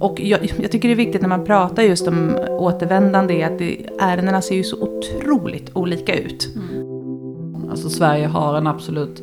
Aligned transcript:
Och 0.00 0.20
jag, 0.20 0.52
jag, 0.58 0.70
tycker 0.70 0.88
det 0.88 0.94
är 0.94 0.96
viktigt 0.96 1.22
när 1.22 1.28
man 1.28 1.44
pratar 1.44 1.82
just 1.82 2.08
om 2.08 2.38
återvändande 2.48 3.44
att 3.44 3.58
det, 3.58 3.86
ärendena 3.98 4.42
ser 4.42 4.54
ju 4.54 4.64
så 4.64 4.76
otroligt 4.76 5.70
olika 5.76 6.14
ut. 6.14 6.48
Mm. 6.56 7.70
Alltså 7.70 7.90
Sverige 7.90 8.26
har 8.26 8.54
en 8.58 8.66
absolut, 8.66 9.22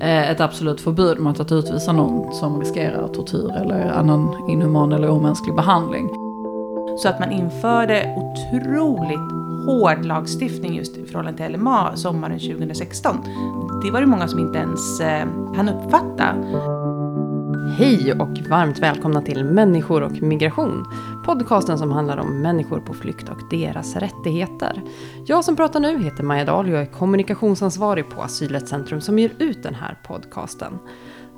eh, 0.00 0.30
ett 0.30 0.40
absolut 0.40 0.80
förbud 0.80 1.18
mot 1.18 1.40
att 1.40 1.52
utvisa 1.52 1.92
någon 1.92 2.34
som 2.34 2.60
riskerar 2.60 3.08
tortyr 3.08 3.50
eller 3.62 3.92
annan 3.92 4.50
inhuman 4.50 4.92
eller 4.92 5.10
omänsklig 5.10 5.56
behandling. 5.56 6.08
Så 6.98 7.08
att 7.08 7.20
man 7.20 7.32
införde 7.32 8.14
otroligt 8.16 9.44
hård 9.66 10.04
lagstiftning 10.04 10.76
just 10.76 10.96
i 10.96 11.04
förhållande 11.06 11.46
till 11.46 11.56
LMA 11.56 11.96
sommaren 11.96 12.38
2016. 12.38 13.16
Det 13.84 13.90
var 13.90 14.00
det 14.00 14.06
många 14.06 14.28
som 14.28 14.38
inte 14.38 14.58
ens 14.58 15.00
eh, 15.00 15.26
hann 15.56 15.68
uppfatta. 15.68 16.34
Hej 17.54 18.12
och 18.12 18.38
varmt 18.48 18.78
välkomna 18.78 19.22
till 19.22 19.44
Människor 19.44 20.02
och 20.02 20.22
migration. 20.22 20.86
Podcasten 21.24 21.78
som 21.78 21.90
handlar 21.90 22.18
om 22.18 22.42
människor 22.42 22.80
på 22.80 22.94
flykt 22.94 23.28
och 23.28 23.40
deras 23.50 23.96
rättigheter. 23.96 24.82
Jag 25.26 25.44
som 25.44 25.56
pratar 25.56 25.80
nu 25.80 26.02
heter 26.02 26.22
Maja 26.22 26.44
Dahl 26.44 26.66
och 26.66 26.72
jag 26.72 26.82
är 26.82 26.86
kommunikationsansvarig 26.86 28.10
på 28.10 28.22
Asylrättscentrum 28.22 29.00
som 29.00 29.18
ger 29.18 29.32
ut 29.38 29.62
den 29.62 29.74
här 29.74 29.98
podcasten. 30.06 30.78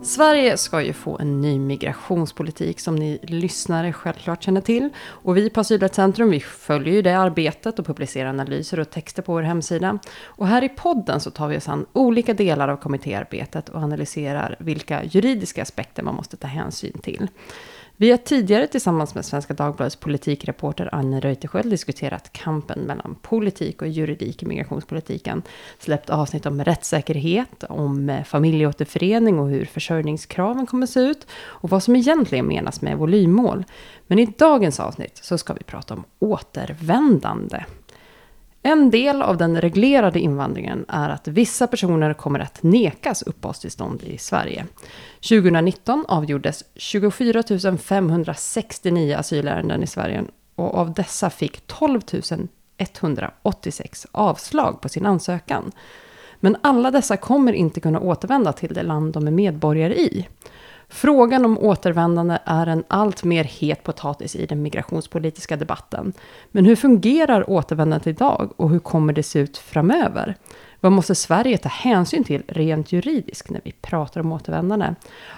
Sverige 0.03 0.57
ska 0.57 0.83
ju 0.83 0.93
få 0.93 1.19
en 1.19 1.41
ny 1.41 1.59
migrationspolitik 1.59 2.81
som 2.81 2.97
ni 2.97 3.19
lyssnare 3.23 3.93
självklart 3.93 4.43
känner 4.43 4.61
till. 4.61 4.91
Och 4.99 5.37
vi 5.37 5.51
på 5.51 5.61
Asylrättscentrum 5.61 6.31
vi 6.31 6.41
följer 6.41 6.95
ju 6.95 7.03
det 7.03 7.19
arbetet 7.19 7.79
och 7.79 7.87
publicerar 7.87 8.29
analyser 8.29 8.81
och 8.81 8.91
texter 8.91 9.23
på 9.23 9.33
vår 9.33 9.43
hemsida. 9.43 9.99
Och 10.25 10.47
här 10.47 10.65
i 10.65 10.69
podden 10.69 11.21
så 11.21 11.31
tar 11.31 11.49
vi 11.49 11.57
oss 11.57 11.69
an 11.69 11.87
olika 11.93 12.35
delar 12.35 12.69
av 12.69 12.77
kommittéarbetet 12.77 13.69
och 13.69 13.83
analyserar 13.83 14.57
vilka 14.59 15.05
juridiska 15.05 15.63
aspekter 15.63 16.03
man 16.03 16.15
måste 16.15 16.37
ta 16.37 16.47
hänsyn 16.47 16.99
till. 17.03 17.29
Vi 17.99 18.11
har 18.11 18.19
tidigare 18.19 18.67
tillsammans 18.67 19.15
med 19.15 19.25
Svenska 19.25 19.55
Dagbladets 19.55 19.97
politikreporter 19.97 20.89
Anne 20.93 21.21
Reuterskiöld 21.21 21.71
diskuterat 21.71 22.33
kampen 22.33 22.81
mellan 22.81 23.17
politik 23.23 23.83
och 23.83 23.89
juridik 23.89 24.43
i 24.43 24.47
migrationspolitiken. 24.47 25.43
Släppt 25.79 26.11
avsnitt 26.11 26.47
om 26.47 26.65
rättssäkerhet, 26.65 27.65
om 27.69 28.09
eh, 28.09 28.25
familjeåterförening 28.25 29.39
och 29.39 29.49
hur 29.49 29.65
försörjningskraven 29.65 30.67
kommer 30.67 30.87
se 30.87 31.01
ut 31.01 31.27
och 31.33 31.71
vad 31.71 31.83
som 31.83 31.97
egentligen 31.97 32.47
menas 32.47 32.81
med 32.81 32.99
volymmål. 32.99 33.65
Men 34.07 34.19
i 34.19 34.27
dagens 34.27 34.81
avsnitt 34.81 35.19
så 35.23 35.39
ska 35.39 35.55
vi 35.55 35.63
prata 35.63 35.95
om 35.95 36.05
återvändande. 36.19 37.65
En 38.67 38.91
del 38.91 39.23
av 39.23 39.37
den 39.37 39.61
reglerade 39.61 40.21
invandringen 40.21 40.85
är 40.89 41.09
att 41.09 41.29
vissa 41.29 41.67
personer 41.67 42.15
kommer 42.15 42.41
att 42.41 42.63
nekas 42.63 43.23
uppehållstillstånd 43.23 44.03
i 44.03 44.19
Sverige. 44.19 44.67
2019 45.29 46.05
avgjordes 46.09 46.65
24 46.75 47.43
569 47.79 49.17
asylärenden 49.19 49.83
i 49.83 49.87
Sverige 49.87 50.25
och 50.55 50.75
av 50.75 50.95
dessa 50.95 51.31
fick 51.31 51.67
12 51.67 52.01
186 52.77 54.07
avslag 54.13 54.81
på 54.81 54.89
sin 54.89 55.07
ansökan. 55.07 55.73
Men 56.41 56.57
alla 56.63 56.91
dessa 56.91 57.17
kommer 57.17 57.53
inte 57.53 57.81
kunna 57.81 58.01
återvända 58.01 58.53
till 58.53 58.75
det 58.75 58.83
land 58.83 59.13
de 59.13 59.27
är 59.27 59.31
medborgare 59.31 59.95
i. 59.95 60.27
Frågan 60.89 61.45
om 61.45 61.59
återvändande 61.59 62.39
är 62.45 62.67
en 62.67 62.85
allt 62.89 63.25
mer 63.25 63.45
het 63.45 63.83
potatis 63.83 64.37
i 64.37 64.47
den 64.47 64.63
migrationspolitiska 64.63 65.57
debatten. 65.57 66.13
Men 66.51 66.65
hur 66.65 66.77
fungerar 66.77 67.51
återvändandet 67.51 68.07
idag 68.07 68.53
och 68.57 68.71
hur 68.71 68.79
kommer 68.79 69.13
det 69.13 69.23
se 69.23 69.39
ut 69.39 69.59
framöver? 69.59 70.37
Vad 70.81 70.93
måste 70.93 71.15
Sverige 71.15 71.59
ta 71.59 71.69
hänsyn 71.69 72.25
till 72.25 72.43
rent 72.49 72.93
juridiskt 72.93 73.51
när 73.51 73.61
vi 73.65 73.73
pratar 73.73 74.21
om 74.21 74.33
återvändande? 74.33 74.95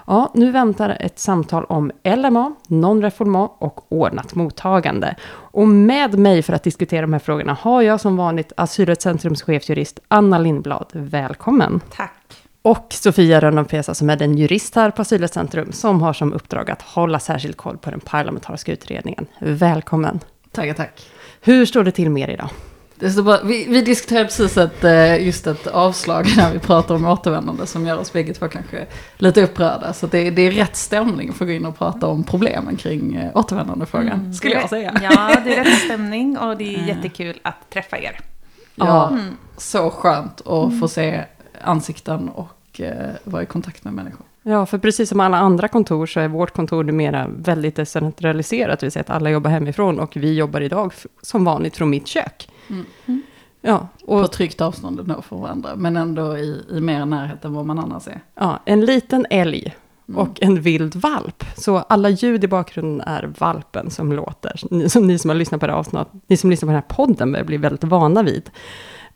Ja, 0.07 0.33
nu 0.35 0.51
väntar 0.51 0.97
ett 1.01 1.19
samtal 1.19 1.65
om 1.65 1.91
LMA, 2.05 2.55
non-reformat 2.69 3.57
och 3.59 3.93
ordnat 3.93 4.35
mottagande. 4.35 5.17
Och 5.31 5.69
med 5.69 6.19
mig 6.19 6.43
för 6.43 6.53
att 6.53 6.63
diskutera 6.63 7.01
de 7.01 7.13
här 7.13 7.21
frågorna 7.21 7.57
har 7.61 7.83
jag 7.83 8.01
som 8.01 8.17
vanligt 8.17 8.53
Asylrättscentrums 8.57 9.43
chefjurist 9.43 10.01
Anna 10.09 10.39
Lindblad. 10.39 10.87
Välkommen! 10.93 11.81
Tack! 11.91 12.18
Och 12.63 12.87
Sofia 12.91 13.41
Rönndahl-Pesa 13.41 13.95
som 13.95 14.11
är 14.11 14.17
den 14.17 14.39
jurist 14.39 14.75
här 14.75 14.91
på 14.91 15.03
Asylrättscentrum 15.03 15.73
som 15.73 16.03
har 16.03 16.13
som 16.13 16.33
uppdrag 16.33 16.71
att 16.71 16.83
hålla 16.83 17.21
särskild 17.21 17.57
koll 17.57 17.79
på 17.79 17.91
den 17.91 18.01
parlamentariska 18.01 18.73
utredningen. 18.73 19.27
Välkommen! 19.41 20.21
Tackar, 20.53 20.75
tack. 20.75 21.07
Hur 21.41 21.67
står 21.67 21.85
det 21.85 21.91
till 21.91 22.11
med 22.11 22.29
er 22.29 22.33
idag? 22.33 22.51
Bara, 23.25 23.43
vi, 23.43 23.67
vi 23.69 23.83
diskuterade 23.83 24.25
precis 24.25 24.57
ett, 24.57 24.85
eh, 24.85 25.27
just 25.27 25.47
ett 25.47 25.67
avslag 25.67 26.27
när 26.37 26.53
vi 26.53 26.59
pratar 26.59 26.95
om 26.95 27.05
återvändande 27.05 27.67
som 27.67 27.87
gör 27.87 27.99
oss 27.99 28.13
bägge 28.13 28.35
två 28.35 28.49
kanske 28.49 28.87
lite 29.17 29.43
upprörda. 29.43 29.93
Så 29.93 30.07
det, 30.07 30.31
det 30.31 30.43
är 30.43 30.51
rätt 30.51 30.77
stämning 30.77 31.33
för 31.33 31.45
att 31.45 31.49
gå 31.49 31.53
in 31.53 31.67
och 31.67 31.79
prata 31.79 32.07
om 32.07 32.25
problemen 32.25 32.77
kring 32.77 33.15
eh, 33.15 33.31
återvändandefrågan, 33.35 34.21
mm, 34.21 34.35
skulle 34.35 34.55
jag 34.55 34.69
säga. 34.69 35.01
Ja, 35.03 35.37
det 35.45 35.57
är 35.57 35.65
rätt 35.65 35.79
stämning 35.79 36.39
och 36.39 36.57
det 36.57 36.75
är 36.75 36.79
mm. 36.79 36.89
jättekul 36.97 37.41
att 37.43 37.71
träffa 37.71 37.99
er. 37.99 38.21
Ja, 38.75 39.09
mm. 39.09 39.37
så 39.57 39.91
skönt 39.91 40.41
att 40.41 40.67
mm. 40.67 40.81
få 40.81 40.89
se 40.89 41.25
ansikten 41.61 42.29
och 42.29 42.81
eh, 42.81 43.11
vara 43.25 43.43
i 43.43 43.47
kontakt 43.47 43.85
med 43.85 43.95
människor. 43.95 44.27
Ja, 44.43 44.67
för 44.67 44.79
precis 44.79 45.09
som 45.09 45.21
alla 45.21 45.37
andra 45.37 45.69
kontor 45.69 46.07
så 46.07 46.21
är 46.21 46.29
vårt 46.29 46.51
kontor 46.55 46.85
numera 46.85 47.27
väldigt 47.29 47.77
decentraliserat. 47.77 48.81
Det 48.81 48.87
vill 48.87 48.93
säga 48.93 49.01
att 49.01 49.11
alla 49.11 49.31
jobbar 49.31 49.51
hemifrån 49.51 49.99
och 50.01 50.17
vi 50.17 50.35
jobbar 50.35 50.61
idag 50.61 50.93
som 51.23 51.45
vanligt 51.45 51.77
från 51.77 51.91
mitt 51.91 52.07
kök. 52.07 52.49
Mm. 52.69 52.85
Mm. 53.07 53.23
Ja, 53.61 53.89
och, 54.07 54.23
på 54.23 54.29
tryggt 54.29 54.61
avstånd 54.61 55.01
då 55.05 55.23
från 55.23 55.41
varandra, 55.41 55.71
men 55.77 55.97
ändå 55.97 56.39
i, 56.39 56.65
i 56.71 56.81
mer 56.81 57.07
närhet 57.07 57.45
än 57.45 57.55
vad 57.55 57.67
man 57.67 57.79
annars 57.79 58.09
är. 58.09 58.21
Ja, 58.35 58.61
en 58.65 58.85
liten 58.85 59.27
älg 59.31 59.75
mm. 60.09 60.21
och 60.21 60.43
en 60.43 60.61
vild 60.61 60.97
valp. 60.97 61.45
Så 61.57 61.79
alla 61.79 62.09
ljud 62.09 62.45
i 62.45 62.49
bakgrunden 62.49 63.09
är 63.09 63.33
valpen 63.39 63.91
som 63.91 64.13
låter. 64.13 64.61
Ni 64.71 64.89
som, 64.89 65.07
ni 65.07 65.19
som 65.19 65.31
har 65.31 65.35
lyssnat 65.35 65.61
på 65.61 65.67
det 65.67 65.73
här 65.73 65.79
avsnittet, 65.79 66.09
ni 66.27 66.37
som 66.37 66.51
lyssnar 66.51 66.67
på 66.67 66.73
den 66.73 66.83
här 66.83 66.97
podden 66.97 67.33
börjar 67.33 67.45
bli 67.45 67.57
väldigt 67.57 67.85
vana 67.85 68.23
vid. 68.23 68.51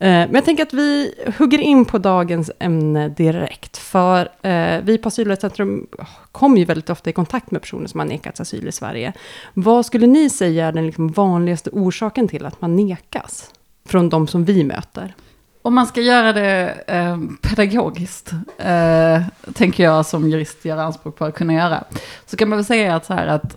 Eh, 0.03 0.09
men 0.09 0.35
jag 0.35 0.45
tänker 0.45 0.63
att 0.63 0.73
vi 0.73 1.15
hugger 1.39 1.59
in 1.59 1.85
på 1.85 1.99
dagens 1.99 2.51
ämne 2.59 3.09
direkt. 3.09 3.77
För 3.77 4.29
eh, 4.43 4.81
vi 4.83 4.99
på 4.99 5.09
Asylrättscentrum 5.09 5.87
oh, 5.99 6.07
kommer 6.33 6.59
ju 6.59 6.65
väldigt 6.65 6.91
ofta 6.91 7.11
i 7.11 7.13
kontakt 7.13 7.51
med 7.51 7.63
personer 7.63 7.87
som 7.87 8.01
har 8.01 8.07
nekats 8.07 8.41
asyl 8.41 8.69
i 8.69 8.73
Sverige. 8.73 9.13
Vad 9.55 9.87
skulle 9.87 10.07
ni 10.07 10.31
säga 10.31 10.67
är 10.67 10.73
den 10.73 10.87
liksom 10.87 11.09
vanligaste 11.09 11.71
orsaken 11.71 12.29
till 12.29 12.47
att 12.47 12.61
man 12.61 12.77
nekas? 12.77 13.51
Från 13.87 14.09
de 14.09 14.27
som 14.27 14.45
vi 14.45 14.65
möter. 14.65 15.15
Om 15.63 15.75
man 15.75 15.87
ska 15.87 16.01
göra 16.01 16.33
det 16.33 16.85
eh, 16.87 17.19
pedagogiskt, 17.43 18.33
eh, 18.59 19.23
tänker 19.55 19.85
jag 19.85 20.07
som 20.07 20.31
jurist 20.31 20.65
gör 20.65 20.77
anspråk 20.77 21.17
på 21.17 21.25
att 21.25 21.35
kunna 21.35 21.55
göra, 21.55 21.85
så 22.27 22.37
kan 22.37 22.49
man 22.49 22.59
väl 22.59 22.65
säga 22.65 22.97
att 22.97 23.07
så 23.07 23.15
här 23.15 23.27
att 23.27 23.57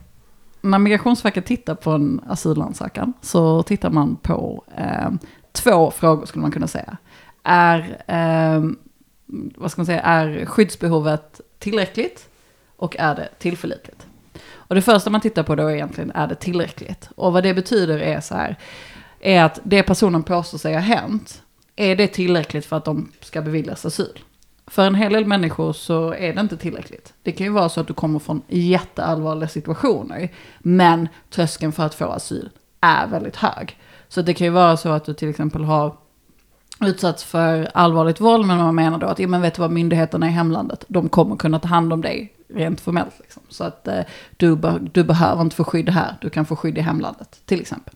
när 0.62 0.80
Migrationsverket 0.80 1.46
tittar 1.46 1.76
på 1.76 1.92
en 1.92 2.22
asylansökan 2.28 3.14
så 3.22 3.64
tittar 3.64 3.90
man 3.90 4.16
på 4.16 4.64
eh, 4.78 5.10
två 5.56 5.92
frågor 5.92 6.26
skulle 6.26 6.42
man 6.42 6.52
kunna 6.52 6.68
säga. 6.68 6.98
Är, 7.44 8.02
eh, 8.08 8.64
vad 9.56 9.72
ska 9.72 9.80
man 9.80 9.86
säga, 9.86 10.02
är 10.02 10.46
skyddsbehovet 10.46 11.42
tillräckligt 11.60 12.30
och 12.78 12.96
är 13.00 13.16
det 13.16 13.30
tillförlitligt? 13.40 14.06
Och 14.68 14.76
det 14.76 14.82
första 14.82 15.10
man 15.10 15.22
tittar 15.22 15.44
på 15.44 15.56
då 15.56 15.68
är 15.68 15.74
egentligen, 15.74 16.12
är 16.12 16.28
det 16.28 16.36
tillräckligt? 16.36 17.10
Och 17.16 17.34
vad 17.34 17.44
det 17.44 17.54
betyder 17.54 18.00
är 18.00 18.22
så 18.22 18.36
här, 18.36 18.56
är 19.20 19.44
att 19.44 19.60
det 19.64 19.84
personen 19.84 20.24
påstår 20.24 20.58
sig 20.58 20.74
ha 20.74 20.80
hänt, 20.80 21.42
är 21.76 21.96
det 21.96 22.08
tillräckligt 22.08 22.66
för 22.66 22.78
att 22.78 22.86
de 22.86 23.12
ska 23.22 23.42
beviljas 23.42 23.86
asyl? 23.86 24.20
För 24.68 24.88
en 24.88 24.96
hel 24.96 25.14
del 25.14 25.26
människor 25.26 25.74
så 25.74 26.14
är 26.14 26.34
det 26.34 26.42
inte 26.42 26.58
tillräckligt. 26.58 27.14
Det 27.24 27.32
kan 27.32 27.46
ju 27.46 27.54
vara 27.54 27.70
så 27.70 27.82
att 27.82 27.88
du 27.88 27.94
kommer 27.94 28.20
från 28.20 28.42
jätteallvarliga 28.48 29.48
situationer, 29.48 30.30
men 30.60 31.08
tröskeln 31.30 31.72
för 31.72 31.84
att 31.84 31.96
få 31.96 32.06
asyl 32.06 32.50
är 32.82 33.08
väldigt 33.08 33.36
hög. 33.36 33.78
Så 34.08 34.22
det 34.22 34.34
kan 34.34 34.46
ju 34.46 34.52
vara 34.52 34.78
så 34.78 34.90
att 34.90 35.06
du 35.06 35.14
till 35.14 35.30
exempel 35.30 35.64
har 35.64 35.96
utsatts 36.82 37.24
för 37.24 37.70
allvarligt 37.74 38.22
våld, 38.22 38.46
men 38.46 38.58
man 38.58 38.76
menar 38.76 38.98
då 38.98 39.08
att, 39.08 39.20
ja 39.20 39.28
men 39.28 39.42
vet 39.42 39.56
du 39.56 39.62
vad, 39.62 39.72
myndigheterna 39.72 40.28
i 40.28 40.32
hemlandet, 40.32 40.86
de 40.88 41.10
kommer 41.10 41.36
kunna 41.36 41.60
ta 41.60 41.68
hand 41.68 41.94
om 41.94 42.02
dig 42.02 42.34
rent 42.50 42.82
formellt. 42.82 43.14
Liksom. 43.20 43.44
Så 43.50 43.64
att 43.64 43.88
eh, 43.88 44.00
du, 44.38 44.56
be 44.56 44.80
du 44.92 45.04
behöver 45.04 45.42
inte 45.42 45.56
få 45.56 45.64
skydd 45.64 45.90
här, 45.90 46.18
du 46.22 46.30
kan 46.30 46.46
få 46.46 46.56
skydd 46.56 46.78
i 46.78 46.82
hemlandet, 46.82 47.42
till 47.46 47.62
exempel. 47.62 47.94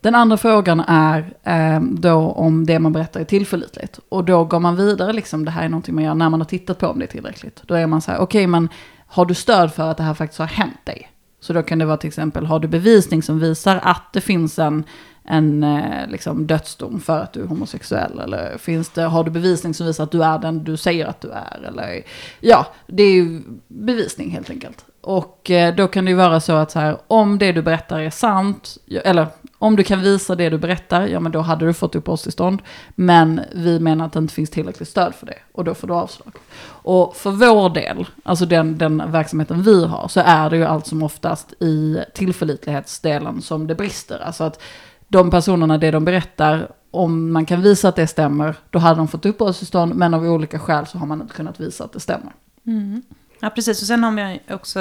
Den 0.00 0.14
andra 0.14 0.36
frågan 0.36 0.80
är 0.80 1.34
eh, 1.42 1.80
då 1.80 2.14
om 2.14 2.66
det 2.66 2.78
man 2.78 2.92
berättar 2.92 3.20
är 3.20 3.24
tillförlitligt. 3.24 4.00
Och 4.08 4.24
då 4.24 4.44
går 4.44 4.60
man 4.60 4.76
vidare, 4.76 5.12
liksom, 5.12 5.44
det 5.44 5.50
här 5.50 5.64
är 5.64 5.68
någonting 5.68 5.94
man 5.94 6.04
gör 6.04 6.14
när 6.14 6.28
man 6.28 6.40
har 6.40 6.46
tittat 6.46 6.78
på 6.78 6.86
om 6.86 6.98
det 6.98 7.04
är 7.04 7.06
tillräckligt. 7.06 7.62
Då 7.66 7.74
är 7.74 7.86
man 7.86 8.02
så 8.02 8.10
här, 8.10 8.18
okej 8.18 8.24
okay, 8.24 8.46
men 8.46 8.68
har 9.06 9.24
du 9.24 9.34
stöd 9.34 9.72
för 9.72 9.90
att 9.90 9.96
det 9.96 10.02
här 10.02 10.14
faktiskt 10.14 10.38
har 10.38 10.46
hänt 10.46 10.84
dig? 10.84 11.08
Så 11.40 11.52
då 11.52 11.62
kan 11.62 11.78
det 11.78 11.84
vara 11.84 11.96
till 11.96 12.08
exempel, 12.08 12.46
har 12.46 12.58
du 12.58 12.68
bevisning 12.68 13.22
som 13.22 13.38
visar 13.38 13.80
att 13.82 14.12
det 14.12 14.20
finns 14.20 14.58
en 14.58 14.84
en 15.24 15.62
eh, 15.62 16.08
liksom, 16.08 16.46
dödsdom 16.46 17.00
för 17.00 17.20
att 17.20 17.32
du 17.32 17.42
är 17.42 17.46
homosexuell? 17.46 18.18
Eller 18.18 18.58
finns 18.58 18.88
det, 18.88 19.02
har 19.02 19.24
du 19.24 19.30
bevisning 19.30 19.74
som 19.74 19.86
visar 19.86 20.04
att 20.04 20.10
du 20.10 20.24
är 20.24 20.38
den 20.38 20.64
du 20.64 20.76
säger 20.76 21.06
att 21.06 21.20
du 21.20 21.30
är? 21.30 21.64
Eller, 21.66 22.02
ja, 22.40 22.66
det 22.86 23.02
är 23.02 23.12
ju 23.12 23.42
bevisning 23.68 24.30
helt 24.30 24.50
enkelt. 24.50 24.84
Och 25.00 25.50
eh, 25.50 25.74
då 25.74 25.88
kan 25.88 26.04
det 26.04 26.10
ju 26.10 26.16
vara 26.16 26.40
så 26.40 26.52
att 26.52 26.70
så 26.70 26.78
här, 26.78 26.96
om 27.06 27.38
det 27.38 27.52
du 27.52 27.62
berättar 27.62 28.00
är 28.00 28.10
sant, 28.10 28.78
eller 29.04 29.26
Om 29.58 29.76
du 29.76 29.84
kan 29.84 30.00
visa 30.00 30.34
det 30.34 30.50
du 30.50 30.58
berättar, 30.58 31.06
ja 31.06 31.20
men 31.20 31.32
då 31.32 31.40
hade 31.40 31.66
du 31.66 31.72
fått 31.72 31.94
uppehållstillstånd. 31.94 32.62
Men 32.94 33.40
vi 33.52 33.80
menar 33.80 34.06
att 34.06 34.12
det 34.12 34.18
inte 34.18 34.34
finns 34.34 34.50
tillräckligt 34.50 34.88
stöd 34.88 35.14
för 35.14 35.26
det 35.26 35.38
och 35.52 35.64
då 35.64 35.74
får 35.74 35.88
du 35.88 35.94
avslag. 35.94 36.32
Och 36.64 37.16
för 37.16 37.30
vår 37.30 37.70
del, 37.70 38.06
alltså 38.22 38.46
den, 38.46 38.78
den 38.78 39.12
verksamheten 39.12 39.62
vi 39.62 39.84
har, 39.84 40.08
så 40.08 40.20
är 40.20 40.50
det 40.50 40.56
ju 40.56 40.64
allt 40.64 40.86
som 40.86 41.02
oftast 41.02 41.52
i 41.62 42.04
tillförlitlighetsdelen 42.14 43.42
som 43.42 43.66
det 43.66 43.74
brister. 43.74 44.18
Alltså 44.18 44.44
att 44.44 44.62
de 45.12 45.30
personerna, 45.30 45.78
det 45.78 45.90
de 45.90 46.04
berättar, 46.04 46.72
om 46.90 47.32
man 47.32 47.46
kan 47.46 47.62
visa 47.62 47.88
att 47.88 47.96
det 47.96 48.06
stämmer, 48.06 48.56
då 48.70 48.78
hade 48.78 49.00
de 49.00 49.08
fått 49.08 49.26
uppehållstillstånd, 49.26 49.94
men 49.94 50.14
av 50.14 50.24
olika 50.24 50.58
skäl 50.58 50.86
så 50.86 50.98
har 50.98 51.06
man 51.06 51.22
inte 51.22 51.34
kunnat 51.34 51.60
visa 51.60 51.84
att 51.84 51.92
det 51.92 52.00
stämmer. 52.00 52.32
Mm. 52.66 53.02
Ja, 53.40 53.50
precis. 53.50 53.80
Och 53.82 53.86
sen 53.86 54.04
har 54.04 54.10
man 54.10 54.38
också 54.50 54.80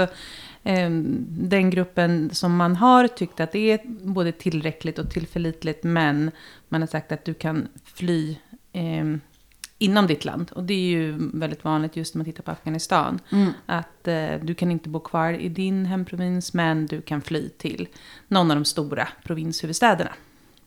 eh, 0.63 0.89
den 1.29 1.69
gruppen 1.69 2.29
som 2.33 2.55
man 2.55 2.75
har 2.75 3.07
tyckt 3.07 3.39
att 3.39 3.51
det 3.51 3.71
är 3.71 3.79
både 4.03 4.31
tillräckligt 4.31 4.99
och 4.99 5.09
tillförlitligt, 5.09 5.83
men 5.83 6.31
man 6.69 6.81
har 6.81 6.87
sagt 6.87 7.11
att 7.11 7.25
du 7.25 7.33
kan 7.33 7.67
fly 7.83 8.37
eh, 8.73 9.05
inom 9.81 10.07
ditt 10.07 10.25
land. 10.25 10.51
Och 10.55 10.63
det 10.63 10.73
är 10.73 10.89
ju 10.89 11.29
väldigt 11.33 11.63
vanligt 11.63 11.95
just 11.95 12.15
när 12.15 12.19
man 12.19 12.25
tittar 12.25 12.43
på 12.43 12.51
Afghanistan. 12.51 13.19
Mm. 13.31 13.51
Att 13.65 14.07
eh, 14.07 14.33
du 14.41 14.55
kan 14.55 14.71
inte 14.71 14.89
bo 14.89 14.99
kvar 14.99 15.33
i 15.33 15.49
din 15.49 15.85
hemprovins, 15.85 16.53
men 16.53 16.85
du 16.85 17.01
kan 17.01 17.21
fly 17.21 17.49
till 17.49 17.87
någon 18.27 18.51
av 18.51 18.57
de 18.57 18.65
stora 18.65 19.07
provinshuvudstäderna. 19.23 20.11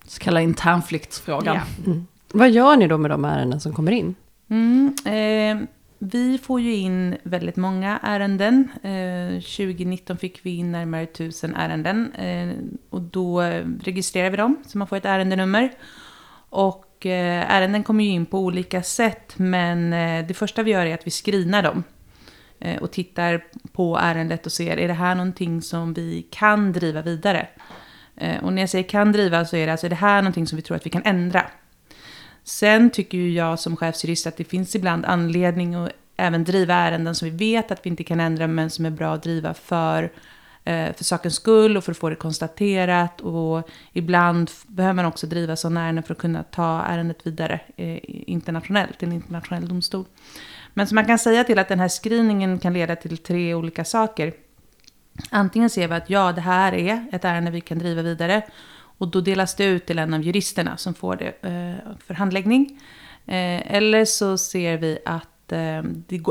Så 0.07 0.21
kallad 0.21 0.43
internflyktsfrågan. 0.43 1.57
Ja. 1.57 1.63
Mm. 1.87 2.07
Vad 2.33 2.51
gör 2.51 2.77
ni 2.77 2.89
då 2.89 2.99
med 2.99 3.11
de 3.11 3.25
ärenden 3.25 3.61
som 3.61 3.73
kommer 3.73 3.93
in? 3.93 4.15
Mm, 4.49 4.95
eh, 5.05 5.69
vi 5.99 6.39
får 6.39 6.61
ju 6.61 6.75
in 6.75 7.17
väldigt 7.23 7.57
många 7.57 7.99
ärenden. 8.03 8.69
Eh, 8.83 9.41
2019 9.41 10.17
fick 10.17 10.41
vi 10.47 10.57
in 10.57 10.73
närmare 10.73 11.03
1000 11.03 11.55
ärenden. 11.55 12.13
Eh, 12.13 12.49
och 12.91 13.01
då 13.03 13.41
registrerar 13.83 14.31
vi 14.31 14.37
dem, 14.37 14.57
så 14.67 14.79
man 14.79 14.87
får 14.87 14.97
ett 14.97 15.05
ärendenummer. 15.05 15.73
Och 16.51 16.94
Eh, 17.07 17.51
ärenden 17.51 17.85
kommer 17.85 18.05
ju 18.05 18.11
in 18.11 18.27
på 18.27 18.39
olika 18.39 18.83
sätt, 18.83 19.35
men 19.37 19.93
eh, 19.93 20.27
det 20.27 20.35
första 20.35 20.63
vi 20.63 20.71
gör 20.71 20.87
är 20.87 20.95
att 20.95 21.07
vi 21.07 21.11
screenar 21.11 21.63
dem. 21.63 21.85
Eh, 22.61 22.83
och 22.83 22.93
tittar 22.93 23.45
på 23.73 23.99
ärendet 23.99 24.47
och 24.47 24.53
ser, 24.53 24.77
är 24.77 24.89
det 24.89 24.95
här 24.95 25.15
någonting 25.15 25.63
som 25.63 25.95
vi 25.95 26.27
kan 26.31 26.73
driva 26.73 27.03
vidare? 27.03 27.49
Och 28.43 28.53
när 28.53 28.63
jag 28.63 28.71
säger 28.71 28.89
kan 28.89 29.13
driva 29.13 29.45
så 29.45 29.57
är 29.57 29.67
det 29.67 29.73
alltså, 29.73 29.87
är 29.87 29.91
det 29.91 29.97
här 29.97 30.23
någonting 30.23 30.47
som 30.47 30.57
vi 30.57 30.63
tror 30.63 30.77
att 30.77 30.87
vi 30.87 30.91
kan 30.91 31.03
ändra? 31.05 31.47
Sen 32.45 32.91
tycker 32.91 33.19
ju 33.19 33.33
jag 33.33 33.59
som 33.59 33.77
chefsjurist 33.77 34.27
att 34.27 34.37
det 34.37 34.45
finns 34.45 34.75
ibland 34.75 35.05
anledning 35.05 35.75
att 35.75 35.91
även 36.17 36.45
driva 36.45 36.75
ärenden 36.75 37.15
som 37.15 37.31
vi 37.31 37.37
vet 37.37 37.71
att 37.71 37.87
vi 37.87 37.91
inte 37.91 38.05
kan 38.05 38.21
ändra 38.21 38.47
men 38.47 38.71
som 38.71 38.87
är 38.87 38.91
bra 38.91 39.15
att 39.15 39.23
driva 39.23 39.55
för, 39.55 40.13
Eh, 40.67 40.93
för 40.93 41.05
sakens 41.05 41.35
skull 41.35 41.77
och 41.77 41.85
för 41.85 41.93
att 41.93 41.99
få 41.99 42.11
det 42.11 42.17
konstaterat. 42.17 43.21
Och 43.21 43.69
ibland 43.93 44.51
behöver 44.67 44.95
man 44.95 45.05
också 45.05 45.27
driva 45.27 45.57
sådana 45.57 45.85
ärenden 45.85 46.05
för 46.05 46.15
att 46.15 46.21
kunna 46.21 46.43
ta 46.43 46.83
ärendet 46.83 47.27
vidare 47.27 47.61
eh, 47.77 47.99
internationellt, 48.03 48.99
till 48.99 49.09
en 49.09 49.15
internationell 49.15 49.69
domstol. 49.69 50.05
Men 50.75 50.87
så 50.87 50.95
man 50.95 51.05
kan 51.05 51.19
säga 51.19 51.45
till 51.45 51.59
att 51.59 51.69
den 51.69 51.81
här 51.81 51.89
screeningen 51.89 52.59
kan 52.59 52.73
leda 52.73 52.97
till 52.97 53.19
tre 53.19 53.55
olika 53.55 53.85
saker. 53.85 54.33
Antingen 55.31 55.71
ser 55.71 55.89
vi 55.89 55.95
att 55.95 56.11
ja, 56.11 56.33
det 56.33 56.41
här 56.41 56.75
är 56.75 57.07
ett 57.13 57.25
ärende 57.25 57.51
vi 57.51 57.61
kan 57.61 57.79
driva 57.79 58.03
vidare. 58.03 58.43
Och 58.99 59.09
då 59.09 59.21
delas 59.21 59.55
det 59.55 59.65
ut 59.65 59.87
till 59.87 59.99
en 59.99 60.15
av 60.15 60.23
juristerna 60.23 60.77
som 60.77 60.95
får 60.95 61.17
det 61.17 61.49
eh, 61.49 61.97
för 62.07 62.15
handläggning. 62.15 62.81
Eh, 63.27 63.75
eller 63.75 64.05
så 64.05 64.39
ser 64.39 64.77
vi 64.77 64.99
att 65.05 65.53
eh, 65.53 65.83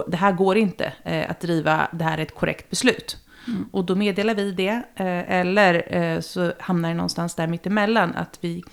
det, 0.08 0.18
här 0.18 0.32
går 0.32 0.58
inte 0.58 0.94
eh, 1.04 1.32
att 1.32 1.40
driva, 1.40 1.88
det 1.92 2.04
här 2.04 2.18
är 2.18 2.22
ett 2.22 2.36
korrekt 2.36 2.70
beslut. 2.70 3.18
Mm. 3.48 3.70
Och 3.72 3.86
då 3.86 3.96
meddelar 3.96 4.36
vi 4.36 4.52
det. 4.52 4.84
Eh, 4.96 5.32
eller 5.32 5.96
eh, 5.96 6.20
så 6.20 6.54
hamnar 6.60 6.90
det 6.90 6.96
någonstans 6.96 7.36
där 7.36 7.48
mittemellan. 7.48 8.16
Att 8.16 8.38
vi, 8.42 8.64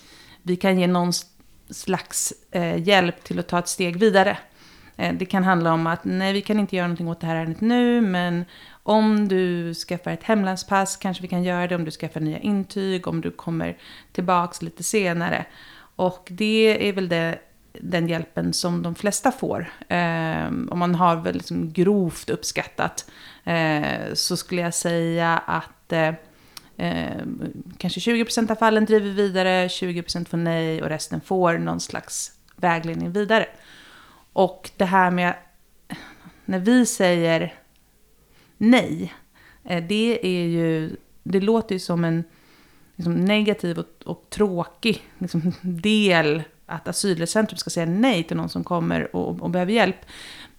vi 0.43 0.57
kan 0.57 0.79
ge 0.79 0.87
någon 0.87 1.13
slags 1.71 2.33
eh, 2.51 2.89
hjälp 2.89 3.25
till 3.25 3.39
att 3.39 3.49
ta 3.49 3.59
ett 3.59 3.69
steg 3.69 3.97
vidare. 3.97 4.39
Eh, 4.97 5.15
det 5.15 5.25
kan 5.25 5.45
handla 5.45 5.73
om 5.73 5.87
att 5.87 6.05
nej, 6.05 6.33
vi 6.33 6.41
kan 6.41 6.59
inte 6.59 6.77
göra 6.77 6.87
någonting 6.87 7.09
åt 7.09 7.21
det 7.21 7.27
här 7.27 7.37
ärendet 7.37 7.61
nu, 7.61 8.01
men 8.01 8.45
om 8.83 9.29
du 9.29 9.75
skaffar 9.75 10.11
ett 10.11 10.25
hemlandspass 10.25 10.97
kanske 10.97 11.23
vi 11.23 11.29
kan 11.29 11.45
göra 11.45 11.67
det, 11.67 11.75
om 11.75 11.85
du 11.85 11.91
skaffar 11.91 12.21
nya 12.21 12.39
intyg, 12.39 13.07
om 13.07 13.21
du 13.21 13.31
kommer 13.31 13.77
tillbaks 14.13 14.63
lite 14.63 14.83
senare. 14.83 15.45
Och 15.97 16.29
det 16.31 16.89
är 16.89 16.93
väl 16.93 17.09
det, 17.09 17.39
den 17.73 18.09
hjälpen 18.09 18.53
som 18.53 18.83
de 18.83 18.95
flesta 18.95 19.33
får. 19.33 19.73
Eh, 19.89 20.47
om 20.47 20.79
man 20.79 20.95
har 20.95 21.17
väl 21.17 21.35
liksom 21.35 21.73
grovt 21.73 22.31
uppskattat 22.31 23.11
eh, 23.51 24.15
så 24.15 24.37
skulle 24.37 24.61
jag 24.61 24.75
säga 24.75 25.39
att 25.39 25.93
eh, 25.93 26.15
eh 26.77 27.23
kanske 27.79 28.01
20% 28.01 28.51
av 28.51 28.55
fallen 28.55 28.85
driver 28.85 29.11
vidare, 29.11 29.69
20% 29.69 30.29
får 30.29 30.37
nej 30.37 30.83
och 30.83 30.89
resten 30.89 31.21
får 31.21 31.59
någon 31.59 31.81
slags 31.81 32.33
vägledning 32.57 33.13
vidare. 33.13 33.47
Och 34.33 34.71
det 34.77 34.85
här 34.85 35.11
med 35.11 35.35
när 36.45 36.59
vi 36.59 36.87
säger 36.87 37.55
nej. 38.59 39.15
Eh, 39.65 39.85
det 39.85 40.27
är 40.27 40.47
ju, 40.47 40.97
det 41.23 41.41
låter 41.41 41.75
ju 41.75 41.79
som 41.79 42.05
en 42.05 42.25
liksom, 42.97 43.15
negativ 43.15 43.79
och, 43.79 43.87
och 44.05 44.27
tråkig 44.31 45.03
liksom, 45.19 45.53
del 45.61 46.43
att 46.67 46.89
asylcentrum 46.89 47.59
ska 47.59 47.71
säga 47.71 47.87
nej 47.87 48.23
till 48.23 48.37
någon 48.37 48.49
som 48.49 48.65
kommer 48.65 49.17
och, 49.17 49.41
och 49.41 49.51
behöver 49.51 49.73
hjälp. 49.73 49.97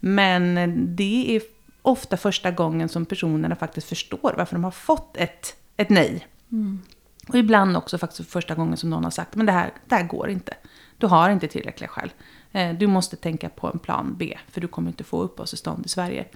Men 0.00 0.54
det 0.96 1.36
är 1.36 1.42
ofta 1.82 2.16
första 2.16 2.50
gången 2.50 2.88
som 2.88 3.06
personerna 3.06 3.56
faktiskt 3.56 3.88
förstår 3.88 4.34
varför 4.36 4.54
de 4.54 4.64
har 4.64 4.70
fått 4.70 5.16
ett, 5.16 5.56
ett 5.76 5.90
nej. 5.90 6.26
Mm. 6.52 6.80
Och 7.28 7.34
ibland 7.34 7.76
också 7.76 7.98
faktiskt 7.98 8.30
första 8.30 8.54
gången 8.54 8.76
som 8.76 8.90
någon 8.90 9.04
har 9.04 9.10
sagt, 9.10 9.34
men 9.34 9.46
det 9.46 9.52
här, 9.52 9.72
det 9.86 9.94
här 9.94 10.06
går 10.06 10.30
inte. 10.30 10.54
Du 10.98 11.06
har 11.06 11.30
inte 11.30 11.48
tillräckliga 11.48 11.88
skäl. 11.88 12.12
Eh, 12.52 12.74
du 12.74 12.86
måste 12.86 13.16
tänka 13.16 13.48
på 13.48 13.66
en 13.68 13.78
plan 13.78 14.14
B, 14.18 14.38
för 14.50 14.60
du 14.60 14.68
kommer 14.68 14.88
inte 14.88 15.04
få 15.04 15.22
uppehållstillstånd 15.22 15.86
i 15.86 15.88
Sverige 15.88 16.26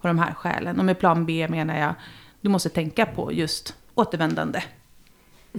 på 0.00 0.08
de 0.08 0.18
här 0.18 0.34
skälen. 0.34 0.78
Och 0.78 0.84
med 0.84 0.98
plan 0.98 1.26
B 1.26 1.48
menar 1.48 1.78
jag, 1.78 1.94
du 2.40 2.48
måste 2.48 2.68
tänka 2.68 3.06
på 3.06 3.32
just 3.32 3.74
återvändande. 3.94 4.62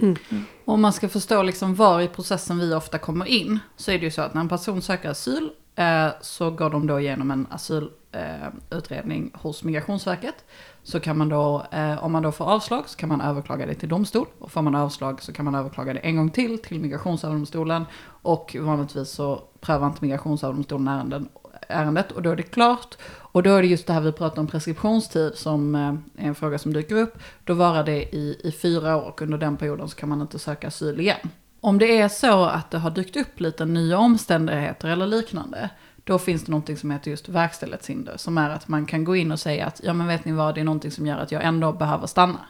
Mm. 0.02 0.16
Om 0.64 0.80
man 0.80 0.92
ska 0.92 1.08
förstå 1.08 1.42
liksom 1.42 1.74
var 1.74 2.00
i 2.00 2.08
processen 2.08 2.58
vi 2.58 2.74
ofta 2.74 2.98
kommer 2.98 3.26
in, 3.26 3.58
så 3.76 3.90
är 3.90 3.98
det 3.98 4.04
ju 4.04 4.10
så 4.10 4.22
att 4.22 4.34
när 4.34 4.40
en 4.40 4.48
person 4.48 4.82
söker 4.82 5.10
asyl, 5.10 5.50
eh, 5.74 6.08
så 6.20 6.50
går 6.50 6.70
de 6.70 6.86
då 6.86 7.00
igenom 7.00 7.30
en 7.30 7.46
asylutredning 7.50 8.03
eh, 8.14 9.40
hos 9.40 9.64
Migrationsverket. 9.64 10.44
Så 10.82 11.00
kan 11.00 11.18
man 11.18 11.28
då, 11.28 11.66
eh, 11.70 12.04
om 12.04 12.12
man 12.12 12.22
då 12.22 12.32
får 12.32 12.44
avslag 12.44 12.88
så 12.88 12.96
kan 12.96 13.08
man 13.08 13.20
överklaga 13.20 13.66
det 13.66 13.74
till 13.74 13.88
domstol. 13.88 14.26
Och 14.38 14.52
får 14.52 14.62
man 14.62 14.74
avslag 14.74 15.22
så 15.22 15.32
kan 15.32 15.44
man 15.44 15.54
överklaga 15.54 15.92
det 15.92 15.98
en 15.98 16.16
gång 16.16 16.30
till 16.30 16.58
till 16.58 16.80
Migrationsöverdomstolen. 16.80 17.84
Och 18.06 18.56
vanligtvis 18.60 19.10
så 19.10 19.42
prövar 19.60 19.86
inte 19.86 19.98
Migrationsöverdomstolen 20.00 20.88
ärenden, 20.88 21.28
ärendet 21.68 22.12
och 22.12 22.22
då 22.22 22.30
är 22.30 22.36
det 22.36 22.42
klart. 22.42 22.96
Och 23.34 23.42
då 23.42 23.50
är 23.50 23.62
det 23.62 23.68
just 23.68 23.86
det 23.86 23.92
här 23.92 24.00
vi 24.00 24.12
pratar 24.12 24.40
om 24.40 24.46
preskriptionstid 24.46 25.32
som 25.34 25.74
eh, 25.74 26.24
är 26.24 26.28
en 26.28 26.34
fråga 26.34 26.58
som 26.58 26.72
dyker 26.72 26.96
upp. 26.96 27.18
Då 27.44 27.54
varar 27.54 27.84
det 27.84 28.14
i, 28.14 28.40
i 28.44 28.52
fyra 28.52 28.96
år 28.96 29.02
och 29.02 29.22
under 29.22 29.38
den 29.38 29.56
perioden 29.56 29.88
så 29.88 29.96
kan 29.96 30.08
man 30.08 30.20
inte 30.20 30.38
söka 30.38 30.68
asyl 30.68 31.00
igen. 31.00 31.30
Om 31.60 31.78
det 31.78 31.98
är 31.98 32.08
så 32.08 32.44
att 32.44 32.70
det 32.70 32.78
har 32.78 32.90
dykt 32.90 33.16
upp 33.16 33.40
lite 33.40 33.64
nya 33.64 33.98
omständigheter 33.98 34.88
eller 34.88 35.06
liknande, 35.06 35.70
då 36.04 36.18
finns 36.18 36.44
det 36.44 36.50
någonting 36.50 36.76
som 36.76 36.90
heter 36.90 37.10
just 37.10 37.28
verkställighetshinder. 37.28 38.16
Som 38.16 38.38
är 38.38 38.50
att 38.50 38.68
man 38.68 38.86
kan 38.86 39.04
gå 39.04 39.16
in 39.16 39.32
och 39.32 39.40
säga 39.40 39.66
att, 39.66 39.80
ja 39.84 39.92
men 39.92 40.06
vet 40.06 40.24
ni 40.24 40.32
vad, 40.32 40.54
det 40.54 40.60
är 40.60 40.64
någonting 40.64 40.90
som 40.90 41.06
gör 41.06 41.18
att 41.18 41.32
jag 41.32 41.44
ändå 41.44 41.72
behöver 41.72 42.06
stanna. 42.06 42.40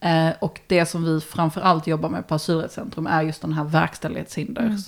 Eh, 0.00 0.30
och 0.40 0.60
det 0.66 0.86
som 0.86 1.04
vi 1.04 1.20
framförallt 1.20 1.86
jobbar 1.86 2.08
med 2.08 2.28
på 2.28 2.34
Asylrättscentrum 2.34 3.06
är 3.06 3.22
just 3.22 3.42
den 3.42 3.52
här 3.52 3.64
verkställighetshinder. 3.64 4.62
Mm 4.62 4.78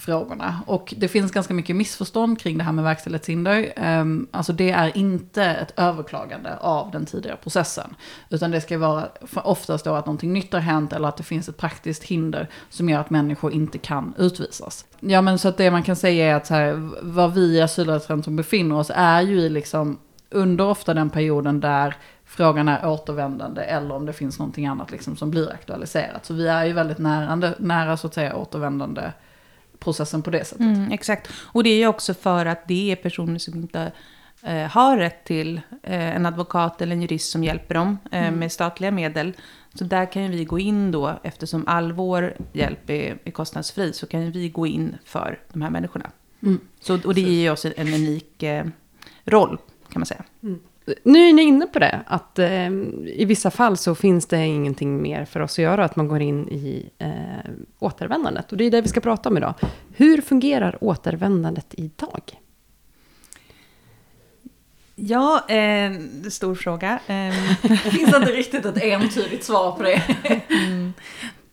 frågorna. 0.00 0.60
Och 0.66 0.94
det 0.96 1.08
finns 1.08 1.32
ganska 1.32 1.54
mycket 1.54 1.76
missförstånd 1.76 2.40
kring 2.40 2.58
det 2.58 2.64
här 2.64 2.72
med 2.72 2.84
verkställighetshinder. 2.84 3.72
Um, 3.76 4.28
alltså 4.30 4.52
det 4.52 4.70
är 4.70 4.96
inte 4.96 5.44
ett 5.44 5.72
överklagande 5.76 6.56
av 6.60 6.90
den 6.90 7.06
tidigare 7.06 7.36
processen. 7.36 7.94
Utan 8.30 8.50
det 8.50 8.60
ska 8.60 8.78
vara 8.78 9.08
oftast 9.34 9.84
då 9.84 9.94
att 9.94 10.06
någonting 10.06 10.32
nytt 10.32 10.52
har 10.52 10.60
hänt 10.60 10.92
eller 10.92 11.08
att 11.08 11.16
det 11.16 11.22
finns 11.22 11.48
ett 11.48 11.56
praktiskt 11.56 12.04
hinder 12.04 12.48
som 12.68 12.88
gör 12.88 13.00
att 13.00 13.10
människor 13.10 13.52
inte 13.52 13.78
kan 13.78 14.14
utvisas. 14.18 14.86
Ja 15.00 15.22
men 15.22 15.38
så 15.38 15.48
att 15.48 15.56
det 15.56 15.70
man 15.70 15.82
kan 15.82 15.96
säga 15.96 16.30
är 16.30 16.34
att 16.34 16.46
så 16.46 16.54
här, 16.54 16.90
vad 17.02 17.34
vi 17.34 17.56
i 17.56 17.60
asylrättscentrum 17.60 18.36
befinner 18.36 18.76
oss 18.76 18.90
är 18.94 19.22
ju 19.22 19.40
i 19.40 19.48
liksom 19.48 19.98
under 20.30 20.66
ofta 20.66 20.94
den 20.94 21.10
perioden 21.10 21.60
där 21.60 21.96
frågan 22.24 22.68
är 22.68 22.86
återvändande 22.86 23.62
eller 23.62 23.94
om 23.94 24.06
det 24.06 24.12
finns 24.12 24.38
någonting 24.38 24.66
annat 24.66 24.90
liksom 24.90 25.16
som 25.16 25.30
blir 25.30 25.52
aktualiserat. 25.52 26.26
Så 26.26 26.34
vi 26.34 26.48
är 26.48 26.64
ju 26.64 26.72
väldigt 26.72 26.98
nära, 26.98 27.54
nära 27.58 27.96
så 27.96 28.06
att 28.06 28.14
säga 28.14 28.36
återvändande 28.36 29.12
processen 29.80 30.22
på 30.22 30.30
det 30.30 30.44
sättet. 30.44 30.60
Mm, 30.60 30.92
exakt. 30.92 31.30
Och 31.42 31.64
det 31.64 31.70
är 31.70 31.78
ju 31.78 31.86
också 31.86 32.14
för 32.14 32.46
att 32.46 32.68
det 32.68 32.92
är 32.92 32.96
personer 32.96 33.38
som 33.38 33.54
inte 33.54 33.92
eh, 34.42 34.66
har 34.66 34.96
rätt 34.96 35.24
till 35.24 35.60
eh, 35.82 36.16
en 36.16 36.26
advokat 36.26 36.82
eller 36.82 36.92
en 36.92 37.02
jurist 37.02 37.30
som 37.30 37.44
hjälper 37.44 37.74
dem 37.74 37.98
eh, 38.12 38.26
mm. 38.26 38.38
med 38.38 38.52
statliga 38.52 38.90
medel. 38.90 39.32
Så 39.74 39.84
där 39.84 40.12
kan 40.12 40.22
ju 40.22 40.28
vi 40.28 40.44
gå 40.44 40.58
in 40.58 40.92
då, 40.92 41.20
eftersom 41.22 41.64
all 41.66 41.92
vår 41.92 42.36
hjälp 42.52 42.90
är, 42.90 43.18
är 43.24 43.30
kostnadsfri, 43.30 43.92
så 43.92 44.06
kan 44.06 44.24
ju 44.24 44.30
vi 44.30 44.48
gå 44.48 44.66
in 44.66 44.96
för 45.04 45.38
de 45.52 45.62
här 45.62 45.70
människorna. 45.70 46.10
Mm. 46.42 46.60
Så, 46.80 46.98
och 47.04 47.14
det 47.14 47.20
ger 47.20 47.52
oss 47.52 47.64
en, 47.64 47.72
en 47.76 47.94
unik 47.94 48.42
eh, 48.42 48.66
roll, 49.24 49.58
kan 49.92 50.00
man 50.00 50.06
säga. 50.06 50.24
Mm. 50.42 50.60
Nu 51.02 51.28
är 51.28 51.32
ni 51.32 51.42
inne 51.42 51.66
på 51.66 51.78
det, 51.78 52.00
att 52.06 52.38
eh, 52.38 52.68
i 53.06 53.24
vissa 53.28 53.50
fall 53.50 53.76
så 53.76 53.94
finns 53.94 54.26
det 54.26 54.46
ingenting 54.46 55.02
mer 55.02 55.24
för 55.24 55.40
oss 55.40 55.52
att 55.52 55.58
göra, 55.58 55.84
att 55.84 55.96
man 55.96 56.08
går 56.08 56.20
in 56.20 56.48
i 56.48 56.90
eh, 56.98 57.50
återvändandet. 57.78 58.52
Och 58.52 58.58
det 58.58 58.64
är 58.64 58.70
det 58.70 58.80
vi 58.80 58.88
ska 58.88 59.00
prata 59.00 59.28
om 59.28 59.36
idag. 59.36 59.54
Hur 59.94 60.20
fungerar 60.20 60.78
återvändandet 60.80 61.66
idag? 61.70 62.22
Ja, 64.94 65.48
eh, 65.48 65.92
stor 66.30 66.54
fråga. 66.54 67.00
Eh, 67.06 67.34
Det 67.62 67.90
finns 67.90 68.16
inte 68.16 68.32
riktigt 68.32 68.64
ett 68.64 68.82
entydigt 68.82 69.44
svar 69.44 69.72
på 69.72 69.82
det. 69.82 70.02
mm. 70.48 70.92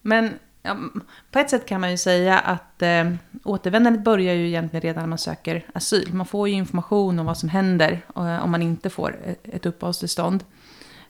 Men 0.01 0.33
ja, 0.67 0.77
på 1.31 1.39
ett 1.39 1.49
sätt 1.49 1.65
kan 1.65 1.81
man 1.81 1.91
ju 1.91 1.97
säga 1.97 2.39
att 2.39 2.81
eh, 2.81 3.11
återvändandet 3.43 4.03
börjar 4.03 4.33
ju 4.33 4.47
egentligen 4.47 4.81
redan 4.81 5.01
när 5.01 5.07
man 5.07 5.17
söker 5.17 5.65
asyl. 5.73 6.13
Man 6.13 6.25
får 6.25 6.49
ju 6.49 6.55
information 6.55 7.19
om 7.19 7.25
vad 7.25 7.37
som 7.37 7.49
händer 7.49 8.05
eh, 8.15 8.43
om 8.43 8.51
man 8.51 8.61
inte 8.61 8.89
får 8.89 9.17
ett, 9.25 9.47
ett 9.47 9.65
uppehållstillstånd. 9.65 10.43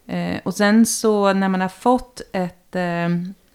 Eh, 0.07 0.37
och 0.43 0.53
sen 0.53 0.85
så 0.85 1.33
när 1.33 1.49
man 1.49 1.61
har 1.61 1.69
fått 1.69 2.21
ett 2.33 2.75
eh, 2.75 3.05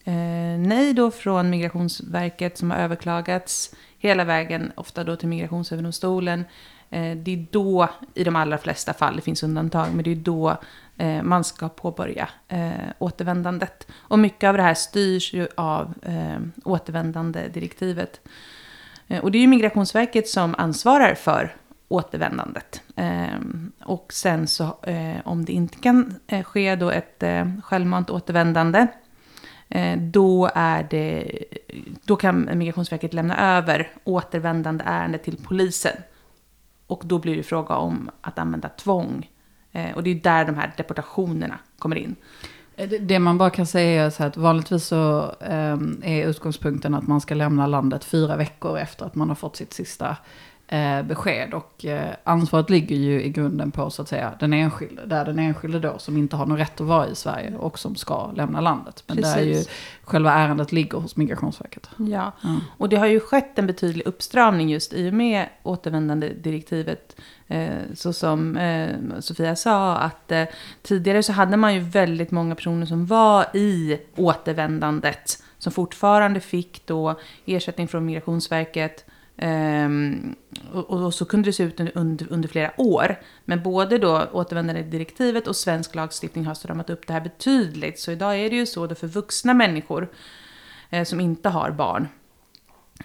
eh, 0.04 0.59
nej 0.59 0.94
då 0.94 1.11
från 1.11 1.50
Migrationsverket 1.50 2.59
som 2.59 2.71
har 2.71 2.78
överklagats 2.78 3.75
hela 3.99 4.25
vägen, 4.25 4.73
ofta 4.75 5.04
då 5.04 5.16
till 5.16 5.28
Migrationsöverdomstolen, 5.28 6.40
eh, 6.40 6.47
Eh, 6.92 7.16
det 7.16 7.32
är 7.32 7.46
då, 7.50 7.88
i 8.14 8.25
de 8.25 8.37
allra 8.37 8.58
flesta 8.58 8.92
fall, 8.92 9.16
det 9.16 9.22
finns 9.22 9.42
undantag, 9.42 9.87
men 9.94 10.04
det 10.04 10.11
är 10.11 10.16
då 10.16 10.56
eh, 10.96 11.22
man 11.22 11.44
ska 11.44 11.68
påbörja 11.68 12.28
eh, 12.49 12.70
återvändandet. 12.99 13.87
Och 13.94 14.18
mycket 14.18 14.49
av 14.49 14.56
det 14.56 14.62
här 14.62 14.75
styrs 14.75 15.32
ju 15.32 15.49
av 15.56 15.94
eh, 16.02 16.40
återvändandedirektivet. 16.64 18.20
Eh, 19.08 19.20
och 19.20 19.30
det 19.30 19.38
är 19.38 19.40
ju 19.40 19.46
Migrationsverket 19.46 20.28
som 20.28 20.54
ansvarar 20.58 21.14
för 21.14 21.56
återvändandet. 21.88 22.82
Eh, 22.96 23.40
och 23.84 24.12
sen 24.12 24.46
så 24.46 24.64
eh, 24.82 25.16
om 25.25 25.44
det 25.44 25.52
inte 25.52 25.78
kan 25.78 26.14
eh, 26.26 26.44
ske 26.44 26.76
då 26.76 26.90
ett 26.90 27.22
eh, 27.22 27.46
självmant 27.62 28.11
återvändande, 28.11 28.87
eh, 29.68 29.99
då, 29.99 30.50
är 30.54 30.87
det, 30.90 31.38
då 32.04 32.16
kan 32.16 32.50
Migrationsverket 32.58 33.14
lämna 33.14 33.56
över 33.56 33.90
återvändande 34.04 34.84
ärende 34.87 35.18
till 35.18 35.37
polisen. 35.37 35.96
Och 36.87 37.03
då 37.05 37.19
blir 37.19 37.37
det 37.37 37.43
fråga 37.43 37.75
om 37.77 38.11
att 38.21 38.39
använda 38.39 38.69
tvång. 38.69 39.31
Eh, 39.73 39.91
och 39.97 40.03
det 40.03 40.11
är 40.11 40.15
där 40.15 40.45
de 40.45 40.55
här 40.55 40.73
deportationerna 40.77 41.59
kommer 41.79 41.97
in. 41.97 42.17
Eh, 42.77 42.89
det- 43.01 43.19
man 43.19 43.39
bara 43.39 43.51
kan 43.51 43.67
säga 43.67 44.05
är 44.05 44.11
så 44.11 44.23
här 44.23 44.31
att 44.31 44.37
vanligtvis 44.37 44.85
så 44.85 45.33
ehm, 45.41 46.01
är 46.05 46.27
utgångspunkten 46.29 46.95
att 46.95 47.07
man 47.07 47.21
ska 47.21 47.35
lämna 47.35 47.67
landet 47.67 48.05
fyra 48.05 48.37
veckor 48.37 48.79
efter 48.79 49.07
att 49.07 49.15
man 49.15 49.29
har 49.29 49.35
fått 49.37 49.57
sitt 49.57 49.73
sista 49.73 50.17
eh, 50.73 51.02
besked. 51.02 51.55
Och 51.55 51.85
eh, 51.85 52.11
ansvaret 52.25 52.71
ligger 52.71 52.97
ju 52.97 53.23
i 53.23 53.29
grunden 53.29 53.71
på 53.71 53.91
så 53.91 54.02
att 54.02 54.09
säga 54.09 54.33
den 54.41 54.52
enskilde. 54.52 55.07
Där 55.07 55.25
den 55.25 55.38
enskilde 55.38 55.79
då 55.79 55.99
som 55.99 56.17
inte 56.17 56.37
har 56.37 56.47
någon 56.47 56.59
rätt 56.59 56.81
att 56.81 56.87
vara 56.87 57.09
i 57.09 57.14
Sverige 57.14 57.57
och 57.57 57.79
som 57.79 57.95
ska 57.97 58.31
lämna 58.33 58.61
landet. 58.61 59.05
Men 59.07 59.17
där 59.17 59.37
är 59.37 59.43
ju 59.43 59.52
Precis. 59.52 59.71
själva 60.05 60.33
ärendet 60.33 60.73
ligger 60.73 60.99
hos 60.99 61.17
Migrationsverket. 61.17 61.91
Ja, 61.97 62.33
Mm. 62.45 62.61
och 62.79 62.88
det 62.88 62.97
har 62.97 63.07
ju 63.07 63.21
skett 63.21 63.59
en 63.59 63.67
betydlig 63.67 64.07
uppstramning 64.07 64.71
just 64.71 64.93
i 64.93 65.11
och 65.11 65.14
med 65.14 65.47
återvändandedirektivet. 65.62 67.17
Eh, 67.49 67.69
så 67.95 68.12
som 68.12 68.57
eh, 68.57 68.88
Sofia 69.21 69.57
sa, 69.57 69.97
att 69.97 70.33
eh, 70.33 70.45
tidigare 70.83 71.23
så 71.23 71.33
hade 71.33 71.57
man 71.57 71.75
ju 71.75 71.81
väldigt 71.81 72.31
många 72.31 72.55
personer 72.55 72.87
som 72.87 73.07
var 73.07 73.57
i 73.57 73.99
återvändandet. 74.17 75.43
Som 75.59 75.73
fortfarande 75.73 76.41
fick 76.41 76.87
då 76.87 77.14
ersättning 77.47 77.88
från 77.88 78.07
Migrationsverket. 78.07 79.05
Ehm, 79.37 80.35
och, 80.73 80.91
och 80.91 81.15
så 81.15 81.25
kunde 81.25 81.49
det 81.49 81.53
se 81.53 81.62
ut 81.62 81.81
under, 81.81 81.99
under, 81.99 82.33
under 82.33 82.49
flera 82.49 82.81
år. 82.81 83.21
Men 83.45 83.62
både 83.62 83.99
då 83.99 84.29
återvändandedirektivet 84.33 85.47
och 85.47 85.57
svensk 85.57 85.95
lagstiftning 85.95 86.47
har 86.47 86.55
stramat 86.55 86.91
upp 86.91 87.07
det 87.07 87.12
här 87.12 87.21
betydligt. 87.21 87.99
Så 88.01 88.11
idag 88.11 88.39
är 88.39 88.51
det 88.51 88.57
ju 88.57 88.67
så 88.67 88.87
då 88.87 88.95
för 88.95 89.07
vuxna 89.07 89.55
människor 89.55 90.12
eh, 90.91 91.05
som 91.05 91.21
inte 91.21 91.49
har 91.49 91.71
barn 91.71 92.09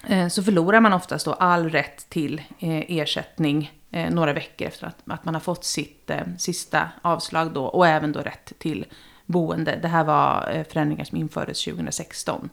eh, 0.06 0.28
så 0.28 0.42
förlorar 0.42 0.80
man 0.80 0.92
oftast 0.92 1.24
då 1.24 1.32
all 1.32 1.70
rätt 1.70 2.10
till 2.10 2.42
eh, 2.58 2.98
ersättning 2.98 3.72
eh, 3.90 4.10
några 4.10 4.32
veckor 4.32 4.68
efter 4.68 4.86
att, 4.86 4.96
att 5.04 5.24
man 5.24 5.34
har 5.34 5.40
fått 5.40 5.64
sitt 5.64 6.10
eh, 6.10 6.22
sista 6.38 6.88
avslag 7.02 7.52
då 7.52 7.64
och 7.64 7.86
även 7.86 8.12
då 8.12 8.20
rätt 8.20 8.52
till 8.58 8.86
boende. 9.26 9.78
Det 9.82 9.88
här 9.88 10.04
var 10.04 10.50
eh, 10.52 10.64
förändringar 10.64 11.04
som 11.04 11.18
infördes 11.18 11.64
2016. 11.64 12.50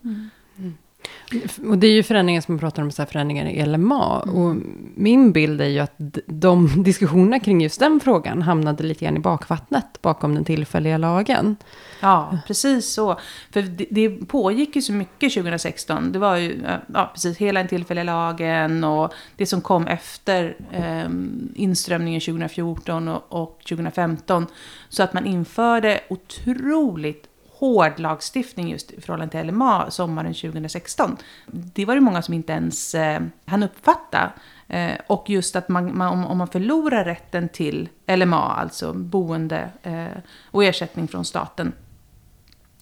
Och 1.68 1.78
det 1.78 1.88
är 1.88 1.92
ju 1.92 2.04
förändringar 2.04 2.42
som 2.42 2.54
man 2.54 2.60
pratar 2.60 2.84
om, 2.84 2.92
så 2.92 3.02
här 3.02 3.08
förändringar 3.08 3.46
i 3.46 3.66
LMA. 3.66 4.20
Och 4.20 4.56
min 4.96 5.32
bild 5.32 5.62
är 5.62 5.66
ju 5.66 5.80
att 5.80 5.94
de 6.26 6.84
diskussionerna 6.84 7.40
kring 7.40 7.62
just 7.62 7.80
den 7.80 8.00
frågan 8.00 8.42
hamnade 8.42 8.84
lite 8.84 9.06
grann 9.06 9.18
i 9.18 9.20
bakvattnet 9.20 10.02
bakom 10.02 10.36
den 10.36 10.46
tillfälliga 10.46 10.98
lagen. 10.98 11.56
Ja, 12.00 12.38
precis 12.48 12.94
så. 12.94 13.20
För 13.52 13.62
det, 13.62 13.86
det 13.92 14.10
pågick 14.10 14.76
ju 14.76 14.82
så 14.82 14.94
mycket 14.94 15.34
2016. 15.34 16.12
Det 16.12 16.20
var 16.20 16.38
ju 16.38 16.62
ja, 16.94 17.10
precis 17.14 17.38
hela 17.38 17.60
den 17.60 17.70
tillfälliga 17.70 18.04
lagen 18.04 18.84
och 18.84 19.14
det 19.36 19.46
som 19.46 19.62
kom 19.62 19.88
efter 19.88 20.56
eh, 20.72 21.10
inströmningen 21.56 22.22
2014 22.22 23.08
och, 23.08 23.24
och 23.30 23.60
2015. 23.70 24.48
Så 24.90 25.04
att 25.04 25.14
man 25.14 25.26
införde 25.26 26.00
otroligt 26.10 27.28
hård 27.60 28.00
lagstiftning 28.00 28.70
just 28.70 28.92
i 28.92 29.02
förhållande 29.02 29.32
till 29.32 29.48
LMA 29.48 29.92
sommaren 29.92 30.34
2016. 30.34 31.18
Det 31.48 31.86
var 31.86 31.96
det 31.96 32.02
många 32.02 32.22
som 32.22 32.34
inte 32.34 32.54
ens 32.54 32.96
eh, 32.96 33.22
hann 33.46 33.64
uppfatta. 33.64 34.32
Eh, 34.68 34.92
och 35.08 35.30
just 35.30 35.56
att 35.56 35.70
man, 35.70 35.98
man, 35.98 36.08
om, 36.08 36.26
om 36.26 36.38
man 36.38 36.48
förlorar 36.48 37.06
rätten 37.06 37.50
till 37.50 37.90
LMA, 38.08 38.42
alltså 38.42 38.94
boende 38.94 39.70
eh, 39.84 40.22
och 40.52 40.64
ersättning 40.64 41.08
från 41.08 41.26
staten, 41.26 41.74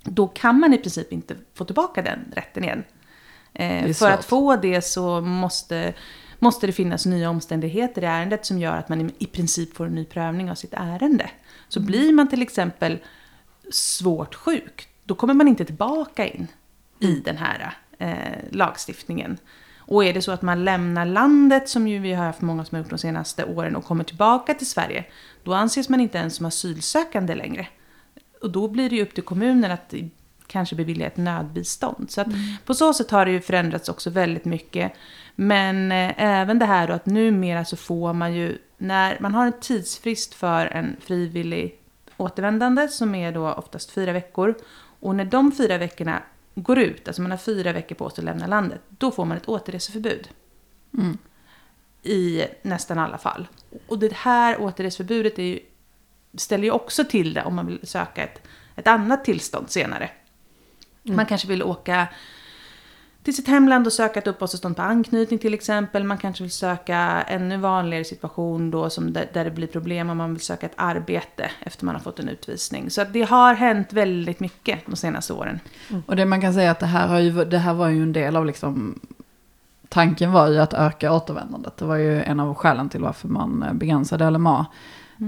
då 0.04 0.28
kan 0.28 0.60
man 0.60 0.74
i 0.74 0.78
princip 0.78 1.14
inte 1.14 1.36
få 1.54 1.66
tillbaka 1.66 2.02
den 2.02 2.20
rätten 2.36 2.64
igen. 2.64 2.84
Eh, 3.54 3.86
för 3.86 3.94
svårt. 3.94 4.10
att 4.10 4.26
få 4.26 4.56
det 4.56 4.82
så 4.82 5.22
måste, 5.22 5.94
måste 6.40 6.68
det 6.68 6.74
finnas 6.74 7.06
nya 7.06 7.30
omständigheter 7.30 8.02
i 8.02 8.06
ärendet 8.06 8.46
som 8.46 8.60
gör 8.60 8.78
att 8.78 8.90
man 8.90 9.02
i, 9.02 9.14
i 9.18 9.26
princip 9.26 9.76
får 9.76 9.86
en 9.86 9.96
ny 9.96 10.06
prövning 10.06 10.52
av 10.52 10.56
sitt 10.56 10.74
ärende. 10.74 11.30
Så 11.68 11.80
blir 11.80 12.14
man 12.14 12.30
till 12.30 12.42
exempel 12.42 13.00
svårt 13.72 14.36
sjuk, 14.36 14.88
då 15.04 15.16
kommer 15.16 15.34
man 15.34 15.48
inte 15.48 15.66
tillbaka 15.66 16.28
in 16.28 16.48
i 17.00 17.20
den 17.26 17.38
här 17.38 17.78
eh, 17.98 18.52
lagstiftningen. 18.52 19.38
Och 19.86 20.06
är 20.06 20.14
det 20.14 20.22
så 20.22 20.32
att 20.32 20.42
man 20.42 20.66
lämnar 20.66 21.06
landet, 21.06 21.70
som 21.70 21.88
ju 21.88 22.00
vi 22.00 22.14
har 22.14 22.26
haft 22.26 22.42
många 22.42 22.66
som 22.66 22.76
har 22.76 22.84
gjort 22.84 22.90
de 22.90 23.00
senaste 23.00 23.46
åren, 23.46 23.76
och 23.76 23.86
kommer 23.86 24.04
tillbaka 24.04 24.54
till 24.54 24.70
Sverige, 24.70 25.06
då 25.44 25.54
anses 25.54 25.90
man 25.90 26.00
inte 26.00 26.18
ens 26.18 26.36
som 26.36 26.46
asylsökande 26.46 27.36
längre. 27.36 27.68
Och 28.42 28.52
då 28.52 28.68
blir 28.68 28.90
det 28.90 28.96
ju 28.96 29.02
upp 29.02 29.14
till 29.14 29.24
kommunen 29.24 29.72
att 29.72 29.94
kanske 30.48 30.76
bevilja 30.76 31.08
ett 31.08 31.18
nödbistånd. 31.18 32.12
Så 32.12 32.22
att 32.22 32.28
på 32.66 32.74
så 32.74 32.94
sätt 32.94 33.12
har 33.12 33.26
det 33.26 33.32
ju 33.32 33.42
förändrats 33.42 33.90
också 33.90 34.10
väldigt 34.10 34.46
mycket. 34.46 34.94
Men 35.36 35.92
eh, 35.92 36.14
även 36.18 36.60
det 36.60 36.66
här 36.66 36.88
då 36.88 36.94
att 36.94 37.06
numera 37.06 37.66
så 37.66 37.78
får 37.78 38.14
man 38.14 38.34
ju, 38.34 38.58
när 38.78 39.18
man 39.20 39.34
har 39.34 39.46
en 39.46 39.60
tidsfrist 39.62 40.34
för 40.34 40.66
en 40.66 40.96
frivillig 41.00 41.80
återvändande 42.18 42.88
som 42.88 43.16
är 43.16 43.32
då 43.32 43.54
oftast 43.54 43.92
fyra 43.92 44.14
veckor. 44.14 44.56
Och 45.00 45.16
när 45.16 45.26
de 45.26 45.52
fyra 45.52 45.78
veckorna 45.78 46.24
går 46.56 46.80
ut, 46.80 47.08
alltså 47.08 47.22
man 47.22 47.32
har 47.32 47.38
fyra 47.38 47.74
veckor 47.74 47.96
på 47.96 48.10
sig 48.10 48.22
att 48.22 48.26
lämna 48.26 48.48
landet, 48.48 48.82
då 48.90 49.12
får 49.12 49.26
man 49.26 49.38
ett 49.38 49.50
återreseförbud. 49.50 50.30
Mm. 50.98 51.18
I 52.04 52.44
nästan 52.62 53.00
alla 53.00 53.18
fall. 53.18 53.48
Och 53.88 54.00
det 54.00 54.14
här 54.14 54.62
återreseförbudet 54.62 55.40
är 55.40 55.44
ju, 55.44 55.60
ställer 56.38 56.64
ju 56.64 56.72
också 56.72 57.04
till 57.04 57.34
det 57.34 57.44
om 57.44 57.56
man 57.56 57.68
vill 57.68 57.88
söka 57.88 58.24
ett, 58.24 58.42
ett 58.76 58.88
annat 58.88 59.26
tillstånd 59.26 59.70
senare. 59.70 60.10
Man 61.04 61.26
kanske 61.26 61.48
vill 61.48 61.64
åka 61.64 62.08
till 63.24 63.36
sitt 63.36 63.48
hemland 63.48 63.88
och 63.88 63.94
söka 63.94 64.20
ett 64.20 64.28
uppehållstillstånd 64.28 64.76
på 64.76 64.82
anknytning 64.82 65.40
till 65.40 65.54
exempel. 65.54 66.04
Man 66.04 66.18
kanske 66.18 66.44
vill 66.44 66.52
söka 66.52 66.98
ännu 67.28 67.58
vanligare 67.58 68.04
situation 68.04 68.72
då 68.72 68.90
som 68.90 69.14
där, 69.14 69.30
där 69.34 69.46
det 69.46 69.52
blir 69.52 69.68
problem 69.68 70.10
om 70.10 70.18
man 70.18 70.34
vill 70.34 70.42
söka 70.42 70.66
ett 70.66 70.74
arbete 70.76 71.52
efter 71.60 71.86
man 71.86 71.96
har 71.96 72.02
fått 72.02 72.20
en 72.20 72.30
utvisning. 72.30 72.90
Så 72.90 73.04
det 73.04 73.22
har 73.22 73.54
hänt 73.54 73.94
väldigt 73.94 74.40
mycket 74.40 74.80
de 74.86 74.96
senaste 74.96 75.34
åren. 75.34 75.60
Och 76.06 76.16
det 76.16 76.26
man 76.26 76.42
kan 76.42 76.54
säga 76.54 76.72
att 76.72 76.80
det 76.80 76.86
här, 76.86 77.08
har 77.08 77.20
ju, 77.20 77.46
det 77.46 77.58
här 77.58 77.74
var 77.74 77.90
ju 77.90 78.04
en 78.04 78.14
del 78.14 78.36
av 78.36 78.46
liksom 78.46 79.00
Tanken 79.94 80.32
var 80.32 80.48
ju 80.48 80.60
att 80.60 80.74
öka 80.74 81.14
återvändandet. 81.14 81.78
Det 81.78 81.86
var 81.86 81.96
ju 81.96 82.24
en 82.24 82.40
av 82.40 82.56
skälen 82.56 82.90
till 82.90 83.02
varför 83.02 83.28
man 83.28 83.64
eh, 83.64 83.74
begränsade 83.74 84.30
LMA. 84.30 84.66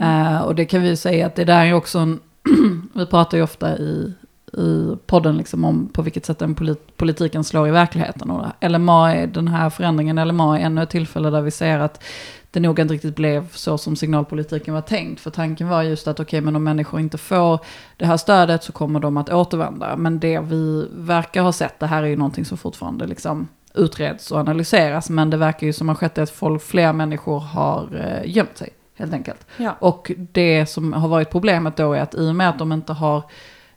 Eh, 0.02 0.38
och 0.42 0.56
det 0.56 0.66
kan 0.66 0.82
vi 0.82 0.88
ju 0.88 0.96
säga 0.96 1.26
att 1.26 1.36
det 1.36 1.44
där 1.44 1.66
är 1.66 1.74
också 1.74 2.00
en... 2.00 2.20
vi 2.94 3.06
pratar 3.06 3.38
ju 3.38 3.44
ofta 3.44 3.78
i, 3.78 4.14
i 4.58 4.98
podden 5.06 5.38
liksom 5.38 5.66
om 5.66 5.90
på 5.94 6.02
vilket 6.02 6.26
sätt 6.26 6.40
den 6.40 6.56
polit, 6.56 6.98
politiken 6.98 7.44
slår 7.44 7.68
i 7.68 7.72
verkligheten. 7.72 8.32
Och 8.32 8.70
LMA 8.70 9.14
är, 9.14 9.28
den 9.28 9.48
här 9.48 9.70
förändringen 9.70 10.28
LMA 10.28 10.60
är 10.60 10.64
ännu 10.64 10.84
ett 10.84 10.90
tillfälle 10.90 11.30
där 11.30 11.42
vi 11.42 11.52
ser 11.52 11.80
att 11.80 12.04
det 12.52 12.60
nog 12.60 12.80
inte 12.80 12.94
riktigt 12.94 13.16
blev 13.16 13.52
så 13.52 13.78
som 13.78 13.96
signalpolitiken 13.96 14.74
var 14.74 14.82
tänkt. 14.82 15.22
För 15.22 15.32
tanken 15.32 15.70
var 15.70 15.84
just 15.84 16.08
att 16.08 16.20
okej, 16.20 16.42
men 16.42 16.56
om 16.56 16.64
människor 16.64 17.00
inte 17.00 17.18
får 17.18 17.60
det 17.98 18.06
här 18.06 18.18
stödet 18.18 18.64
så 18.64 18.72
kommer 18.72 19.00
de 19.00 19.18
att 19.18 19.30
återvända. 19.30 19.96
Men 19.98 20.20
det 20.20 20.40
vi 20.40 20.88
verkar 20.92 21.42
ha 21.42 21.52
sett, 21.52 21.80
det 21.80 21.88
här 21.88 22.04
är 22.04 22.08
ju 22.08 22.16
någonting 22.16 22.46
som 22.46 22.58
fortfarande 22.58 23.08
liksom 23.08 23.48
utreds 23.74 24.32
och 24.32 24.40
analyseras. 24.40 25.10
Men 25.10 25.30
det 25.30 25.38
verkar 25.38 25.68
ju 25.68 25.74
som 25.74 25.90
har 25.90 25.96
skett 25.96 26.18
att 26.18 26.30
folk, 26.30 26.62
fler 26.62 26.94
människor 26.94 27.40
har 27.40 27.90
eh, 27.94 28.32
gömt 28.32 28.58
sig 28.58 28.70
Helt 28.98 29.14
enkelt. 29.14 29.48
Ja. 29.58 29.76
Och 29.80 30.12
det 30.18 30.66
som 30.66 30.94
har 30.94 31.08
varit 31.08 31.30
problemet 31.30 31.78
då 31.78 31.94
är 31.94 32.02
att 32.02 32.16
i 32.16 32.30
och 32.30 32.36
med 32.36 32.50
att 32.50 32.60
de 32.60 32.72
inte 32.72 32.94
har 32.94 33.24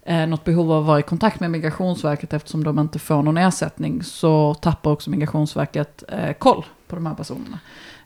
eh, 0.08 0.26
något 0.26 0.44
behov 0.44 0.72
av 0.72 0.80
att 0.80 0.86
vara 0.86 0.98
i 0.98 1.02
kontakt 1.02 1.40
med 1.40 1.50
Migrationsverket 1.50 2.32
eftersom 2.32 2.64
de 2.64 2.78
inte 2.78 2.98
får 2.98 3.22
någon 3.22 3.36
ersättning 3.38 4.02
så 4.02 4.54
tappar 4.54 4.90
också 4.90 5.10
Migrationsverket 5.10 6.04
eh, 6.08 6.32
koll 6.32 6.64
på 6.86 6.96
de 6.96 7.06
här 7.06 7.14
personerna. 7.14 7.58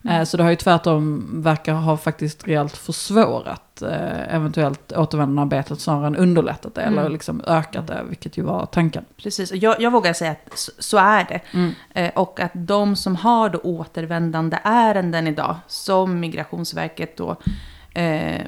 Eh, 0.09 0.23
så 0.23 0.37
det 0.37 0.43
har 0.43 0.49
ju 0.49 0.55
tvärtom 0.55 1.29
verkar 1.43 1.73
ha 1.73 1.97
faktiskt 1.97 2.47
rejält 2.47 2.77
försvårat 2.77 3.81
eh, 3.81 4.35
eventuellt 4.35 4.91
återvändandearbetet 4.91 5.79
snarare 5.79 6.07
än 6.07 6.15
underlättat 6.15 6.75
det 6.75 6.81
Mm. 6.81 6.99
eller 6.99 7.09
liksom 7.09 7.41
ökat 7.47 7.87
det, 7.87 8.01
vilket 8.09 8.37
ju 8.37 8.41
var 8.41 8.65
tanken. 8.65 9.05
Precis, 9.17 9.51
och 9.51 9.57
jag, 9.57 9.81
jag 9.81 9.91
vågar 9.91 10.13
säga 10.13 10.31
att 10.31 10.57
så, 10.57 10.71
så 10.79 10.97
är 10.97 11.23
det. 11.29 11.41
Mm. 11.53 11.71
Eh, 11.93 12.11
och 12.15 12.39
att 12.39 12.51
de 12.53 12.95
som 12.95 13.15
har 13.15 13.49
då 13.49 13.59
återvändande 13.59 14.59
ärenden 14.63 15.27
idag, 15.27 15.55
som 15.67 16.19
Migrationsverket 16.19 17.17
då 17.17 17.35
eh, 17.93 18.45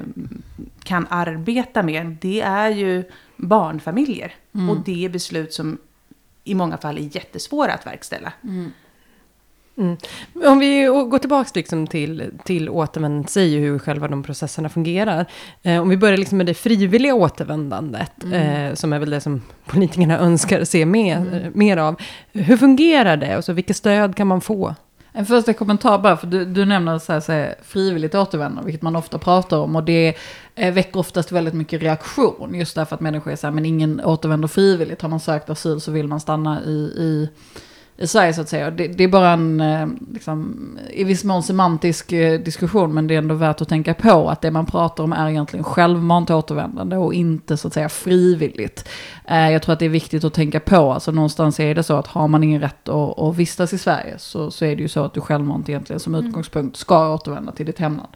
kan 0.82 1.06
arbeta 1.10 1.82
med, 1.82 2.16
det 2.20 2.40
är 2.40 2.70
ju 2.70 3.04
barnfamiljer. 3.36 4.34
Mm. 4.54 4.70
Och 4.70 4.76
det 4.84 5.04
är 5.04 5.08
beslut 5.08 5.52
som 5.52 5.78
i 6.44 6.54
många 6.54 6.76
fall 6.76 6.98
är 6.98 7.16
jättesvåra 7.16 7.72
att 7.72 7.86
verkställa. 7.86 8.32
Mm. 8.44 8.72
Om 10.44 10.58
vi 10.58 10.84
går 10.84 11.18
tillbaka 11.18 11.50
liksom 11.54 11.86
till, 11.86 12.30
till 12.44 12.68
återvändandet, 12.68 13.30
säger 13.30 13.60
hur 13.60 13.78
själva 13.78 14.08
de 14.08 14.22
processerna 14.22 14.68
fungerar. 14.68 15.26
Eh, 15.62 15.82
om 15.82 15.88
vi 15.88 15.96
börjar 15.96 16.16
liksom 16.16 16.38
med 16.38 16.46
det 16.46 16.54
frivilliga 16.54 17.14
återvändandet, 17.14 18.12
eh, 18.32 18.74
som 18.74 18.92
är 18.92 18.98
väl 18.98 19.10
det 19.10 19.20
som 19.20 19.42
politikerna 19.66 20.18
önskar 20.24 20.64
se 20.64 20.86
mer, 20.86 21.16
eh, 21.16 21.50
mer 21.54 21.76
av. 21.76 21.96
Hur 22.32 22.56
fungerar 22.56 23.16
det? 23.16 23.36
Alltså, 23.36 23.52
vilket 23.52 23.76
stöd 23.76 24.16
kan 24.16 24.26
man 24.26 24.40
få? 24.40 24.74
En 25.18 25.26
första 25.26 25.52
kommentar 25.52 25.98
bara, 25.98 26.16
för 26.16 26.26
du, 26.26 26.44
du 26.44 26.64
nämner 26.64 26.98
så 26.98 27.12
här, 27.12 27.20
så 27.20 27.32
här, 27.32 27.54
frivilligt 27.62 28.14
återvändande, 28.14 28.66
vilket 28.66 28.82
man 28.82 28.96
ofta 28.96 29.18
pratar 29.18 29.58
om. 29.58 29.76
Och 29.76 29.84
det 29.84 30.16
eh, 30.54 30.74
väcker 30.74 31.00
oftast 31.00 31.32
väldigt 31.32 31.54
mycket 31.54 31.82
reaktion, 31.82 32.54
just 32.54 32.74
därför 32.74 32.94
att 32.94 33.00
människor 33.00 33.32
är 33.32 33.36
så 33.36 33.46
här, 33.46 33.54
men 33.54 33.66
ingen 33.66 34.00
återvänder 34.04 34.48
frivilligt. 34.48 35.02
Har 35.02 35.08
man 35.08 35.20
sökt 35.20 35.50
asyl 35.50 35.80
så 35.80 35.90
vill 35.90 36.08
man 36.08 36.20
stanna 36.20 36.64
i, 36.64 36.76
i, 36.96 37.28
i 37.98 38.06
Sverige 38.06 38.32
så 38.32 38.40
att 38.40 38.48
säga. 38.48 38.70
Det, 38.70 38.88
det 38.88 39.04
är 39.04 39.08
bara 39.08 39.30
en, 39.30 39.60
eh, 39.60 39.86
liksom, 40.12 40.56
i 40.90 41.04
viss 41.04 41.24
mån 41.24 41.42
semantisk 41.42 42.12
eh, 42.12 42.40
diskussion, 42.40 42.94
men 42.94 43.06
det 43.06 43.14
är 43.14 43.18
ändå 43.18 43.34
värt 43.34 43.60
att 43.60 43.68
tänka 43.68 43.94
på 43.94 44.30
att 44.30 44.40
det 44.40 44.50
man 44.50 44.66
pratar 44.66 45.04
om 45.04 45.12
är 45.12 45.28
egentligen 45.28 45.64
självmant 45.64 46.30
återvändande 46.30 46.96
och 46.96 47.14
inte 47.14 47.56
så 47.56 47.68
att 47.68 47.74
säga 47.74 47.88
frivilligt. 47.88 48.88
Eh, 49.24 49.50
Jag 49.50 49.62
tror 49.62 49.72
att 49.72 49.78
det 49.78 49.84
är 49.84 49.90
viktigt 49.90 50.24
att 50.24 50.34
tänka 50.34 50.60
på, 50.60 50.92
alltså 50.92 51.12
någonstans 51.12 51.60
är 51.60 51.74
det 51.74 51.82
så 51.82 51.96
att 51.96 52.06
har 52.06 52.28
man 52.28 52.44
ingen 52.44 52.60
rätt 52.60 52.88
att, 52.88 53.18
att 53.18 53.36
vistas 53.36 53.72
i 53.72 53.78
Sverige 53.78 54.14
så, 54.18 54.50
så 54.50 54.64
är 54.64 54.76
det 54.76 54.82
ju 54.82 54.88
så 54.88 55.04
att 55.04 55.14
du 55.14 55.20
självmant 55.20 55.68
egentligen 55.68 56.00
som 56.00 56.14
utgångspunkt 56.14 56.76
ska 56.76 57.14
återvända 57.14 57.52
till 57.52 57.66
ditt 57.66 57.78
hemland. 57.78 58.08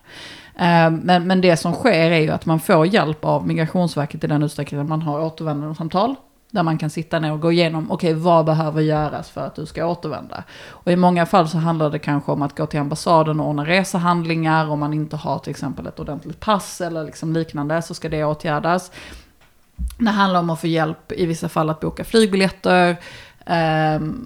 Men, 1.03 1.27
men 1.27 1.41
det 1.41 1.57
som 1.57 1.73
sker 1.73 2.11
är 2.11 2.21
ju 2.21 2.31
att 2.31 2.47
man 2.47 2.61
får 2.61 2.87
hjälp 2.87 3.25
av 3.25 3.47
Migrationsverket 3.47 4.25
i 4.25 4.27
den 4.27 4.43
utsträckningen 4.43 4.87
att 4.87 4.89
man 4.89 5.03
har 5.03 5.21
återvändandesamtal. 5.21 6.15
Där 6.51 6.63
man 6.63 6.79
kan 6.79 6.91
sitta 6.91 7.19
ner 7.19 7.33
och 7.33 7.41
gå 7.41 7.53
igenom, 7.53 7.91
okej 7.91 8.15
vad 8.15 8.45
behöver 8.45 8.83
göras 8.83 9.31
för 9.31 9.47
att 9.47 9.55
du 9.55 9.67
ska 9.67 9.87
återvända? 9.87 10.45
Och 10.69 10.93
i 10.93 10.97
många 10.97 11.27
fall 11.27 11.49
så 11.49 11.59
handlar 11.59 11.91
det 11.91 11.99
kanske 11.99 12.33
om 12.33 12.43
att 12.43 12.57
gå 12.57 12.67
till 12.67 12.81
ambassaden 12.81 13.41
och 13.41 13.49
ordna 13.49 13.65
resehandlingar. 13.65 14.69
Om 14.69 14.81
man 14.81 14.95
inte 14.95 15.17
har 15.17 15.39
till 15.39 15.51
exempel 15.51 15.87
ett 15.87 16.01
ordentligt 16.01 16.41
pass 16.41 16.81
eller 16.81 17.05
liksom 17.05 17.33
liknande 17.33 17.83
så 17.83 17.95
ska 17.95 18.09
det 18.09 18.25
åtgärdas. 18.25 18.91
Det 19.99 20.11
handlar 20.11 20.41
om 20.41 20.51
att 20.51 20.61
få 20.61 20.67
hjälp 20.67 21.13
i 21.13 21.27
vissa 21.27 21.49
fall 21.49 21.71
att 21.71 21.81
boka 21.81 22.05
flygbiljetter. 22.05 22.97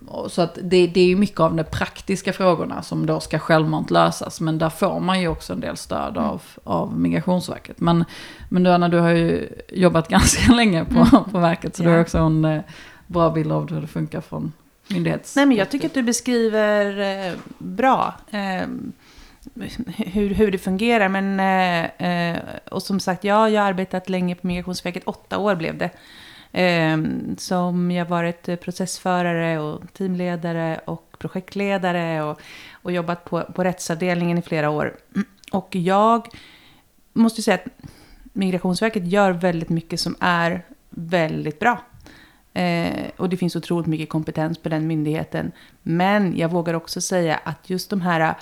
Och 0.07 0.33
så 0.33 0.43
att 0.43 0.59
det, 0.63 0.87
det 0.87 1.01
är 1.01 1.07
ju 1.07 1.17
mycket 1.17 1.41
av 1.41 1.57
de 1.57 1.65
praktiska 1.65 2.33
frågorna 2.33 2.83
som 2.83 3.07
då 3.07 3.21
ska 3.21 3.39
självmant 3.39 3.91
lösas. 3.91 4.41
Men 4.41 4.59
där 4.59 4.71
får 4.71 5.01
man 5.01 5.21
ju 5.21 5.29
också 5.29 5.53
en 5.53 5.61
del 5.61 5.77
stöd 5.77 6.19
av, 6.19 6.43
av 6.65 6.99
Migrationsverket. 6.99 7.81
Men, 7.81 8.05
men 8.49 8.63
du 8.63 8.71
Anna, 8.71 8.89
du 8.89 8.99
har 8.99 9.11
ju 9.11 9.49
jobbat 9.69 10.09
ganska 10.09 10.53
länge 10.53 10.85
på, 10.85 11.25
på 11.33 11.39
verket. 11.39 11.77
Så 11.77 11.83
du 11.83 11.89
har 11.89 12.01
också 12.01 12.19
en 12.19 12.45
eh, 12.45 12.63
bra 13.07 13.31
bild 13.31 13.53
av 13.53 13.71
hur 13.71 13.81
det 13.81 13.87
funkar 13.87 14.21
från 14.21 14.53
myndighets... 14.89 15.37
Nej, 15.37 15.47
men 15.47 15.57
jag 15.57 15.71
tycker 15.71 15.87
att 15.87 15.95
du 15.95 16.03
beskriver 16.03 17.01
eh, 17.01 17.33
bra 17.59 18.15
eh, 18.31 18.67
hur, 19.97 20.35
hur 20.35 20.51
det 20.51 20.59
fungerar. 20.59 21.09
Men, 21.09 21.41
eh, 21.99 22.43
och 22.71 22.83
som 22.83 23.01
sagt, 23.01 23.25
ja, 23.25 23.49
jag 23.49 23.61
har 23.61 23.69
arbetat 23.69 24.09
länge 24.09 24.35
på 24.35 24.47
Migrationsverket. 24.47 25.03
Åtta 25.07 25.39
år 25.39 25.55
blev 25.55 25.79
det. 25.79 25.91
Eh, 26.55 26.99
som 27.37 27.91
jag 27.91 28.07
varit 28.07 28.49
eh, 28.49 28.57
processförare 28.57 29.59
och 29.59 29.93
teamledare 29.93 30.81
och 30.85 31.17
projektledare 31.19 32.23
och, 32.23 32.41
och 32.73 32.93
jobbat 32.93 33.25
på, 33.25 33.43
på 33.43 33.65
rättsavdelningen 33.65 34.39
i 34.39 34.43
flera 34.43 34.71
år. 34.71 34.97
Och 35.53 35.77
jag 35.77 36.29
måste 37.13 37.43
säga 37.43 37.55
att 37.55 37.89
Migrationsverket 38.33 39.07
gör 39.07 39.33
väldigt 39.33 39.69
mycket 39.69 40.01
som 40.01 40.17
är 40.21 40.63
väldigt 40.91 41.59
bra. 41.59 41.81
Eh, 42.53 43.11
och 43.17 43.29
det 43.29 43.37
finns 43.37 43.57
otroligt 43.57 43.87
mycket 43.87 44.09
kompetens 44.09 44.59
på 44.59 44.69
den 44.69 44.87
myndigheten. 44.87 45.53
Men 45.83 46.37
jag 46.37 46.49
vågar 46.49 46.75
också 46.75 47.01
säga 47.01 47.41
att 47.45 47.71
just 47.71 47.91
de 47.91 48.01
här 48.01 48.35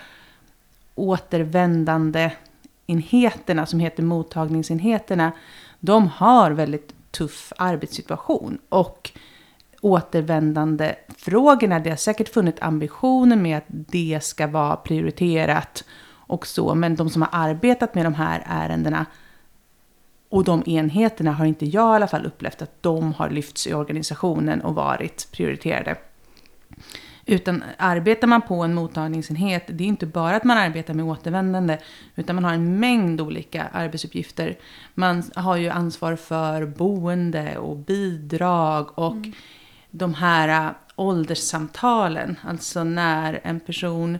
återvändande 0.94 2.31
enheterna 2.87 3.66
som 3.66 3.81
heter 3.81 4.03
mottagningsenheterna, 4.03 5.33
de 5.81 6.09
har 6.09 6.51
väldigt 6.51 6.94
tuff 7.12 7.53
arbetssituation. 7.57 8.59
Och 8.68 9.11
återvändande 9.81 10.94
frågorna, 11.18 11.79
det 11.79 11.90
har 11.90 11.96
säkert 11.96 12.29
funnits 12.29 12.62
ambitioner 12.62 13.37
med 13.37 13.59
att 13.59 13.64
det 13.68 14.18
ska 14.22 14.46
vara 14.46 14.77
prioriterat 14.77 15.85
och 16.27 16.46
så, 16.46 16.75
men 16.75 16.96
de 16.96 17.11
som 17.11 17.22
har 17.22 17.29
arbetat 17.33 17.94
med 17.94 18.07
de 18.07 18.14
här 18.14 18.42
ärendena 18.46 19.07
och 20.29 20.44
de 20.44 20.62
enheterna 20.66 21.33
har 21.33 21.44
inte 21.44 21.66
jag 21.66 21.92
i 21.92 21.96
alla 21.96 22.09
fall 22.09 22.27
upplevt 22.27 22.62
att 22.62 22.83
de 22.83 23.12
har 23.12 23.31
lyfts 23.31 23.66
i 23.66 23.75
organisationen 23.75 24.61
och 24.61 24.75
varit 24.75 25.29
prioriterade. 25.33 25.96
Utan 27.33 27.64
arbetar 27.77 28.27
man 28.27 28.42
på 28.42 28.62
en 28.62 28.75
mottagningsenhet, 28.75 29.64
det 29.66 29.85
är 29.85 29.88
inte 29.88 30.07
bara 30.07 30.37
att 30.37 30.45
man 30.45 30.59
arbetar 30.59 30.95
med 30.95 31.05
återvändande, 31.05 31.79
utan 32.16 32.37
man 32.37 32.45
har 32.45 32.53
en 32.53 32.81
mängd 32.81 33.21
olika 33.21 33.64
arbetsuppgifter. 33.73 34.59
Man 34.95 35.23
har 35.35 35.57
ju 35.57 35.68
ansvar 35.68 36.16
för 36.16 36.66
boende 36.66 37.59
och 37.59 37.77
bidrag 37.77 38.99
och 38.99 39.16
de 39.90 40.14
här 40.14 40.66
äh, 40.66 40.71
ålderssamtalen, 40.97 42.38
alltså 42.42 42.85
när 42.85 43.40
en 43.42 43.61
person 43.61 44.18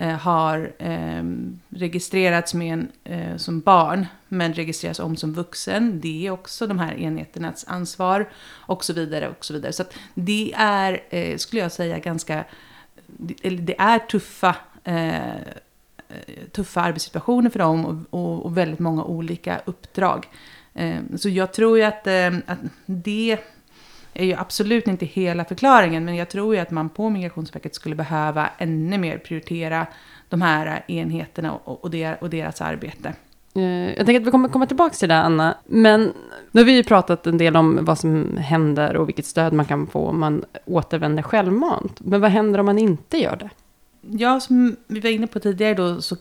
eh, 0.00 0.18
har 0.18 0.72
eh, 0.78 1.22
registrerats 1.68 2.54
med 2.54 2.72
en, 2.72 2.88
eh, 3.04 3.36
som 3.36 3.60
barn, 3.60 4.06
men 4.28 4.54
registreras 4.54 5.00
om 5.00 5.16
som 5.16 5.32
vuxen. 5.32 6.00
Det 6.00 6.26
är 6.26 6.30
också 6.30 6.66
de 6.66 6.78
här 6.78 6.94
enheternas 6.94 7.64
ansvar 7.68 8.28
och 8.48 8.84
så 8.84 8.92
vidare. 8.92 9.28
och 9.28 9.44
så 9.44 9.52
vidare. 9.52 9.72
Så 9.72 9.82
att 9.82 9.94
det 10.14 10.52
är, 10.56 11.00
eh, 11.10 11.36
skulle 11.36 11.62
jag 11.62 11.72
säga, 11.72 11.98
ganska, 11.98 12.44
eller 13.42 13.58
det 13.58 13.80
är 13.80 13.98
tuffa, 13.98 14.56
eh, 14.84 15.20
tuffa 16.52 16.80
arbetssituationer 16.80 17.50
för 17.50 17.58
dem 17.58 17.86
och, 17.86 18.20
och, 18.20 18.46
och 18.46 18.56
väldigt 18.56 18.80
många 18.80 19.04
olika 19.04 19.60
uppdrag. 19.64 20.28
Eh, 20.74 20.98
så 21.16 21.28
jag 21.28 21.52
tror 21.52 21.78
ju 21.78 21.84
att, 21.84 22.06
eh, 22.06 22.34
att 22.46 22.58
det 22.86 23.38
är 24.14 24.24
ju 24.24 24.34
absolut 24.34 24.88
inte 24.88 25.06
hela 25.06 25.44
förklaringen, 25.44 26.04
men 26.04 26.16
jag 26.16 26.28
tror 26.28 26.54
ju 26.54 26.60
att 26.60 26.70
man 26.70 26.88
på 26.88 27.10
Migrationsverket 27.10 27.74
skulle 27.74 27.94
behöva 27.94 28.48
ännu 28.58 28.98
mer 28.98 29.18
prioritera 29.18 29.86
de 30.28 30.42
här 30.42 30.84
enheterna 30.88 31.52
och, 31.52 31.84
och, 31.84 31.90
der, 31.90 32.18
och 32.20 32.30
deras 32.30 32.60
arbete. 32.60 33.14
Eh, 33.54 33.62
Jag 33.96 34.06
tänker 34.06 34.20
att 34.20 34.26
vi 34.26 34.30
kommer 34.30 34.48
komma 34.48 34.66
tillbaka 34.66 34.94
till 34.94 35.08
det, 35.08 35.16
Anna. 35.16 35.54
Men 35.66 36.12
nu 36.50 36.60
har 36.60 36.66
vi 36.66 36.72
ju 36.72 36.84
pratat 36.84 37.26
en 37.26 37.38
del 37.38 37.56
om 37.56 37.78
vad 37.82 37.98
som 37.98 38.36
händer 38.36 38.96
och 38.96 39.08
vilket 39.08 39.26
stöd 39.26 39.52
man 39.52 39.66
kan 39.66 39.86
få 39.86 40.06
om 40.06 40.20
man 40.20 40.44
återvänder 40.66 41.22
självmant. 41.22 42.00
Men 42.00 42.20
vad 42.20 42.30
händer 42.30 42.58
om 42.58 42.66
man 42.66 42.78
inte 42.78 43.18
gör 43.18 43.36
det? 43.36 43.50
Ja, 44.00 44.40
som 44.40 44.76
vi 44.86 45.00
var 45.00 45.10
inne 45.10 45.26
på 45.26 45.40
tidigare 45.40 45.74
då 45.74 46.00
så 46.00 46.16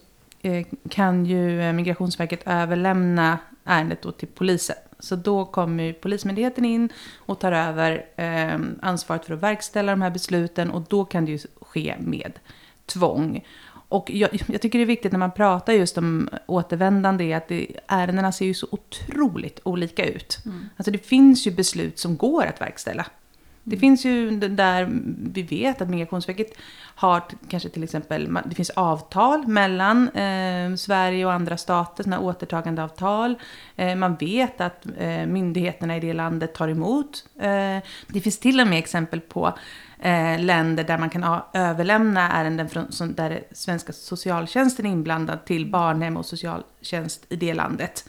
kan 0.89 1.25
ju 1.25 1.61
eh, 1.61 1.73
Migrationsverket 1.73 2.41
överlämna 2.45 3.39
ärendet 3.65 4.01
då 4.01 4.11
till 4.11 4.27
polisen. 4.27 4.75
Så 4.99 5.15
då 5.15 5.45
kommer 5.45 5.83
ju 5.83 5.93
Polismyndigheten 5.93 6.65
in 6.65 6.89
och 7.17 7.39
tar 7.39 7.51
över 7.51 8.05
eh, 8.15 8.59
ansvaret 8.81 9.25
för 9.25 9.33
att 9.33 9.43
verkställa 9.43 9.91
de 9.91 10.01
här 10.01 10.09
besluten 10.09 10.71
och 10.71 10.81
då 10.81 11.05
kan 11.05 11.25
det 11.25 11.31
ju 11.31 11.39
ske 11.61 11.95
med 11.99 12.39
tvång. 12.85 13.45
Och 13.71 14.11
jag, 14.11 14.29
jag 14.47 14.61
tycker 14.61 14.79
det 14.79 14.83
är 14.83 14.87
viktigt 14.87 15.11
när 15.11 15.19
man 15.19 15.31
pratar 15.31 15.73
just 15.73 15.97
om 15.97 16.29
återvändande 16.45 17.33
att 17.33 17.47
det, 17.47 17.67
ärendena 17.87 18.31
ser 18.31 18.45
ju 18.45 18.53
så 18.53 18.67
otroligt 18.71 19.59
olika 19.63 20.05
ut. 20.05 20.37
Alltså 20.77 20.91
det 20.91 21.05
finns 21.05 21.47
ju 21.47 21.51
beslut 21.51 21.99
som 21.99 22.17
går 22.17 22.45
att 22.45 22.61
verkställa. 22.61 23.05
Det 23.63 23.77
finns 23.77 24.05
ju 24.05 24.39
där 24.39 24.87
vi 25.33 25.41
vet 25.41 25.81
att 25.81 25.89
Migrationsverket 25.89 26.53
har 26.95 27.23
kanske 27.49 27.69
till 27.69 27.83
exempel, 27.83 28.37
det 28.45 28.55
finns 28.55 28.69
avtal 28.69 29.47
mellan 29.47 30.09
eh, 30.09 30.75
Sverige 30.75 31.25
och 31.25 31.33
andra 31.33 31.57
stater, 31.57 32.03
sådana 32.03 32.19
återtagandeavtal. 32.19 33.35
Eh, 33.75 33.95
man 33.95 34.15
vet 34.15 34.61
att 34.61 34.85
eh, 34.97 35.25
myndigheterna 35.25 35.97
i 35.97 35.99
det 35.99 36.13
landet 36.13 36.53
tar 36.53 36.67
emot. 36.67 37.25
Eh, 37.39 37.77
det 38.07 38.21
finns 38.23 38.39
till 38.39 38.59
och 38.59 38.67
med 38.67 38.79
exempel 38.79 39.21
på 39.21 39.53
eh, 39.99 40.39
länder 40.39 40.83
där 40.83 40.97
man 40.97 41.09
kan 41.09 41.41
överlämna 41.53 42.31
ärenden 42.31 42.69
från, 42.69 42.91
som, 42.91 43.13
där 43.13 43.43
svenska 43.51 43.93
socialtjänsten 43.93 44.85
är 44.85 44.89
inblandad 44.89 45.45
till 45.45 45.71
barnhem 45.71 46.17
och 46.17 46.25
socialtjänst 46.25 47.25
i 47.29 47.35
det 47.35 47.53
landet. 47.53 48.05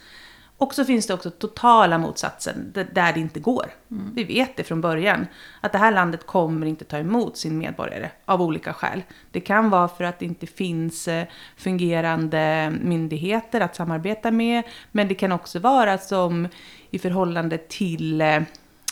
Och 0.60 0.74
så 0.74 0.84
finns 0.84 1.06
det 1.06 1.14
också 1.14 1.30
totala 1.30 1.98
motsatsen, 1.98 2.72
där 2.72 3.12
det 3.12 3.20
inte 3.20 3.40
går. 3.40 3.66
Mm. 3.90 4.12
Vi 4.14 4.24
vet 4.24 4.56
det 4.56 4.64
från 4.64 4.80
början, 4.80 5.26
att 5.60 5.72
det 5.72 5.78
här 5.78 5.92
landet 5.92 6.26
kommer 6.26 6.66
inte 6.66 6.84
ta 6.84 6.98
emot 6.98 7.36
sin 7.36 7.58
medborgare 7.58 8.10
av 8.24 8.42
olika 8.42 8.72
skäl. 8.72 9.02
Det 9.30 9.40
kan 9.40 9.70
vara 9.70 9.88
för 9.88 10.04
att 10.04 10.18
det 10.18 10.24
inte 10.24 10.46
finns 10.46 11.08
eh, 11.08 11.26
fungerande 11.56 12.72
myndigheter 12.82 13.60
att 13.60 13.76
samarbeta 13.76 14.30
med, 14.30 14.62
men 14.92 15.08
det 15.08 15.14
kan 15.14 15.32
också 15.32 15.58
vara 15.58 15.98
som 15.98 16.48
i 16.90 16.98
förhållande 16.98 17.58
till 17.58 18.20
eh, 18.20 18.42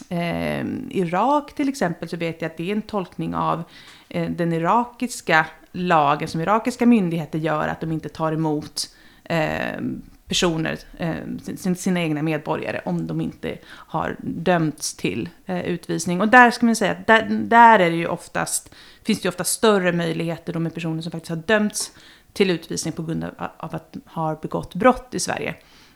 eh 0.08 0.66
Irak 0.90 1.54
till 1.54 1.68
exempel, 1.68 2.08
så 2.08 2.16
vet 2.16 2.42
jag 2.42 2.50
att 2.50 2.56
det 2.56 2.70
är 2.70 2.76
en 2.76 2.82
tolkning 2.82 3.34
av 3.34 3.62
eh, 4.08 4.30
den 4.30 4.52
irakiska 4.52 5.46
lagen 5.72 6.28
som 6.28 6.40
irakiska 6.40 6.86
myndigheter 6.86 7.38
gör, 7.38 7.68
att 7.68 7.80
de 7.80 7.92
inte 7.92 8.08
tar 8.08 8.32
emot 8.32 8.88
eh, 9.24 9.80
personer, 10.28 10.78
eh, 10.96 11.74
sina 11.74 12.00
egna 12.00 12.22
medborgare, 12.22 12.80
om 12.84 13.06
de 13.06 13.20
inte 13.20 13.58
har 13.68 14.16
dömts 14.20 14.94
till 14.94 15.28
eh, 15.46 15.60
utvisning. 15.60 16.20
Och 16.20 16.28
där 16.28 16.50
ska 16.50 16.66
man 16.66 16.76
säga 16.76 16.92
att 16.92 17.06
där, 17.06 17.28
där 17.30 17.78
är 17.78 17.90
det 17.90 17.96
ju 17.96 18.06
oftast, 18.06 18.74
finns 19.02 19.20
det 19.20 19.26
ju 19.26 19.28
ofta 19.28 19.44
större 19.44 19.92
möjligheter 19.92 20.52
då 20.52 20.58
med 20.58 20.74
personer 20.74 21.02
som 21.02 21.12
faktiskt 21.12 21.30
har 21.30 21.36
dömts 21.36 21.92
till 22.32 22.50
utvisning 22.50 22.92
på 22.92 23.02
grund 23.02 23.24
av, 23.24 23.30
av 23.56 23.74
att 23.74 23.96
ha 24.06 24.34
begått 24.34 24.74
brott 24.74 25.08
i 25.14 25.20
Sverige. 25.20 25.54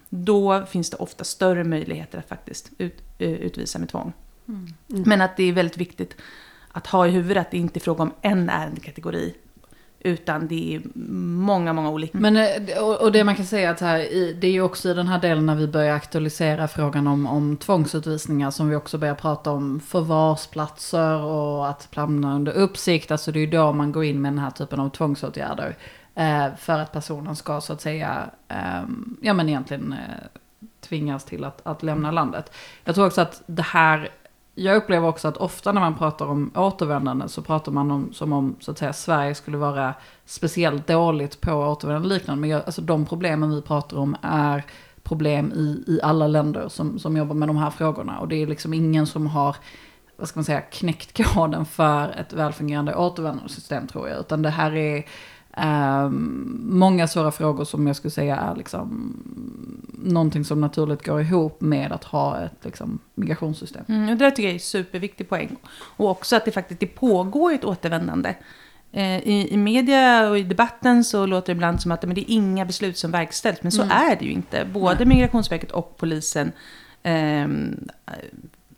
Då 0.08 0.66
finns 0.66 0.90
det 0.90 0.96
ofta 0.96 1.24
större 1.24 1.64
möjligheter 1.64 2.18
att 2.18 2.28
faktiskt 2.28 2.70
ut, 2.78 3.02
eh, 3.18 3.30
utvisa 3.30 3.78
med 3.78 3.88
tvång. 3.88 4.12
Mm. 4.48 4.74
Mm. 4.90 5.02
Men 5.06 5.20
att 5.20 5.36
det 5.36 5.44
är 5.44 5.52
väldigt 5.52 5.76
viktigt 5.76 6.16
att 6.72 6.86
ha 6.86 7.06
i 7.06 7.10
huvudet 7.10 7.40
att 7.40 7.50
det 7.50 7.58
inte 7.58 7.78
är 7.78 7.80
fråga 7.80 8.02
om 8.02 8.12
en 8.20 8.50
ärendekategori 8.50 9.34
utan 10.04 10.48
det 10.48 10.74
är 10.74 10.82
många, 10.94 11.72
många 11.72 11.90
olika. 11.90 12.18
Men, 12.18 12.36
eh, 12.36 12.82
och 12.82 13.12
det 13.12 13.24
man 13.24 13.36
kan 13.36 13.46
säga 13.46 13.70
att 13.70 13.80
här, 13.80 13.98
det 14.40 14.46
är 14.46 14.52
ju 14.52 14.62
också 14.62 14.88
i 14.88 14.94
den 14.94 15.08
här 15.08 15.18
delen 15.18 15.46
när 15.46 15.54
vi 15.54 15.66
börjar 15.66 15.94
aktualisera 15.94 16.68
frågan 16.68 17.06
om, 17.06 17.26
om 17.26 17.56
tvångsutvisningar 17.56 18.50
som 18.50 18.68
vi 18.68 18.76
också 18.76 18.98
börjar 18.98 19.14
prata 19.14 19.50
om 19.50 19.80
förvarsplatser 19.80 21.20
och 21.22 21.68
att 21.68 21.88
hamna 21.94 22.34
under 22.34 22.52
uppsikt. 22.52 23.10
Alltså 23.10 23.32
det 23.32 23.38
är 23.38 23.40
ju 23.40 23.50
då 23.50 23.72
man 23.72 23.92
går 23.92 24.04
in 24.04 24.22
med 24.22 24.32
den 24.32 24.38
här 24.38 24.50
typen 24.50 24.80
av 24.80 24.88
tvångsåtgärder. 24.88 25.76
Eh, 26.14 26.46
för 26.58 26.78
att 26.78 26.92
personen 26.92 27.36
ska 27.36 27.60
så 27.60 27.72
att 27.72 27.80
säga, 27.80 28.30
ehm, 28.48 29.16
ja 29.22 29.34
men 29.34 29.48
egentligen 29.48 29.92
eh, 29.92 29.98
tvingas 30.80 31.24
till 31.24 31.44
att, 31.44 31.66
att 31.66 31.82
lämna 31.82 32.10
landet. 32.10 32.52
Jag 32.84 32.94
tror 32.94 33.06
också 33.06 33.20
att 33.20 33.42
det 33.46 33.62
här 33.62 34.10
jag 34.54 34.76
upplever 34.76 35.08
också 35.08 35.28
att 35.28 35.36
ofta 35.36 35.72
när 35.72 35.80
man 35.80 35.94
pratar 35.94 36.26
om 36.26 36.50
återvändande 36.54 37.28
så 37.28 37.42
pratar 37.42 37.72
man 37.72 37.90
om, 37.90 38.12
som 38.12 38.32
om 38.32 38.56
så 38.60 38.70
att 38.70 38.78
säga, 38.78 38.92
Sverige 38.92 39.34
skulle 39.34 39.56
vara 39.56 39.94
speciellt 40.24 40.86
dåligt 40.86 41.40
på 41.40 41.52
återvändande 41.52 42.08
liknande. 42.08 42.40
Men 42.40 42.50
jag, 42.50 42.62
alltså, 42.64 42.82
de 42.82 43.06
problemen 43.06 43.54
vi 43.54 43.62
pratar 43.62 43.96
om 43.96 44.16
är 44.22 44.64
problem 45.02 45.52
i, 45.52 45.84
i 45.86 46.00
alla 46.02 46.26
länder 46.26 46.68
som, 46.68 46.98
som 46.98 47.16
jobbar 47.16 47.34
med 47.34 47.48
de 47.48 47.56
här 47.56 47.70
frågorna. 47.70 48.18
Och 48.18 48.28
det 48.28 48.36
är 48.36 48.46
liksom 48.46 48.74
ingen 48.74 49.06
som 49.06 49.26
har 49.26 49.56
vad 50.16 50.28
ska 50.28 50.38
man 50.38 50.44
säga, 50.44 50.60
knäckt 50.60 51.34
koden 51.34 51.64
för 51.64 52.08
ett 52.08 52.32
välfungerande 52.32 52.94
återvändandesystem 52.94 53.86
tror 53.86 54.08
jag. 54.08 54.20
Utan 54.20 54.42
det 54.42 54.50
här 54.50 54.76
är 54.76 55.04
eh, 55.56 56.08
många 56.58 57.08
svåra 57.08 57.32
frågor 57.32 57.64
som 57.64 57.86
jag 57.86 57.96
skulle 57.96 58.10
säga 58.10 58.36
är 58.36 58.56
liksom 58.56 59.16
någonting 60.02 60.44
som 60.44 60.60
naturligt 60.60 61.06
går 61.06 61.20
ihop 61.20 61.60
med 61.60 61.92
att 61.92 62.04
ha 62.04 62.40
ett 62.40 62.64
liksom, 62.64 62.98
migrationssystem. 63.14 63.84
Mm, 63.88 64.08
och 64.08 64.16
det 64.16 64.30
tycker 64.30 64.42
jag 64.42 64.50
är 64.50 64.54
en 64.54 64.60
superviktig 64.60 65.28
poäng. 65.28 65.56
Och 65.72 66.10
också 66.10 66.36
att 66.36 66.44
det 66.44 66.50
faktiskt 66.50 66.80
det 66.80 66.86
pågår 66.86 67.52
ett 67.52 67.64
återvändande. 67.64 68.34
Eh, 68.92 69.18
I, 69.18 69.48
I 69.50 69.56
media 69.56 70.28
och 70.30 70.38
i 70.38 70.42
debatten 70.42 71.04
så 71.04 71.26
låter 71.26 71.46
det 71.46 71.56
ibland 71.56 71.82
som 71.82 71.92
att 71.92 72.02
men 72.02 72.14
det 72.14 72.20
är 72.20 72.34
inga 72.34 72.64
beslut 72.64 72.98
som 72.98 73.10
verkställs. 73.10 73.62
Men 73.62 73.72
så 73.72 73.82
mm. 73.82 73.96
är 73.96 74.16
det 74.16 74.24
ju 74.24 74.32
inte. 74.32 74.64
Både. 74.72 75.04
Migrationsverket 75.04 75.70
och 75.70 75.96
polisen 75.96 76.52
eh, 77.02 77.48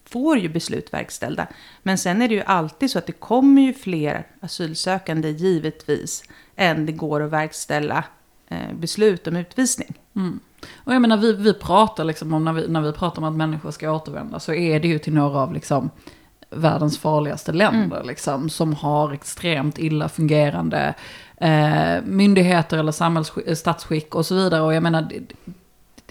får 0.04 0.38
ju 0.38 0.48
beslut 0.48 0.92
verkställda. 0.92 1.46
Men 1.82 1.98
sen 1.98 2.22
är 2.22 2.28
det 2.28 2.34
ju 2.34 2.42
alltid 2.42 2.90
så 2.90 2.98
att 2.98 3.06
det 3.06 3.12
kommer 3.12 3.62
ju 3.62 3.72
fler 3.72 4.26
asylsökande 4.40 5.30
givetvis 5.30 6.24
än 6.56 6.86
det 6.86 6.92
går 6.92 7.22
att 7.22 7.30
verkställa 7.30 8.04
eh, 8.48 8.74
beslut 8.74 9.26
om 9.26 9.36
utvisning. 9.36 9.94
Mm. 10.16 10.40
Och 10.76 10.94
jag 10.94 11.02
menar, 11.02 11.16
vi, 11.16 11.32
vi 11.32 11.54
pratar 11.54 12.04
liksom 12.04 12.34
om, 12.34 12.44
när 12.44 12.52
vi, 12.52 12.68
när 12.68 12.80
vi 12.80 12.92
pratar 12.92 13.22
om 13.22 13.28
att 13.28 13.36
människor 13.36 13.70
ska 13.70 13.92
återvända, 13.92 14.40
så 14.40 14.54
är 14.54 14.80
det 14.80 14.88
ju 14.88 14.98
till 14.98 15.14
några 15.14 15.38
av 15.38 15.52
liksom 15.52 15.90
världens 16.50 16.98
farligaste 16.98 17.52
länder, 17.52 17.96
mm. 17.96 18.08
liksom, 18.08 18.50
som 18.50 18.74
har 18.74 19.12
extremt 19.12 19.78
illa 19.78 20.08
fungerande 20.08 20.94
eh, 21.36 22.02
myndigheter 22.04 22.78
eller 22.78 22.92
samhälls, 22.92 23.32
statsskick 23.54 24.14
och 24.14 24.26
så 24.26 24.34
vidare. 24.34 24.62
Och 24.62 24.74
jag 24.74 24.82
menar, 24.82 25.08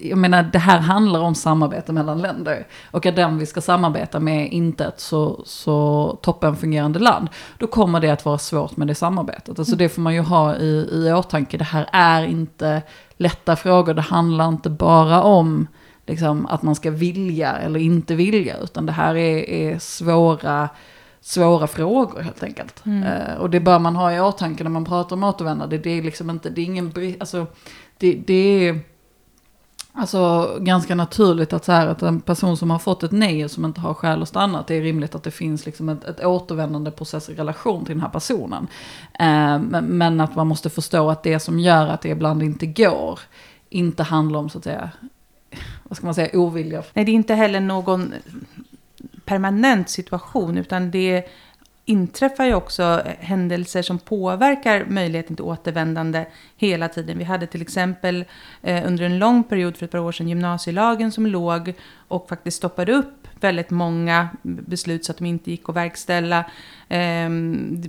jag 0.09 0.17
menar, 0.17 0.43
det 0.43 0.59
här 0.59 0.79
handlar 0.79 1.19
om 1.19 1.35
samarbete 1.35 1.93
mellan 1.93 2.21
länder. 2.21 2.67
Och 2.91 3.05
att 3.05 3.15
den 3.15 3.37
vi 3.37 3.45
ska 3.45 3.61
samarbeta 3.61 4.19
med 4.19 4.53
inte 4.53 4.85
ett 4.85 4.99
så, 4.99 5.41
så 5.45 6.17
toppen 6.21 6.55
fungerande 6.55 6.99
land. 6.99 7.29
Då 7.57 7.67
kommer 7.67 7.99
det 7.99 8.09
att 8.09 8.25
vara 8.25 8.37
svårt 8.37 8.77
med 8.77 8.87
det 8.87 8.95
samarbetet. 8.95 9.59
Alltså 9.59 9.75
det 9.75 9.89
får 9.89 10.01
man 10.01 10.13
ju 10.13 10.21
ha 10.21 10.55
i, 10.55 10.89
i 10.91 11.13
åtanke. 11.13 11.57
Det 11.57 11.63
här 11.63 11.89
är 11.91 12.23
inte 12.23 12.81
lätta 13.17 13.55
frågor. 13.55 13.93
Det 13.93 14.01
handlar 14.01 14.47
inte 14.47 14.69
bara 14.69 15.23
om 15.23 15.67
liksom, 16.05 16.45
att 16.45 16.61
man 16.61 16.75
ska 16.75 16.91
vilja 16.91 17.51
eller 17.51 17.79
inte 17.79 18.15
vilja. 18.15 18.57
Utan 18.57 18.85
det 18.85 18.91
här 18.91 19.15
är, 19.15 19.49
är 19.49 19.79
svåra 19.79 20.69
svåra 21.21 21.67
frågor 21.67 22.21
helt 22.21 22.43
enkelt. 22.43 22.85
Mm. 22.85 23.03
Uh, 23.03 23.35
och 23.37 23.49
det 23.49 23.59
bör 23.59 23.79
man 23.79 23.95
ha 23.95 24.13
i 24.13 24.19
åtanke 24.19 24.63
när 24.63 24.71
man 24.71 24.85
pratar 24.85 25.15
om 25.15 25.23
återvändande. 25.23 25.77
Det 25.77 25.89
är 25.89 26.01
liksom 26.01 26.29
inte, 26.29 26.49
det 26.49 26.61
är 26.61 26.65
ingen, 26.65 26.93
alltså, 27.19 27.45
det, 27.97 28.13
det 28.13 28.67
är 28.67 28.79
Alltså 29.95 30.51
ganska 30.59 30.95
naturligt 30.95 31.53
att, 31.53 31.65
så 31.65 31.71
här, 31.71 31.87
att 31.87 32.01
en 32.01 32.21
person 32.21 32.57
som 32.57 32.71
har 32.71 32.79
fått 32.79 33.03
ett 33.03 33.11
nej 33.11 33.45
och 33.45 33.51
som 33.51 33.65
inte 33.65 33.81
har 33.81 33.93
skäl 33.93 34.21
att 34.21 34.29
stanna, 34.29 34.59
att 34.59 34.67
det 34.67 34.75
är 34.75 34.81
rimligt 34.81 35.15
att 35.15 35.23
det 35.23 35.31
finns 35.31 35.65
liksom 35.65 35.89
ett, 35.89 36.03
ett 36.03 36.25
återvändande 36.25 36.91
process 36.91 37.29
i 37.29 37.35
relation 37.35 37.85
till 37.85 37.95
den 37.95 38.01
här 38.01 38.09
personen. 38.09 38.67
Eh, 39.19 39.59
men, 39.59 39.85
men, 39.85 40.21
att 40.21 40.35
man 40.35 40.47
måste 40.47 40.69
förstå 40.69 41.09
att 41.09 41.23
det 41.23 41.39
som 41.39 41.59
gör 41.59 41.87
att 41.87 42.01
det 42.01 42.09
ibland 42.09 42.43
inte 42.43 42.65
går, 42.65 43.19
inte 43.69 44.03
handlar 44.03 44.39
om 44.39 44.49
så 44.49 44.57
att 44.57 44.63
säga, 44.63 44.89
vad 45.83 45.97
ska 45.97 46.05
man 46.05 46.15
säga, 46.15 46.39
ovilja. 46.39 46.83
Nej, 46.93 47.05
det 47.05 47.11
är 47.11 47.13
inte 47.13 47.33
heller 47.33 47.59
någon 47.59 48.13
permanent 49.25 49.89
situation, 49.89 50.57
utan 50.57 50.91
det 50.91 51.23
inträffar 51.85 52.45
ju 52.45 52.53
också 52.53 53.01
händelser 53.19 53.81
som 53.81 53.99
påverkar 53.99 54.85
möjligheten 54.85 55.35
till 55.35 55.45
återvändande 55.45 56.25
hela 56.57 56.87
tiden. 56.87 57.17
Vi 57.17 57.23
hade 57.23 57.47
till 57.47 57.61
exempel 57.61 58.25
eh, 58.61 58.87
under 58.87 59.03
en 59.03 59.19
lång 59.19 59.43
period 59.43 59.77
för 59.77 59.85
ett 59.85 59.91
par 59.91 59.99
år 59.99 60.11
sedan 60.11 60.27
gymnasielagen 60.27 61.11
som 61.11 61.27
låg 61.27 61.73
och 62.07 62.29
faktiskt 62.29 62.57
stoppade 62.57 62.93
upp 62.93 63.27
väldigt 63.39 63.69
många 63.69 64.29
beslut 64.41 65.05
så 65.05 65.11
att 65.11 65.17
de 65.17 65.25
inte 65.25 65.51
gick 65.51 65.69
att 65.69 65.75
verkställa. 65.75 66.39
Eh, 66.89 67.29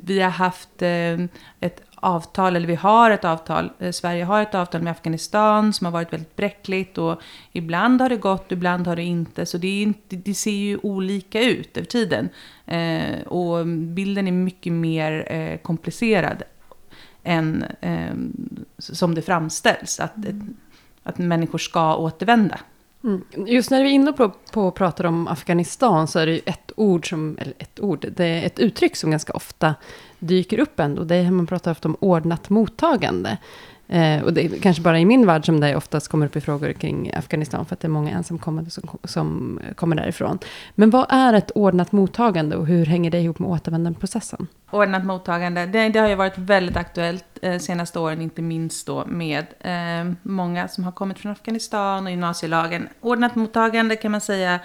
vi 0.03 0.21
har 0.21 0.31
haft 0.31 0.83
eh, 0.83 1.25
ett 1.61 1.83
avtal, 2.05 2.57
eller 2.57 2.67
vi 2.67 2.75
har 2.75 3.11
ett 3.11 3.25
avtal, 3.25 3.73
eh, 3.79 3.93
Sverige 3.93 4.25
har 4.25 4.43
ett 4.43 4.55
avtal 4.55 4.83
med 4.83 4.91
Afghanistan 4.91 5.73
som 5.73 5.85
har 5.85 5.93
varit 5.93 6.13
väldigt 6.13 6.37
bräckligt 6.37 6.99
och 6.99 7.21
ibland 7.53 8.01
har 8.01 8.09
det 8.09 8.17
gått, 8.17 8.53
ibland 8.53 8.87
har 8.87 8.97
det 8.97 9.03
inte. 9.03 9.47
Så 9.47 9.59
det, 9.59 9.67
är 9.67 9.83
inte, 9.83 10.17
det 10.17 10.35
ser 10.35 10.51
ju 10.51 10.79
olika 10.83 11.43
ut 11.43 11.77
över 11.77 11.87
tiden. 11.87 12.29
Eh, 12.67 13.21
och 13.27 13.67
bilden 13.67 14.29
är 14.29 14.33
mycket 14.33 14.73
mer 14.73 15.33
eh, 15.33 15.59
komplicerad 15.59 16.43
än 17.23 17.65
eh, 17.81 18.15
som 18.79 19.15
det 19.15 19.23
framställs, 19.23 20.01
att, 20.01 20.17
mm. 20.17 20.57
att 21.03 21.19
människor 21.19 21.59
ska 21.59 21.97
återvända. 21.97 22.61
Mm. 23.05 23.23
Just 23.47 23.71
när 23.71 23.83
vi 23.83 23.89
är 23.89 23.95
inne 23.95 24.13
på, 24.13 24.33
på 24.53 24.63
och 24.63 24.75
pratar 24.75 25.05
om 25.05 25.29
Afghanistan 25.29 26.09
så 26.09 26.19
är 26.19 26.27
det 26.27 26.33
ju 26.33 26.41
ett 26.47 26.73
ord 26.77 27.09
som, 27.09 27.39
eller 27.41 27.55
ett 27.59 27.81
ord, 27.81 28.07
det 28.17 28.25
är 28.25 28.47
ett 28.47 28.59
uttryck 28.59 28.97
som 28.97 29.11
ganska 29.11 29.33
ofta 29.33 29.75
dyker 30.27 30.59
upp 30.59 30.81
ändå. 30.81 31.05
Det 31.05 31.17
är, 31.17 31.31
man 31.31 31.47
pratar 31.47 31.71
ofta 31.71 31.89
om 31.89 31.97
ordnat 32.01 32.51
mottagande. 32.51 33.39
Eh, 33.89 34.23
och 34.23 34.33
det 34.33 34.45
är 34.45 34.61
kanske 34.61 34.83
bara 34.83 34.99
i 34.99 35.05
min 35.05 35.27
värld 35.27 35.47
som 35.47 35.61
det 35.61 35.77
oftast 35.77 36.09
kommer 36.09 36.27
upp 36.27 36.37
i 36.37 36.41
frågor 36.41 36.73
kring 36.73 37.13
Afghanistan, 37.15 37.67
för 37.67 37.75
att 37.75 37.81
det 37.81 37.87
är 37.87 37.91
många 37.91 38.11
ensamkommande 38.11 38.71
som, 38.71 38.99
som 39.05 39.59
eh, 39.59 39.75
kommer 39.75 39.97
därifrån. 39.97 40.39
Men 40.75 40.91
vad 40.91 41.07
är 41.09 41.33
ett 41.33 41.51
ordnat 41.55 41.93
mottagande 41.93 42.57
och 42.57 42.67
hur 42.67 42.87
hänger 42.87 43.11
det 43.11 43.21
ihop 43.21 43.39
med 43.39 43.51
återvändandeprocessen? 43.51 44.47
Ordnat 44.71 45.05
mottagande, 45.05 45.67
det, 45.67 45.89
det, 45.89 45.99
har 45.99 46.09
ju 46.09 46.15
varit 46.15 46.39
väldigt 46.39 46.77
aktuellt 46.77 47.25
eh, 47.43 47.59
senaste 47.59 47.99
åren, 47.99 48.21
inte 48.21 48.43
minst 48.43 48.87
då 48.87 49.05
med 49.07 49.47
eh, 49.61 50.15
många 50.23 50.69
som 50.69 50.85
har 50.85 50.93
kommit 50.93 51.19
från 51.19 51.33
Afghanistan 51.33 52.05
och 52.05 52.11
gymnasielagen. 52.11 52.89
Ordnat 53.01 53.35
mottagande 53.35 53.97
kan 53.97 54.13
man 54.13 54.21
säga 54.21 54.61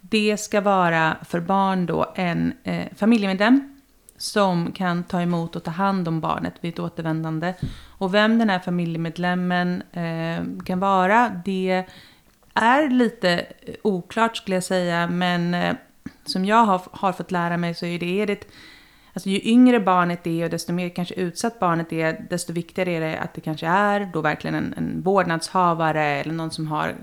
Det 0.00 0.36
ska 0.36 0.60
vara 0.60 1.16
för 1.24 1.40
barn 1.40 1.86
då 1.86 2.12
en 2.14 2.52
eh, 2.64 2.84
familjemedlem 2.96 3.73
som 4.24 4.72
kan 4.72 5.04
ta 5.04 5.20
emot 5.20 5.56
och 5.56 5.64
ta 5.64 5.70
hand 5.70 6.08
om 6.08 6.20
barnet 6.20 6.54
vid 6.60 6.72
ett 6.72 6.78
återvändande. 6.78 7.54
Och 7.98 8.14
vem 8.14 8.38
den 8.38 8.50
här 8.50 8.58
familjemedlemmen 8.58 9.82
eh, 9.92 10.64
kan 10.64 10.80
vara, 10.80 11.42
det 11.44 11.84
är 12.54 12.88
lite 12.88 13.46
oklart 13.82 14.36
skulle 14.36 14.56
jag 14.56 14.64
säga, 14.64 15.06
men 15.06 15.54
eh, 15.54 15.74
som 16.24 16.44
jag 16.44 16.64
har, 16.64 16.82
har 16.92 17.12
fått 17.12 17.30
lära 17.30 17.56
mig 17.56 17.74
så 17.74 17.86
är 17.86 17.98
det, 17.98 18.20
är 18.22 18.26
det 18.26 18.44
Alltså 19.12 19.28
ju 19.28 19.40
yngre 19.42 19.80
barnet 19.80 20.26
är 20.26 20.44
och 20.44 20.50
desto 20.50 20.72
mer 20.72 20.88
kanske 20.88 21.14
utsatt 21.14 21.60
barnet 21.60 21.92
är, 21.92 22.26
desto 22.30 22.52
viktigare 22.52 22.92
är 22.92 23.00
det 23.00 23.18
att 23.18 23.34
det 23.34 23.40
kanske 23.40 23.66
är 23.66 24.10
då 24.12 24.20
verkligen 24.20 24.54
en, 24.54 24.74
en 24.76 25.02
vårdnadshavare 25.02 26.04
eller 26.04 26.32
någon 26.32 26.50
som 26.50 26.66
har 26.66 26.94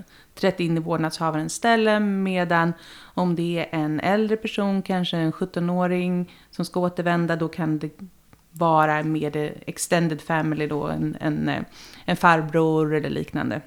trätt 0.42 0.60
in 0.60 0.78
i 0.78 0.80
vårdnadshavarens 0.80 1.54
ställe. 1.54 2.00
Medan 2.00 2.74
om 3.14 3.36
det 3.36 3.60
är 3.60 3.80
en 3.80 4.00
äldre 4.00 4.38
person, 4.38 4.82
kanske 4.82 5.18
en 5.18 5.32
17-åring 5.32 6.32
som 6.52 6.66
ska 6.66 6.80
återvända, 6.80 7.36
då 7.36 7.48
kan 7.48 7.80
det 7.80 7.90
vara 8.52 9.04
med 9.04 9.36
extended 9.66 10.22
family 10.22 10.68
då, 10.68 10.88
en, 10.88 11.18
en, 11.20 11.52
en 12.06 12.16
farbror 12.16 12.96
eller 12.96 13.10
liknande. 13.10 13.62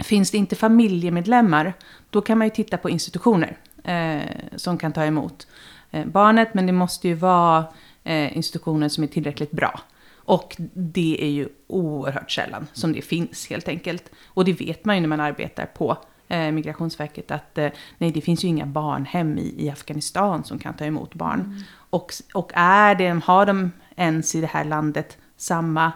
Finns 0.00 0.30
det 0.30 0.38
inte 0.38 0.56
familjemedlemmar, 0.56 1.72
då 2.10 2.20
kan 2.20 2.38
man 2.38 2.46
ju 2.46 2.50
titta 2.50 2.76
på 2.76 2.90
institutioner 2.90 3.56
eh, 3.84 4.22
som 4.56 4.78
kan 4.78 4.92
ta 4.92 5.04
emot 5.04 5.46
eh, 5.90 6.06
barnet, 6.06 6.54
men 6.54 6.66
det 6.66 6.72
måste 6.72 7.08
ju 7.08 7.14
vara 7.14 7.64
eh, 8.04 8.36
institutioner 8.36 8.88
som 8.88 9.04
är 9.04 9.08
tillräckligt 9.08 9.50
bra. 9.50 9.80
Och 10.24 10.56
det 10.74 11.16
är 11.20 11.30
ju 11.30 11.48
oerhört 11.66 12.30
sällan 12.30 12.66
som 12.72 12.92
det 12.92 13.02
finns 13.02 13.50
helt 13.50 13.68
enkelt. 13.68 14.10
Och 14.26 14.44
det 14.44 14.52
vet 14.52 14.84
man 14.84 14.96
ju 14.96 15.00
när 15.00 15.08
man 15.08 15.20
arbetar 15.20 15.66
på 15.66 15.98
eh, 16.28 16.52
Migrationsverket 16.52 17.30
att 17.30 17.58
eh, 17.58 17.68
nej, 17.98 18.12
det 18.12 18.20
finns 18.20 18.44
ju 18.44 18.48
inga 18.48 18.66
barnhem 18.66 19.38
i, 19.38 19.54
i 19.58 19.70
Afghanistan 19.70 20.44
som 20.44 20.58
kan 20.58 20.74
ta 20.74 20.84
emot 20.84 21.14
barn. 21.14 21.40
Mm. 21.40 21.62
Och, 21.90 22.12
och 22.34 22.50
är 22.54 22.94
det, 22.94 23.20
har 23.24 23.46
de 23.46 23.72
ens 23.96 24.34
i 24.34 24.40
det 24.40 24.46
här 24.46 24.64
landet 24.64 25.18
samma 25.36 25.92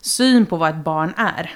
syn 0.00 0.46
på 0.46 0.56
vad 0.56 0.70
ett 0.70 0.84
barn 0.84 1.14
är? 1.16 1.50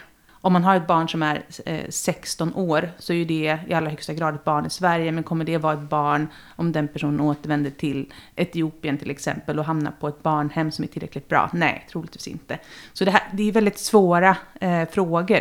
Om 0.46 0.52
man 0.52 0.64
har 0.64 0.76
ett 0.76 0.86
barn 0.86 1.08
som 1.08 1.22
är 1.22 1.44
eh, 1.64 1.84
16 1.88 2.54
år 2.54 2.90
så 2.98 3.12
är 3.12 3.16
ju 3.16 3.24
det 3.24 3.58
i 3.68 3.74
allra 3.74 3.90
högsta 3.90 4.14
grad 4.14 4.34
ett 4.34 4.44
barn 4.44 4.66
i 4.66 4.70
Sverige. 4.70 5.12
Men 5.12 5.24
kommer 5.24 5.44
det 5.44 5.58
vara 5.58 5.74
ett 5.74 5.88
barn 5.88 6.28
om 6.56 6.72
den 6.72 6.88
personen 6.88 7.20
återvänder 7.20 7.70
till 7.70 8.12
Etiopien 8.36 8.98
till 8.98 9.10
exempel 9.10 9.58
och 9.58 9.64
hamnar 9.64 9.92
på 10.00 10.08
ett 10.08 10.22
barnhem 10.22 10.72
som 10.72 10.84
är 10.84 10.88
tillräckligt 10.88 11.28
bra? 11.28 11.50
Nej, 11.52 11.86
troligtvis 11.90 12.28
inte. 12.28 12.58
Så 12.92 13.04
det, 13.04 13.10
här, 13.10 13.22
det 13.32 13.42
är 13.42 13.52
väldigt 13.52 13.78
svåra 13.78 14.36
eh, 14.60 14.88
frågor. 14.88 15.40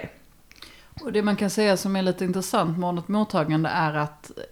Och 1.02 1.12
det 1.12 1.22
man 1.22 1.36
kan 1.36 1.50
säga 1.50 1.78
som 1.78 1.96
är 1.96 2.02
lite 2.02 2.26
intressant 2.26 2.78
med 2.78 2.90
ordnat 2.90 3.08
mottagande 3.08 3.70
är 3.70 3.94
att 3.94 4.32
eh, 4.38 4.44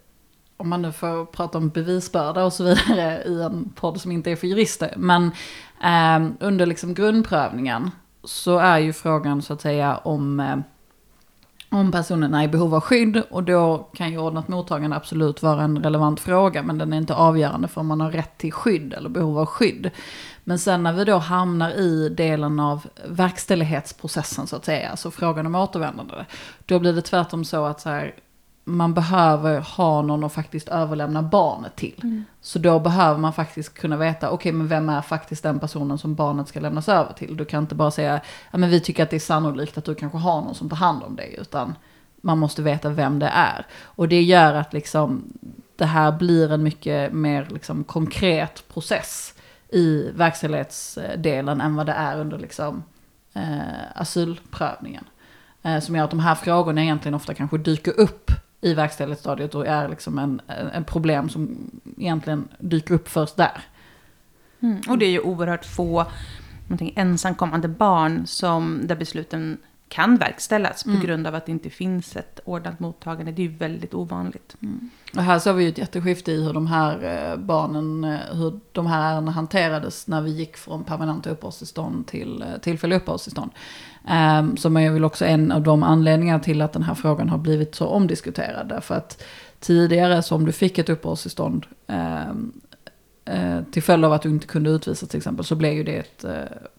om 0.57 0.69
man 0.69 0.81
nu 0.81 0.91
får 0.91 1.25
prata 1.25 1.57
om 1.57 1.69
bevisbörda 1.69 2.43
och 2.43 2.53
så 2.53 2.63
vidare 2.63 3.23
i 3.23 3.41
en 3.41 3.69
podd 3.75 4.01
som 4.01 4.11
inte 4.11 4.31
är 4.31 4.35
för 4.35 4.47
jurister. 4.47 4.93
Men 4.97 5.31
eh, 5.83 6.31
under 6.39 6.65
liksom 6.65 6.93
grundprövningen 6.93 7.91
så 8.23 8.57
är 8.57 8.79
ju 8.79 8.93
frågan 8.93 9.41
så 9.41 9.53
att 9.53 9.61
säga 9.61 9.97
om, 9.97 10.39
eh, 10.39 10.57
om 11.69 11.91
personen 11.91 12.33
är 12.33 12.43
i 12.43 12.47
behov 12.47 12.75
av 12.75 12.81
skydd. 12.81 13.23
Och 13.29 13.43
då 13.43 13.87
kan 13.93 14.11
ju 14.11 14.17
ordnat 14.17 14.47
mottagande 14.47 14.95
absolut 14.95 15.43
vara 15.43 15.63
en 15.63 15.83
relevant 15.83 16.19
fråga. 16.19 16.63
Men 16.63 16.77
den 16.77 16.93
är 16.93 16.97
inte 16.97 17.15
avgörande 17.15 17.67
för 17.67 17.81
om 17.81 17.87
man 17.87 18.01
har 18.01 18.11
rätt 18.11 18.37
till 18.37 18.53
skydd 18.53 18.93
eller 18.93 19.09
behov 19.09 19.39
av 19.39 19.45
skydd. 19.45 19.91
Men 20.43 20.59
sen 20.59 20.83
när 20.83 20.93
vi 20.93 21.05
då 21.05 21.17
hamnar 21.17 21.71
i 21.71 22.09
delen 22.09 22.59
av 22.59 22.87
verkställighetsprocessen 23.07 24.47
så 24.47 24.55
att 24.55 24.65
säga, 24.65 24.89
alltså 24.89 25.11
frågan 25.11 25.45
om 25.45 25.55
återvändande. 25.55 26.25
Då 26.65 26.79
blir 26.79 26.93
det 26.93 27.01
tvärtom 27.01 27.45
så 27.45 27.65
att 27.65 27.81
så 27.81 27.89
här, 27.89 28.13
man 28.63 28.93
behöver 28.93 29.59
ha 29.59 30.01
någon 30.01 30.23
att 30.23 30.33
faktiskt 30.33 30.67
överlämna 30.67 31.21
barnet 31.21 31.75
till. 31.75 31.99
Mm. 32.03 32.25
Så 32.41 32.59
då 32.59 32.79
behöver 32.79 33.19
man 33.19 33.33
faktiskt 33.33 33.73
kunna 33.73 33.97
veta, 33.97 34.27
okej 34.27 34.35
okay, 34.35 34.51
men 34.51 34.67
vem 34.67 34.89
är 34.89 35.01
faktiskt 35.01 35.43
den 35.43 35.59
personen 35.59 35.97
som 35.97 36.15
barnet 36.15 36.47
ska 36.47 36.59
lämnas 36.59 36.89
över 36.89 37.13
till? 37.13 37.37
Du 37.37 37.45
kan 37.45 37.63
inte 37.63 37.75
bara 37.75 37.91
säga, 37.91 38.21
ja 38.51 38.57
men 38.57 38.69
vi 38.69 38.79
tycker 38.79 39.03
att 39.03 39.09
det 39.09 39.15
är 39.15 39.19
sannolikt 39.19 39.77
att 39.77 39.85
du 39.85 39.95
kanske 39.95 40.17
har 40.17 40.41
någon 40.41 40.55
som 40.55 40.69
tar 40.69 40.77
hand 40.77 41.03
om 41.03 41.15
dig, 41.15 41.35
utan 41.41 41.75
man 42.21 42.37
måste 42.37 42.61
veta 42.61 42.89
vem 42.89 43.19
det 43.19 43.31
är. 43.33 43.65
Och 43.83 44.07
det 44.07 44.21
gör 44.21 44.53
att 44.53 44.73
liksom, 44.73 45.23
det 45.75 45.85
här 45.85 46.11
blir 46.11 46.51
en 46.51 46.63
mycket 46.63 47.13
mer 47.13 47.47
liksom, 47.51 47.83
konkret 47.83 48.63
process 48.73 49.33
i 49.69 50.11
verkställighetsdelen 50.15 51.61
än 51.61 51.75
vad 51.75 51.85
det 51.85 51.93
är 51.93 52.19
under 52.19 52.39
liksom, 52.39 52.83
eh, 53.33 53.61
asylprövningen. 53.95 55.05
Eh, 55.63 55.79
som 55.79 55.95
gör 55.95 56.03
att 56.03 56.09
de 56.09 56.19
här 56.19 56.35
frågorna 56.35 56.83
egentligen 56.83 57.15
ofta 57.15 57.33
kanske 57.33 57.57
dyker 57.57 57.99
upp 57.99 58.31
i 58.63 58.73
verkställighetsstadiet 58.73 59.55
och 59.55 59.67
är 59.67 59.87
liksom 59.87 60.19
en, 60.19 60.41
en 60.73 60.83
problem 60.83 61.29
som 61.29 61.71
egentligen 61.97 62.47
dyker 62.59 62.93
upp 62.93 63.09
först 63.09 63.37
där. 63.37 63.61
Mm. 64.59 64.81
Och 64.89 64.97
det 64.97 65.05
är 65.05 65.09
ju 65.09 65.19
oerhört 65.19 65.65
få 65.65 66.05
ensamkommande 66.95 67.67
barn 67.67 68.27
som, 68.27 68.81
där 68.83 68.95
besluten 68.95 69.57
kan 69.87 70.17
verkställas 70.17 70.85
mm. 70.85 70.99
på 70.99 71.07
grund 71.07 71.27
av 71.27 71.35
att 71.35 71.45
det 71.45 71.51
inte 71.51 71.69
finns 71.69 72.15
ett 72.15 72.39
ordnat 72.45 72.79
mottagande. 72.79 73.31
Det 73.31 73.41
är 73.41 73.47
ju 73.47 73.57
väldigt 73.57 73.93
ovanligt. 73.93 74.55
Mm. 74.61 74.89
Och 75.15 75.23
här 75.23 75.39
såg 75.39 75.55
vi 75.55 75.63
ju 75.63 75.69
ett 75.69 75.77
jätteskifte 75.77 76.31
i 76.31 76.43
hur 76.43 76.53
de 76.53 76.67
här 76.67 77.03
eh, 77.03 77.37
barnen, 77.37 78.03
eh, 78.03 78.19
hur 78.31 78.59
de 78.71 78.87
här 78.87 79.11
ärendena 79.11 79.31
hanterades 79.31 80.07
när 80.07 80.21
vi 80.21 80.31
gick 80.31 80.57
från 80.57 80.83
permanenta 80.83 81.29
uppehållstillstånd 81.29 82.07
till 82.07 82.41
eh, 82.41 82.61
tillfälliga 82.61 82.99
uppehållstillstånd. 82.99 83.51
Um, 84.07 84.57
som 84.57 84.77
är 84.77 84.91
väl 84.91 85.03
också 85.03 85.25
en 85.25 85.51
av 85.51 85.61
de 85.61 85.83
anledningar 85.83 86.39
till 86.39 86.61
att 86.61 86.73
den 86.73 86.83
här 86.83 86.95
frågan 86.95 87.29
har 87.29 87.37
blivit 87.37 87.75
så 87.75 87.87
omdiskuterad. 87.87 88.69
Därför 88.69 88.95
att 88.95 89.23
tidigare 89.59 90.21
så 90.21 90.35
om 90.35 90.45
du 90.45 90.51
fick 90.51 90.77
ett 90.77 90.89
uppehållstillstånd 90.89 91.65
um, 91.87 92.61
uh, 93.33 93.63
till 93.71 93.83
följd 93.83 94.05
av 94.05 94.13
att 94.13 94.21
du 94.21 94.29
inte 94.29 94.47
kunde 94.47 94.69
utvisas 94.69 95.09
till 95.09 95.17
exempel 95.17 95.45
så 95.45 95.55
blev 95.55 95.73
ju 95.73 95.83
det 95.83 95.97
ett 95.97 96.25
uh, 96.25 96.31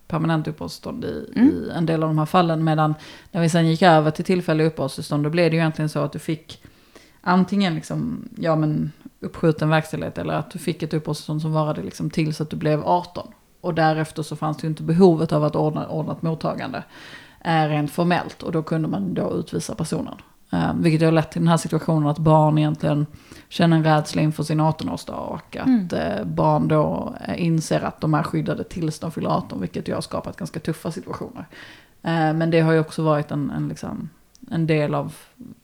permanent 0.06 0.48
uppehållstillstånd 0.48 1.04
i, 1.04 1.30
mm. 1.37 1.48
i, 1.48 1.70
en 1.74 1.87
del 1.87 2.02
av 2.02 2.08
de 2.08 2.18
här 2.18 2.26
fallen. 2.26 2.64
Medan 2.64 2.94
när 3.32 3.40
vi 3.40 3.48
sen 3.48 3.68
gick 3.68 3.82
över 3.82 4.10
till 4.10 4.24
tillfälliga 4.24 4.66
uppehållstillstånd 4.66 5.24
då 5.24 5.30
blev 5.30 5.50
det 5.50 5.56
ju 5.56 5.60
egentligen 5.60 5.88
så 5.88 5.98
att 5.98 6.12
du 6.12 6.18
fick 6.18 6.62
antingen 7.20 7.74
liksom, 7.74 8.28
ja 8.38 8.56
men 8.56 8.92
uppskjuten 9.20 9.68
verkställighet 9.68 10.18
eller 10.18 10.34
att 10.34 10.50
du 10.50 10.58
fick 10.58 10.82
ett 10.82 10.94
uppehållstillstånd 10.94 11.42
som 11.42 11.52
varade 11.52 11.82
liksom 11.82 12.10
tills 12.10 12.40
att 12.40 12.50
du 12.50 12.56
blev 12.56 12.82
18. 12.84 13.32
Och 13.64 13.74
därefter 13.74 14.22
så 14.22 14.37
fanns 14.37 14.57
det 14.57 14.64
ju 14.64 14.68
inte 14.68 14.83
behovet 14.83 15.33
av 15.33 15.44
att 15.44 15.57
ordna 15.57 15.88
ordnat 15.88 16.22
mottagande 16.22 16.83
eh, 17.44 17.68
rent 17.68 17.90
formellt. 17.90 18.42
Och 18.42 18.53
då 18.53 18.62
kunde 18.62 18.88
man 18.88 19.14
då 19.14 19.35
utvisa 19.35 19.74
personen. 19.74 20.14
Eh, 20.53 20.74
vilket 20.74 21.03
har 21.03 21.12
lett 21.12 21.31
till 21.31 21.40
den 21.40 21.48
här 21.48 21.57
situationen 21.57 22.09
att 22.09 22.18
barn 22.18 22.59
egentligen 22.59 23.07
känner 23.48 23.77
en 23.77 23.85
rädsla 23.85 24.22
inför 24.22 24.42
sin 24.42 24.61
18-årsdag. 24.61 25.14
Och 25.14 25.57
att 25.57 25.66
mm. 25.66 25.88
eh, 25.88 26.24
barn 26.24 26.68
då 26.68 27.14
eh, 27.29 27.42
inser 27.42 27.81
att 27.81 28.00
de 28.00 28.14
är 28.14 28.22
skyddade 28.22 28.64
tills 28.64 28.98
de 28.98 29.12
fyller 29.12 29.31
18. 29.31 29.61
Vilket 29.61 29.88
ju 29.88 29.94
har 29.94 30.00
skapat 30.00 30.37
ganska 30.37 30.61
tuffa 30.61 30.90
situationer. 30.90 31.46
Eh, 32.03 32.33
men 32.33 32.50
det 32.50 32.61
har 32.61 32.72
ju 32.72 32.81
också 32.81 33.03
varit 33.03 33.31
en, 33.31 33.50
en, 33.50 33.68
liksom, 33.68 34.09
en 34.50 34.66
del 34.66 34.94
av 34.94 35.14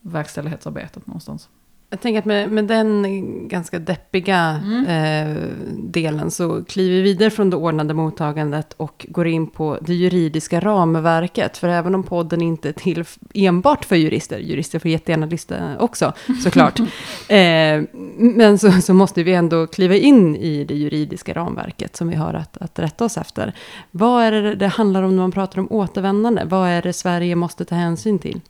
verkställighetsarbetet 0.01 1.07
någonstans. 1.07 1.49
Jag 1.93 2.01
tänker 2.01 2.19
att 2.19 2.25
med, 2.25 2.53
med 2.53 2.65
den 2.65 3.49
ganska 3.49 3.79
deppiga 3.79 4.61
mm. 4.65 4.87
eh, 4.87 5.37
delen 5.79 6.31
så 6.31 6.65
kliver 6.65 6.97
vi 6.97 7.03
vidare 7.03 7.31
från 7.31 7.51
det 7.51 7.57
ordnade 7.57 7.95
mottagandet 7.95 8.73
och 8.77 9.07
går 9.09 9.27
in 9.27 9.47
på 9.47 9.79
det 9.81 9.95
juridiska 9.95 10.61
ramverket. 10.61 11.59
För 11.59 11.69
även 11.69 11.95
om 11.95 12.03
podden 12.03 12.43
inte 12.43 12.69
är 12.69 12.73
till 12.73 13.05
enbart 13.35 13.85
för 13.85 13.97
jurister, 13.97 14.39
jurister 14.39 14.79
får 14.79 14.91
jättegärna 14.91 15.27
lyssna 15.27 15.77
också 15.79 16.13
såklart. 16.43 16.79
eh, 17.29 17.83
men 18.17 18.59
så, 18.59 18.73
så, 18.73 18.95
måste 18.95 19.23
vi 19.23 19.35
ändå 19.35 19.67
kliva 19.67 19.95
in 19.95 20.37
i 20.37 20.65
det 20.65 20.75
juridiska 20.75 21.35
ramverket 21.35 21.97
som 21.97 22.09
vi 22.09 22.17
har 22.17 22.35
att, 22.35 22.57
att 22.57 22.79
rätta 22.79 23.05
oss 23.05 23.17
efter. 23.17 23.55
Vad 23.91 24.25
är 24.25 24.33
det 24.33 24.55
det 24.55 24.69
handlar 24.69 25.03
om 25.03 25.17
när 25.17 25.23
man 25.23 25.33
pratar 25.33 25.61
om 25.61 25.73
återvändande? 25.73 26.45
Vad 26.45 26.69
är 26.69 26.83
det 26.83 26.93
Sverige 26.93 27.37
måste 27.37 27.65
ta 27.65 27.75
hänsyn 27.75 28.19
till? 28.19 28.41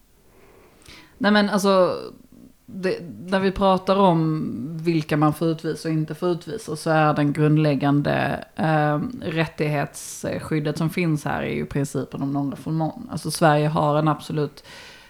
Nej 1.18 1.32
men 1.32 1.50
alltså 1.50 1.96
det, 2.74 2.98
när 3.26 3.40
vi 3.40 3.52
pratar 3.52 3.96
om 3.96 4.50
vilka 4.82 5.16
man 5.16 5.34
får 5.34 5.48
utvisa 5.48 5.88
och 5.88 5.94
inte 5.94 6.14
får 6.14 6.28
utvisa 6.28 6.76
så 6.76 6.90
är 6.90 7.14
den 7.14 7.32
grundläggande 7.32 8.44
eh, 8.56 8.98
rättighetsskyddet 9.22 10.78
som 10.78 10.90
finns 10.90 11.24
här 11.24 11.42
är 11.42 11.54
ju 11.54 11.66
principen 11.66 12.22
om 12.22 12.36
non-refoulement. 12.36 13.10
Alltså 13.10 13.30
Sverige 13.30 13.68
har 13.68 13.98
en 13.98 14.08
absolut, 14.08 14.64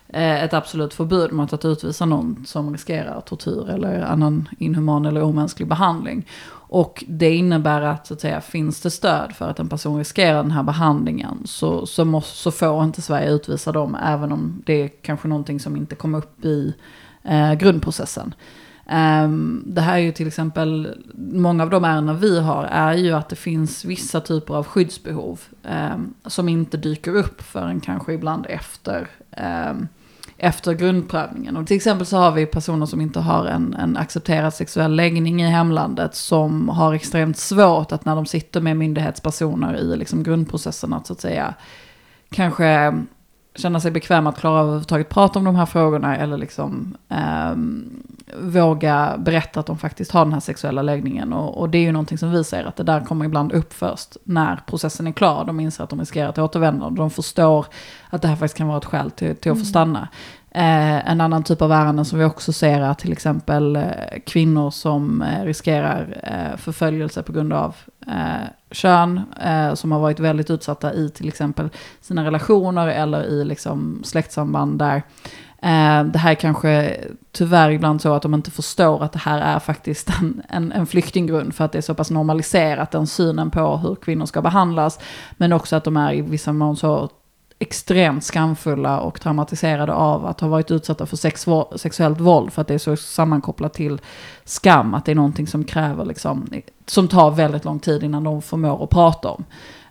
eh, 0.09 0.45
ett 0.45 0.55
absolut 0.55 0.95
förbud 0.95 1.33
mot 1.33 1.53
att 1.53 1.65
utvisa 1.65 2.05
någon 2.05 2.45
som 2.47 2.73
riskerar 2.73 3.21
tortyr 3.21 3.71
eller 3.71 4.03
annan 4.03 4.49
inhuman 4.59 5.07
eller 5.07 5.23
omänsklig 5.23 5.69
behandling. 5.69 6.27
Och 6.73 7.05
det 7.09 7.35
innebär 7.35 7.81
att, 7.81 8.07
så 8.07 8.15
att 8.15 8.21
säga, 8.21 8.41
finns 8.41 8.81
det 8.81 8.91
stöd 8.91 9.33
för 9.33 9.49
att 9.49 9.61
en 9.61 9.69
person 9.69 9.99
riskerar 9.99 10.43
den 10.43 10.51
här 10.51 10.63
behandlingen 10.63 11.43
så, 11.45 11.87
så, 11.87 12.05
måste, 12.05 12.37
så 12.37 12.51
får 12.51 12.85
inte 12.85 13.03
Sverige 13.03 13.31
utvisa 13.31 13.73
dem 13.73 13.97
även 14.05 14.33
om 14.33 14.63
det 14.67 14.83
är 14.83 14.89
kanske 14.89 15.29
någonting 15.29 15.61
som 15.61 15.77
inte 15.77 15.95
kom 15.95 16.15
upp 16.15 16.45
i 16.45 16.75
eh, 17.25 17.55
grundprocessen. 17.55 18.35
Um, 18.91 19.63
det 19.67 19.81
här 19.81 19.95
är 19.95 20.03
ju 20.03 20.13
till 20.13 20.27
exempel, 20.27 20.97
många 21.15 21.63
av 21.63 21.71
de 21.71 21.85
ärenden 21.85 22.19
vi 22.19 22.41
har 22.41 22.65
är 22.65 22.95
ju 22.95 23.13
att 23.13 23.29
det 23.29 23.37
finns 23.37 23.85
vissa 23.85 24.21
typer 24.21 24.55
av 24.55 24.67
skyddsbehov 24.67 25.41
um, 25.63 26.15
som 26.27 26.49
inte 26.49 26.77
dyker 26.77 27.17
upp 27.17 27.43
förrän 27.43 27.81
kanske 27.81 28.13
ibland 28.13 28.47
efter, 28.49 29.09
um, 29.71 29.89
efter 30.37 30.75
grundprövningen. 30.75 31.57
Och 31.57 31.67
till 31.67 31.77
exempel 31.77 32.07
så 32.07 32.17
har 32.17 32.33
vi 32.33 32.47
personer 32.47 32.87
som 32.87 33.01
inte 33.01 33.21
har 33.21 33.47
en, 33.47 33.75
en 33.75 33.97
accepterad 33.97 34.55
sexuell 34.55 34.97
läggning 34.97 35.43
i 35.43 35.47
hemlandet 35.47 36.15
som 36.15 36.69
har 36.69 36.95
extremt 36.95 37.37
svårt 37.37 37.93
att 37.93 38.05
när 38.05 38.17
de 38.17 38.27
sitter 38.27 38.61
med 38.61 38.77
myndighetspersoner 38.77 39.77
i 39.77 39.97
liksom 39.97 40.23
grundprocessen 40.23 40.93
att 40.93 41.07
så 41.07 41.13
att 41.13 41.21
säga 41.21 41.55
kanske 42.31 42.93
känna 43.55 43.81
sig 43.81 43.91
bekväma 43.91 44.31
att 44.31 44.39
klara 44.39 44.55
av 44.55 44.59
att 44.59 44.67
överhuvudtaget 44.67 45.09
prata 45.09 45.39
om 45.39 45.45
de 45.45 45.57
här 45.57 45.67
frågorna 45.67 46.17
eller 46.17 46.37
liksom 46.39 46.97
eh, 47.09 47.55
våga 48.43 49.15
berätta 49.19 49.61
att 49.61 49.67
de 49.67 49.79
faktiskt 49.79 50.11
har 50.11 50.25
den 50.25 50.33
här 50.33 50.41
sexuella 50.41 50.83
läggningen. 50.83 51.33
Och, 51.33 51.61
och, 51.61 51.71
det 51.71 51.79
är 51.79 51.83
ju 51.83 51.93
någonting 51.93 52.19
som 52.19 52.31
vi 52.31 52.45
ser 52.45 52.65
att 52.65 52.77
det 52.77 52.83
där 52.83 53.01
kommer 53.01 53.25
ibland 53.25 53.53
upp 53.53 53.73
först 53.73 54.17
när 54.25 54.61
processen 54.67 55.07
är 55.07 55.13
klar. 55.13 55.45
De 55.45 55.61
inser 55.61 55.85
att 55.85 55.91
de 55.91 56.01
riskerar 56.01 56.29
att 56.29 56.39
återvända 56.39 56.87
och 56.87 56.93
de 56.93 57.11
förstår 57.11 57.67
att 58.11 58.23
det 58.23 58.29
här 58.29 58.37
faktiskt 58.37 58.59
kan 58.59 58.69
vara 58.69 58.79
ett 58.79 58.85
skäl 58.85 59.11
till, 59.11 59.37
till 59.37 59.53
att 59.53 59.59
få 59.59 59.63
mm. 59.63 59.65
stanna. 59.65 60.09
Eh, 60.53 61.11
en 61.11 61.21
annan 61.21 61.43
typ 61.43 61.63
av 61.63 61.73
ärenden 61.73 62.05
som 62.05 62.19
vi 62.19 62.25
också 62.25 62.53
ser 62.53 62.81
är 62.81 62.95
till 62.95 63.13
exempel 63.13 63.77
eh, 63.77 63.83
kvinnor 64.27 64.71
som 64.71 65.23
eh, 65.23 65.45
riskerar 65.45 66.21
eh, 66.23 66.57
förföljelse 66.57 67.23
på 67.23 67.33
grund 67.33 67.53
av 67.53 67.77
eh, 68.07 68.49
kön, 68.71 69.21
eh, 69.43 69.75
som 69.75 69.93
har 69.93 70.01
varit 70.01 70.21
väldigt 70.21 70.51
utsatta 70.51 70.95
i 70.95 71.11
till 71.11 71.29
exempel 71.29 71.69
sina 72.01 72.25
relationer 72.25 72.89
eller 72.89 73.25
i 73.25 73.45
liksom, 73.45 74.01
släktsamband 74.05 74.79
där 74.79 74.97
eh, 75.63 76.05
det 76.05 76.19
här 76.19 76.31
är 76.31 76.35
kanske 76.35 76.97
tyvärr 77.33 77.71
ibland 77.71 78.03
så 78.03 78.15
att 78.15 78.23
de 78.23 78.35
inte 78.35 78.51
förstår 78.51 79.05
att 79.05 79.13
det 79.13 79.19
här 79.19 79.41
är 79.41 79.59
faktiskt 79.59 80.11
en, 80.21 80.43
en, 80.49 80.73
en 80.73 80.87
flyktinggrund 80.87 81.55
för 81.55 81.65
att 81.65 81.73
det 81.73 81.79
är 81.79 81.83
så 81.83 81.95
pass 81.95 82.11
normaliserat 82.11 82.91
den 82.91 83.07
synen 83.07 83.51
på 83.51 83.77
hur 83.77 83.95
kvinnor 83.95 84.27
ska 84.27 84.43
behandlas. 84.43 84.99
Men 85.33 85.53
också 85.53 85.77
att 85.77 85.85
de 85.85 85.97
är 85.97 86.13
i 86.13 86.21
vissa 86.21 86.53
mån 86.53 86.77
så 86.77 87.11
extremt 87.63 88.25
skamfulla 88.25 89.01
och 89.01 89.21
traumatiserade 89.21 89.93
av 89.93 90.27
att 90.27 90.41
ha 90.41 90.49
varit 90.49 90.71
utsatta 90.71 91.07
för 91.07 91.17
sex, 91.17 91.47
sexuellt 91.77 92.21
våld. 92.21 92.53
För 92.53 92.63
att 92.63 92.69
det 92.69 92.75
är 92.75 92.79
så 92.79 92.97
sammankopplat 92.97 93.75
till 93.75 94.01
skam, 94.45 94.95
att 94.95 95.05
det 95.05 95.13
är 95.13 95.17
någonting 95.17 95.47
som 95.47 95.65
kräver 95.65 96.05
liksom, 96.05 96.51
som 96.87 97.09
tar 97.09 97.31
väldigt 97.31 97.65
lång 97.65 97.79
tid 97.79 98.03
innan 98.03 98.25
de 98.25 98.43
förmår 98.43 98.85
att 98.85 98.91
prata 98.91 99.29
om. 99.29 99.45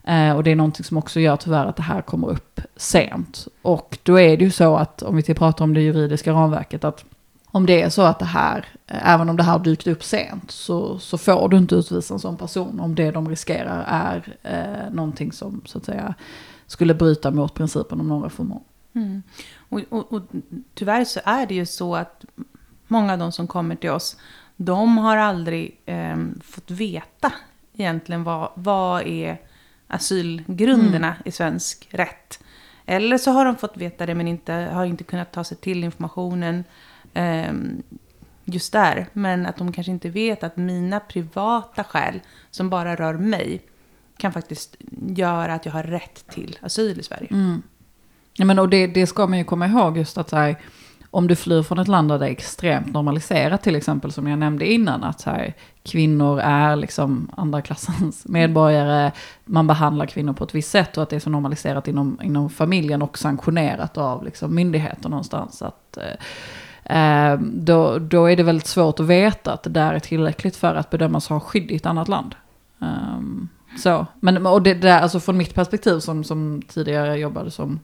Eh, 0.03 0.35
och 0.35 0.43
det 0.43 0.51
är 0.51 0.55
någonting 0.55 0.83
som 0.83 0.97
också 0.97 1.19
gör 1.19 1.35
tyvärr 1.35 1.65
att 1.65 1.75
det 1.75 1.83
här 1.83 2.01
kommer 2.01 2.29
upp 2.29 2.61
sent. 2.75 3.47
Och 3.61 3.97
då 4.03 4.19
är 4.19 4.37
det 4.37 4.43
ju 4.43 4.51
så 4.51 4.75
att, 4.75 5.01
om 5.01 5.15
vi 5.15 5.33
pratar 5.33 5.63
om 5.63 5.73
det 5.73 5.81
juridiska 5.81 6.31
ramverket, 6.31 6.83
att 6.83 7.05
om 7.51 7.65
det 7.65 7.81
är 7.81 7.89
så 7.89 8.01
att 8.01 8.19
det 8.19 8.25
här, 8.25 8.65
eh, 8.87 9.13
även 9.13 9.29
om 9.29 9.37
det 9.37 9.43
här 9.43 9.59
dykt 9.59 9.87
upp 9.87 10.03
sent, 10.03 10.51
så, 10.51 10.99
så 10.99 11.17
får 11.17 11.49
du 11.49 11.57
inte 11.57 11.75
utvisa 11.75 12.13
en 12.13 12.19
sån 12.19 12.37
person 12.37 12.79
om 12.79 12.95
det 12.95 13.11
de 13.11 13.29
riskerar 13.29 13.85
är 13.87 14.37
eh, 14.43 14.93
någonting 14.93 15.31
som 15.31 15.61
så 15.65 15.77
att 15.77 15.85
säga 15.85 16.15
skulle 16.67 16.93
bryta 16.93 17.31
mot 17.31 17.53
principen 17.53 17.99
om 17.99 18.11
non-reformation. 18.11 18.63
Mm. 18.93 19.23
Och, 19.69 19.81
och, 19.89 20.13
och, 20.13 20.21
tyvärr 20.73 21.05
så 21.05 21.19
är 21.25 21.45
det 21.45 21.55
ju 21.55 21.65
så 21.65 21.95
att 21.95 22.25
många 22.87 23.13
av 23.13 23.19
de 23.19 23.31
som 23.31 23.47
kommer 23.47 23.75
till 23.75 23.89
oss, 23.89 24.17
de 24.55 24.97
har 24.97 25.17
aldrig 25.17 25.79
eh, 25.85 26.17
fått 26.43 26.71
veta 26.71 27.33
egentligen 27.73 28.23
vad, 28.23 28.51
vad 28.55 29.01
är 29.01 29.37
asylgrunderna 29.87 31.07
mm. 31.07 31.21
i 31.25 31.31
svensk 31.31 31.87
rätt. 31.91 32.39
Eller 32.85 33.17
så 33.17 33.31
har 33.31 33.45
de 33.45 33.55
fått 33.55 33.77
veta 33.77 34.05
det 34.05 34.15
men 34.15 34.27
inte, 34.27 34.53
har 34.53 34.85
inte 34.85 35.03
kunnat 35.03 35.31
ta 35.31 35.43
sig 35.43 35.57
till 35.57 35.83
informationen 35.83 36.63
Ehm, 37.19 37.83
just 38.45 38.73
där. 38.73 39.07
Men 39.13 39.45
att 39.45 39.57
de 39.57 39.71
kanske 39.71 39.91
inte 39.91 40.09
vet 40.09 40.43
att 40.43 40.57
mina 40.57 40.99
privata 40.99 41.83
skäl 41.83 42.19
som 42.51 42.69
bara 42.69 42.95
rör 42.95 43.13
mig 43.13 43.61
kan 44.17 44.33
faktiskt 44.33 44.75
göra 45.07 45.53
att 45.53 45.65
jag 45.65 45.73
har 45.73 45.83
rätt 45.83 46.27
till 46.27 46.57
asyl 46.61 46.99
i 46.99 47.03
Sverige. 47.03 47.27
Mm. 47.31 47.61
Ja, 48.33 48.45
men 48.45 48.59
och 48.59 48.69
det, 48.69 48.87
det 48.87 49.07
ska 49.07 49.27
man 49.27 49.37
ju 49.37 49.43
komma 49.43 49.67
ihåg 49.67 49.97
just 49.97 50.17
att 50.17 50.29
så 50.29 50.35
här, 50.35 50.55
om 51.11 51.27
du 51.27 51.35
flyr 51.35 51.63
från 51.63 51.79
ett 51.79 51.87
land 51.87 52.09
där 52.09 52.19
det 52.19 52.27
är 52.27 52.31
extremt 52.31 52.93
normaliserat, 52.93 53.63
till 53.63 53.75
exempel 53.75 54.11
som 54.11 54.27
jag 54.27 54.39
nämnde 54.39 54.71
innan, 54.71 55.03
att 55.03 55.21
så 55.21 55.29
här, 55.29 55.53
kvinnor 55.83 56.39
är 56.39 56.75
liksom 56.75 57.31
andra 57.37 57.61
klassens 57.61 58.25
medborgare, 58.27 59.11
man 59.45 59.67
behandlar 59.67 60.05
kvinnor 60.05 60.33
på 60.33 60.43
ett 60.43 60.55
visst 60.55 60.71
sätt 60.71 60.97
och 60.97 61.03
att 61.03 61.09
det 61.09 61.15
är 61.15 61.19
så 61.19 61.29
normaliserat 61.29 61.87
inom, 61.87 62.19
inom 62.23 62.49
familjen 62.49 63.01
och 63.01 63.17
sanktionerat 63.17 63.97
av 63.97 64.23
liksom, 64.23 64.55
myndigheter 64.55 65.09
någonstans. 65.09 65.61
Att, 65.61 65.97
eh, 65.97 66.03
eh 66.03 66.17
Eh, 66.89 67.39
då, 67.41 67.99
då 67.99 68.25
är 68.25 68.35
det 68.35 68.43
väldigt 68.43 68.67
svårt 68.67 68.99
att 68.99 69.05
veta 69.05 69.53
att 69.53 69.63
det 69.63 69.69
där 69.69 69.93
är 69.93 69.99
tillräckligt 69.99 70.55
för 70.55 70.75
att 70.75 70.89
bedömas 70.89 71.27
ha 71.27 71.39
skydd 71.39 71.71
i 71.71 71.75
ett 71.75 71.85
annat 71.85 72.07
land. 72.07 72.35
Um, 72.79 73.49
så, 73.77 74.05
men 74.19 74.45
och 74.45 74.61
det 74.61 74.73
där, 74.73 75.01
alltså 75.01 75.19
från 75.19 75.37
mitt 75.37 75.53
perspektiv 75.53 75.99
som, 75.99 76.23
som 76.23 76.61
tidigare 76.67 77.17
jobbade 77.17 77.51
som 77.51 77.79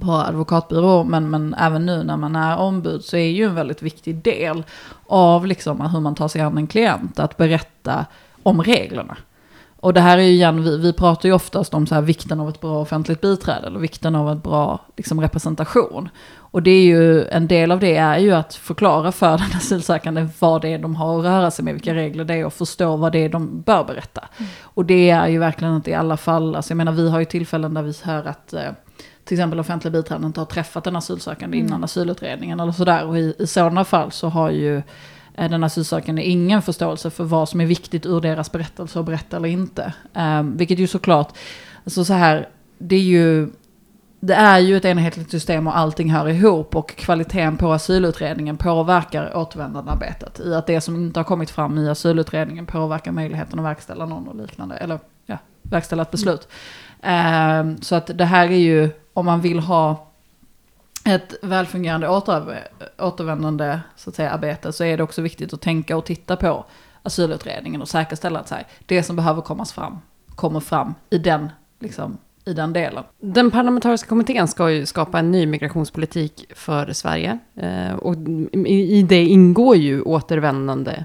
på 0.00 0.12
advokatbyrå, 0.12 1.04
men, 1.04 1.30
men 1.30 1.54
även 1.54 1.86
nu 1.86 2.02
när 2.02 2.16
man 2.16 2.36
är 2.36 2.58
ombud 2.58 3.04
så 3.04 3.16
är 3.16 3.30
ju 3.30 3.44
en 3.44 3.54
väldigt 3.54 3.82
viktig 3.82 4.16
del 4.16 4.64
av 5.06 5.46
liksom 5.46 5.80
hur 5.80 6.00
man 6.00 6.14
tar 6.14 6.28
sig 6.28 6.40
an 6.40 6.58
en 6.58 6.66
klient, 6.66 7.18
att 7.18 7.36
berätta 7.36 8.06
om 8.42 8.62
reglerna. 8.62 9.16
Och 9.80 9.94
det 9.94 10.00
här 10.00 10.18
är 10.18 10.22
ju 10.22 10.30
igen, 10.30 10.64
vi, 10.64 10.78
vi 10.78 10.92
pratar 10.92 11.28
ju 11.28 11.34
oftast 11.34 11.74
om 11.74 11.86
så 11.86 11.94
här 11.94 12.02
vikten 12.02 12.40
av 12.40 12.48
ett 12.48 12.60
bra 12.60 12.80
offentligt 12.80 13.20
biträde, 13.20 13.66
eller 13.66 13.80
vikten 13.80 14.14
av 14.14 14.32
ett 14.32 14.42
bra 14.42 14.78
liksom, 14.96 15.20
representation. 15.20 16.08
Och 16.52 16.62
det 16.62 16.70
är 16.70 16.84
ju, 16.84 17.24
en 17.24 17.48
del 17.48 17.72
av 17.72 17.80
det 17.80 17.96
är 17.96 18.18
ju 18.18 18.32
att 18.32 18.54
förklara 18.54 19.12
för 19.12 19.38
den 19.38 19.56
asylsökande 19.56 20.28
vad 20.38 20.62
det 20.62 20.68
är 20.68 20.78
de 20.78 20.96
har 20.96 21.18
att 21.18 21.24
röra 21.24 21.50
sig 21.50 21.64
med, 21.64 21.74
vilka 21.74 21.94
regler 21.94 22.24
det 22.24 22.34
är 22.34 22.46
och 22.46 22.52
förstå 22.52 22.96
vad 22.96 23.12
det 23.12 23.18
är 23.18 23.28
de 23.28 23.60
bör 23.60 23.84
berätta. 23.84 24.28
Mm. 24.38 24.50
Och 24.62 24.84
det 24.84 25.10
är 25.10 25.28
ju 25.28 25.38
verkligen 25.38 25.76
inte 25.76 25.90
i 25.90 25.94
alla 25.94 26.16
fall, 26.16 26.56
alltså 26.56 26.70
jag 26.70 26.76
menar 26.76 26.92
vi 26.92 27.10
har 27.10 27.18
ju 27.18 27.24
tillfällen 27.24 27.74
där 27.74 27.82
vi 27.82 27.94
hör 28.02 28.24
att 28.24 28.52
eh, 28.52 28.70
till 29.24 29.36
exempel 29.36 29.60
offentliga 29.60 29.92
biträden 29.92 30.24
inte 30.24 30.40
har 30.40 30.46
träffat 30.46 30.86
en 30.86 30.96
asylsökande 30.96 31.56
mm. 31.56 31.66
innan 31.66 31.84
asylutredningen 31.84 32.60
eller 32.60 32.72
sådär. 32.72 33.06
Och 33.06 33.18
i, 33.18 33.34
i 33.38 33.46
sådana 33.46 33.84
fall 33.84 34.12
så 34.12 34.28
har 34.28 34.50
ju 34.50 34.76
eh, 35.34 35.50
den 35.50 35.64
asylsökande 35.64 36.22
ingen 36.22 36.62
förståelse 36.62 37.10
för 37.10 37.24
vad 37.24 37.48
som 37.48 37.60
är 37.60 37.66
viktigt 37.66 38.06
ur 38.06 38.20
deras 38.20 38.52
berättelse 38.52 38.98
och 38.98 39.04
berätta 39.04 39.36
eller 39.36 39.48
inte. 39.48 39.92
Um, 40.14 40.56
vilket 40.56 40.78
ju 40.78 40.86
såklart, 40.86 41.36
alltså 41.84 42.04
så 42.04 42.12
här, 42.12 42.48
det 42.78 42.96
är 42.96 43.00
ju 43.00 43.48
det 44.24 44.34
är 44.34 44.58
ju 44.58 44.76
ett 44.76 44.84
enhetligt 44.84 45.30
system 45.30 45.66
och 45.66 45.78
allting 45.78 46.10
hör 46.10 46.28
ihop 46.28 46.76
och 46.76 46.96
kvaliteten 46.96 47.56
på 47.56 47.72
asylutredningen 47.72 48.56
påverkar 48.56 49.36
återvändandearbetet. 49.36 50.40
I 50.40 50.54
att 50.54 50.66
det 50.66 50.80
som 50.80 50.96
inte 50.96 51.20
har 51.20 51.24
kommit 51.24 51.50
fram 51.50 51.78
i 51.78 51.88
asylutredningen 51.88 52.66
påverkar 52.66 53.12
möjligheten 53.12 53.58
att 53.58 53.64
verkställa 53.64 54.06
någon 54.06 54.28
och 54.28 54.36
liknande, 54.36 54.76
eller 54.76 54.98
ja, 55.26 55.38
verkställa 55.62 56.02
ett 56.02 56.10
beslut. 56.10 56.48
Mm. 57.00 57.66
Um, 57.66 57.82
så 57.82 57.94
att 57.94 58.10
det 58.18 58.24
här 58.24 58.46
är 58.46 58.56
ju, 58.56 58.90
om 59.12 59.26
man 59.26 59.40
vill 59.40 59.60
ha 59.60 60.06
ett 61.04 61.34
välfungerande 61.42 62.08
åter, 62.08 62.68
återvändande 62.98 63.80
så 63.96 64.10
att 64.10 64.16
säga, 64.16 64.30
arbete 64.30 64.72
så 64.72 64.84
är 64.84 64.96
det 64.96 65.02
också 65.02 65.22
viktigt 65.22 65.52
att 65.52 65.60
tänka 65.60 65.96
och 65.96 66.04
titta 66.04 66.36
på 66.36 66.64
asylutredningen 67.02 67.82
och 67.82 67.88
säkerställa 67.88 68.40
att 68.40 68.48
så 68.48 68.54
här, 68.54 68.66
det 68.86 69.02
som 69.02 69.16
behöver 69.16 69.42
komma 69.42 69.64
fram 69.64 69.98
kommer 70.34 70.60
fram 70.60 70.94
i 71.10 71.18
den 71.18 71.50
liksom, 71.80 72.18
i 72.44 72.52
den 72.52 72.72
delen. 72.72 73.04
Den 73.20 73.50
parlamentariska 73.50 74.08
kommittén 74.08 74.48
ska 74.48 74.70
ju 74.70 74.86
skapa 74.86 75.18
en 75.18 75.30
ny 75.30 75.46
migrationspolitik 75.46 76.44
för 76.54 76.92
Sverige. 76.92 77.38
Eh, 77.54 77.94
och 77.94 78.14
i 78.66 79.02
det 79.02 79.24
ingår 79.24 79.76
ju 79.76 80.02
återvändande. 80.02 81.04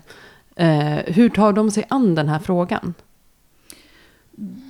Eh, 0.56 0.98
hur 1.06 1.30
tar 1.30 1.54
de 1.54 1.72
sig 1.72 1.86
an 1.90 2.16
den 2.16 2.30
här 2.30 2.40
frågan? 2.40 2.94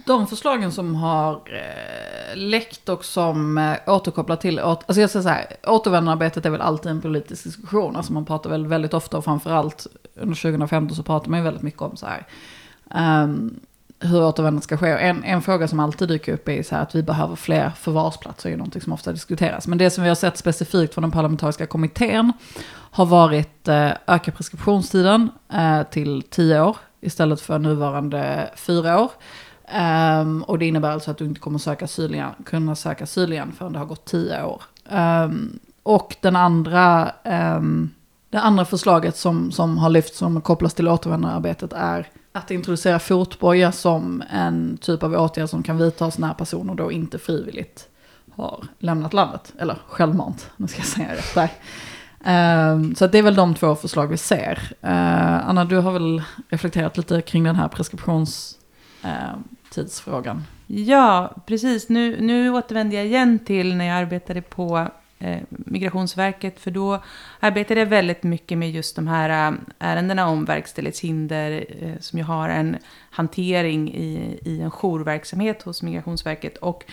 De 0.05 0.27
förslagen 0.27 0.71
som 0.71 0.95
har 0.95 1.33
eh, 1.33 2.37
läckt 2.37 2.89
och 2.89 3.05
som 3.05 3.57
eh, 3.57 3.77
återkopplar 3.87 4.35
till, 4.35 4.59
alltså 4.59 5.01
jag 5.01 5.09
säger 5.09 5.23
så 5.23 5.29
här, 5.29 5.45
återvändandearbetet 5.67 6.45
är 6.45 6.49
väl 6.49 6.61
alltid 6.61 6.91
en 6.91 7.01
politisk 7.01 7.43
diskussion. 7.43 7.95
Alltså 7.95 8.13
man 8.13 8.25
pratar 8.25 8.49
väl 8.49 8.67
väldigt 8.67 8.93
ofta 8.93 9.17
och 9.17 9.23
framförallt 9.23 9.87
under 10.15 10.35
2015 10.35 10.95
så 10.95 11.03
pratar 11.03 11.29
man 11.29 11.39
ju 11.39 11.43
väldigt 11.43 11.63
mycket 11.63 11.81
om 11.81 11.95
så 11.97 12.05
här. 12.05 12.25
Um, 13.23 13.59
hur 13.99 14.23
återvändandet 14.23 14.63
ska 14.63 14.77
ske. 14.77 14.89
En, 14.89 15.23
en 15.23 15.41
fråga 15.41 15.67
som 15.67 15.79
alltid 15.79 16.07
dyker 16.07 16.33
upp 16.33 16.49
är 16.49 16.63
så 16.63 16.75
här 16.75 16.81
att 16.81 16.95
vi 16.95 17.03
behöver 17.03 17.35
fler 17.35 17.69
förvarsplatser, 17.69 18.49
är 18.49 18.51
ju 18.51 18.57
någonting 18.57 18.81
som 18.81 18.93
ofta 18.93 19.11
diskuteras. 19.11 19.67
Men 19.67 19.77
det 19.77 19.89
som 19.89 20.03
vi 20.03 20.09
har 20.09 20.15
sett 20.15 20.37
specifikt 20.37 20.93
från 20.93 21.01
den 21.01 21.11
parlamentariska 21.11 21.65
kommittén 21.65 22.33
har 22.91 23.05
varit 23.05 23.67
eh, 23.67 23.91
öka 24.07 24.31
preskriptionstiden 24.31 25.29
eh, 25.53 25.83
till 25.83 26.23
tio 26.29 26.61
år 26.61 26.77
istället 27.01 27.41
för 27.41 27.59
nuvarande 27.59 28.49
fyra 28.55 29.01
år. 29.01 29.11
Um, 30.21 30.43
och 30.43 30.59
det 30.59 30.65
innebär 30.65 30.91
alltså 30.91 31.11
att 31.11 31.17
du 31.17 31.25
inte 31.25 31.39
kommer 31.39 31.59
söka 31.59 31.85
asyl 31.85 32.13
igen, 32.13 32.31
kunna 32.45 32.75
söka 32.75 33.03
asyl 33.03 33.33
igen 33.33 33.51
förrän 33.57 33.73
det 33.73 33.79
har 33.79 33.85
gått 33.85 34.05
tio 34.05 34.43
år. 34.43 34.61
Um, 34.91 35.59
och 35.83 36.15
den 36.21 36.35
andra, 36.35 37.11
um, 37.57 37.89
det 38.29 38.39
andra 38.39 38.65
förslaget 38.65 39.17
som, 39.17 39.51
som 39.51 39.77
har 39.77 39.89
lyfts 39.89 40.17
som 40.17 40.41
kopplas 40.41 40.73
till 40.73 40.87
återvändandearbetet 40.87 41.73
är 41.73 42.07
att 42.37 42.51
introducera 42.51 42.99
fotboja 42.99 43.71
som 43.71 44.23
en 44.29 44.77
typ 44.77 45.03
av 45.03 45.13
åtgärd 45.13 45.49
som 45.49 45.63
kan 45.63 45.77
vidtas 45.77 46.17
när 46.17 46.33
personer 46.33 46.75
då 46.75 46.91
inte 46.91 47.19
frivilligt 47.19 47.87
har 48.35 48.63
lämnat 48.79 49.13
landet. 49.13 49.53
Eller 49.59 49.77
självmant, 49.87 50.49
nu 50.57 50.67
ska 50.67 50.79
jag 50.79 50.87
säga 50.87 51.15
rätt 51.15 51.35
där. 51.35 51.49
Um, 52.25 52.95
så 52.95 53.07
det 53.07 53.17
är 53.17 53.23
väl 53.23 53.35
de 53.35 53.55
två 53.55 53.75
förslag 53.75 54.07
vi 54.07 54.17
ser. 54.17 54.59
Uh, 54.83 55.49
Anna, 55.49 55.65
du 55.65 55.77
har 55.77 55.91
väl 55.91 56.21
reflekterat 56.49 56.97
lite 56.97 57.21
kring 57.21 57.43
den 57.43 57.55
här 57.55 57.67
preskriptionstidsfrågan? 57.67 60.35
Ehm, 60.35 60.43
uh, 60.75 60.81
ja, 60.81 61.35
precis. 61.45 61.89
Nu, 61.89 62.21
nu 62.21 62.49
återvänder 62.49 62.97
jag 62.97 63.05
igen 63.05 63.39
till 63.39 63.75
när 63.75 63.85
jag 63.85 63.97
arbetade 63.97 64.41
på 64.41 64.87
Eh, 65.19 65.39
Migrationsverket, 65.49 66.59
för 66.59 66.71
då 66.71 67.03
arbetade 67.39 67.79
jag 67.79 67.87
väldigt 67.87 68.23
mycket 68.23 68.57
med 68.57 68.71
just 68.71 68.95
de 68.95 69.07
här 69.07 69.51
eh, 69.51 69.57
ärendena 69.79 70.27
om 70.27 70.45
verkställighetshinder, 70.45 71.65
eh, 71.81 71.99
som 71.99 72.19
ju 72.19 72.25
har 72.25 72.49
en 72.49 72.77
hantering 73.11 73.93
i, 73.93 74.39
i 74.45 74.61
en 74.61 74.71
jourverksamhet 74.71 75.63
hos 75.63 75.83
Migrationsverket. 75.83 76.57
Och 76.57 76.85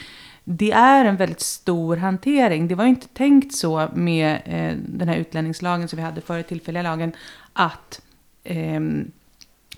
det 0.44 0.72
är 0.72 1.04
en 1.04 1.16
väldigt 1.16 1.40
stor 1.40 1.96
hantering. 1.96 2.68
Det 2.68 2.74
var 2.74 2.84
ju 2.84 2.90
inte 2.90 3.08
tänkt 3.08 3.54
så 3.54 3.88
med 3.94 4.40
den 4.88 5.08
här 5.08 5.16
utlänningslagen 5.16 5.88
som 5.88 5.96
vi 5.96 6.02
hade 6.02 6.20
före 6.20 6.42
tillfälliga 6.42 6.82
lagen, 6.82 7.12
att 7.52 8.00
eh, 8.44 8.80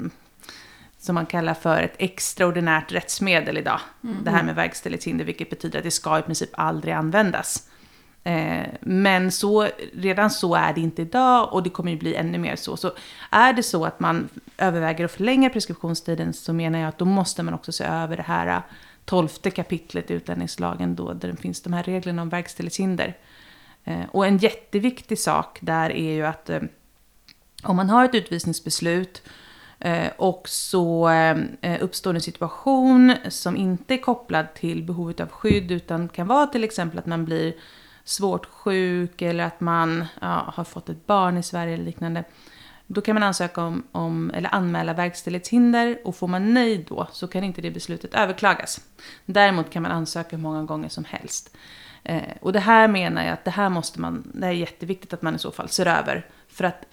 som 1.05 1.15
man 1.15 1.25
kallar 1.25 1.53
för 1.53 1.81
ett 1.81 1.95
extraordinärt 1.97 2.91
rättsmedel 2.91 3.57
idag. 3.57 3.79
Mm. 4.03 4.23
Det 4.23 4.31
här 4.31 4.43
med 4.43 4.55
verkställighetshinder, 4.55 5.25
vilket 5.25 5.49
betyder 5.49 5.79
att 5.79 5.85
det 5.85 5.91
ska 5.91 6.19
i 6.19 6.21
princip 6.21 6.49
aldrig 6.53 6.93
användas. 6.93 7.69
Eh, 8.23 8.67
men 8.81 9.31
så, 9.31 9.67
redan 9.93 10.29
så 10.31 10.55
är 10.55 10.73
det 10.73 10.81
inte 10.81 11.01
idag 11.01 11.53
och 11.53 11.63
det 11.63 11.69
kommer 11.69 11.91
ju 11.91 11.97
bli 11.97 12.15
ännu 12.15 12.37
mer 12.37 12.55
så. 12.55 12.77
Så 12.77 12.91
är 13.29 13.53
det 13.53 13.63
så 13.63 13.85
att 13.85 13.99
man 13.99 14.29
överväger 14.57 15.05
att 15.05 15.11
förlänga 15.11 15.49
preskriptionstiden 15.49 16.33
så 16.33 16.53
menar 16.53 16.79
jag 16.79 16.89
att 16.89 16.97
då 16.97 17.05
måste 17.05 17.43
man 17.43 17.53
också 17.53 17.71
se 17.71 17.83
över 17.83 18.17
det 18.17 18.23
här 18.23 18.61
tolfte 19.05 19.51
kapitlet 19.51 20.11
i 20.11 20.13
utlänningslagen 20.13 20.95
då, 20.95 21.13
där 21.13 21.27
det 21.31 21.37
finns 21.37 21.61
de 21.61 21.73
här 21.73 21.83
reglerna 21.83 22.21
om 22.21 22.29
verkställighetshinder. 22.29 23.17
Eh, 23.83 24.05
och 24.11 24.27
en 24.27 24.37
jätteviktig 24.37 25.19
sak 25.19 25.59
där 25.61 25.89
är 25.89 26.13
ju 26.13 26.25
att 26.25 26.49
eh, 26.49 26.61
om 27.63 27.75
man 27.75 27.89
har 27.89 28.05
ett 28.05 28.15
utvisningsbeslut 28.15 29.21
Eh, 29.85 30.11
och 30.17 30.49
så 30.49 31.09
eh, 31.61 31.83
uppstår 31.83 32.13
en 32.13 32.21
situation 32.21 33.13
som 33.29 33.57
inte 33.57 33.93
är 33.93 33.97
kopplad 33.97 34.53
till 34.53 34.83
behovet 34.83 35.19
av 35.19 35.29
skydd 35.29 35.71
utan 35.71 36.09
kan 36.09 36.27
vara 36.27 36.47
till 36.47 36.63
exempel 36.63 36.99
att 36.99 37.05
man 37.05 37.25
blir 37.25 37.53
svårt 38.03 38.45
sjuk 38.45 39.21
eller 39.21 39.43
att 39.43 39.59
man 39.59 40.05
ja, 40.21 40.53
har 40.55 40.63
fått 40.63 40.89
ett 40.89 41.07
barn 41.07 41.37
i 41.37 41.43
Sverige 41.43 41.73
eller 41.73 41.85
liknande. 41.85 42.23
Då 42.87 43.01
kan 43.01 43.13
man 43.13 43.23
ansöka 43.23 43.63
om, 43.63 43.83
om, 43.91 44.31
eller 44.31 44.55
anmäla 44.55 44.93
verkställighetshinder 44.93 45.99
och 46.03 46.15
får 46.15 46.27
man 46.27 46.53
nej 46.53 46.85
då 46.89 47.07
så 47.11 47.27
kan 47.27 47.43
inte 47.43 47.61
det 47.61 47.71
beslutet 47.71 48.13
överklagas. 48.13 48.81
Däremot 49.25 49.69
kan 49.69 49.83
man 49.83 49.91
ansöka 49.91 50.35
hur 50.35 50.43
många 50.43 50.63
gånger 50.63 50.89
som 50.89 51.05
helst. 51.05 51.55
Eh, 52.03 52.21
och 52.41 52.53
det 52.53 52.59
här 52.59 52.87
menar 52.87 53.23
jag 53.23 53.33
att 53.33 53.45
det 53.45 53.51
här 53.51 53.69
måste 53.69 54.01
man, 54.01 54.31
det 54.33 54.47
är 54.47 54.51
jätteviktigt 54.51 55.13
att 55.13 55.21
man 55.21 55.35
i 55.35 55.39
så 55.39 55.51
fall 55.51 55.69
ser 55.69 55.85
över. 55.85 56.25
För 56.47 56.63
att 56.63 56.85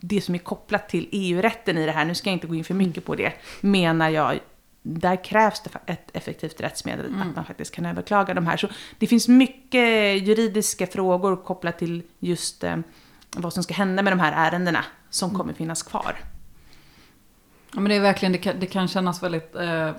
det 0.00 0.20
som 0.20 0.34
är 0.34 0.38
kopplat 0.38 0.88
till 0.88 1.08
EU-rätten 1.12 1.78
i 1.78 1.86
det 1.86 1.92
här, 1.92 2.04
nu 2.04 2.14
ska 2.14 2.30
jag 2.30 2.36
inte 2.36 2.46
gå 2.46 2.54
in 2.54 2.64
för 2.64 2.74
mycket 2.74 3.04
på 3.04 3.14
det, 3.14 3.32
menar 3.60 4.08
jag 4.08 4.38
där 4.82 5.24
krävs 5.24 5.62
det 5.62 5.92
ett 5.92 6.16
effektivt 6.16 6.60
rättsmedel, 6.60 7.06
mm. 7.06 7.28
att 7.28 7.36
man 7.36 7.44
faktiskt 7.44 7.74
kan 7.74 7.86
överklaga 7.86 8.34
de 8.34 8.46
här. 8.46 8.56
Så 8.56 8.68
det 8.98 9.06
finns 9.06 9.28
mycket 9.28 10.22
juridiska 10.28 10.86
frågor 10.86 11.36
kopplat 11.36 11.78
till 11.78 12.02
just 12.18 12.64
eh, 12.64 12.76
vad 13.36 13.52
som 13.52 13.62
ska 13.62 13.74
hända 13.74 14.02
med 14.02 14.12
de 14.12 14.20
här 14.20 14.32
ärendena 14.48 14.84
som 15.10 15.28
mm. 15.30 15.38
kommer 15.38 15.52
finnas 15.52 15.82
kvar. 15.82 16.16
Ja, 17.74 17.80
men 17.80 17.84
det 17.90 17.94
är 17.94 18.00
verkligen, 18.00 18.32
det 18.32 18.38
kan, 18.38 18.60
det 18.60 18.66
kan 18.66 18.88
kännas 18.88 19.22
väldigt 19.22 19.54
eh, 19.54 19.92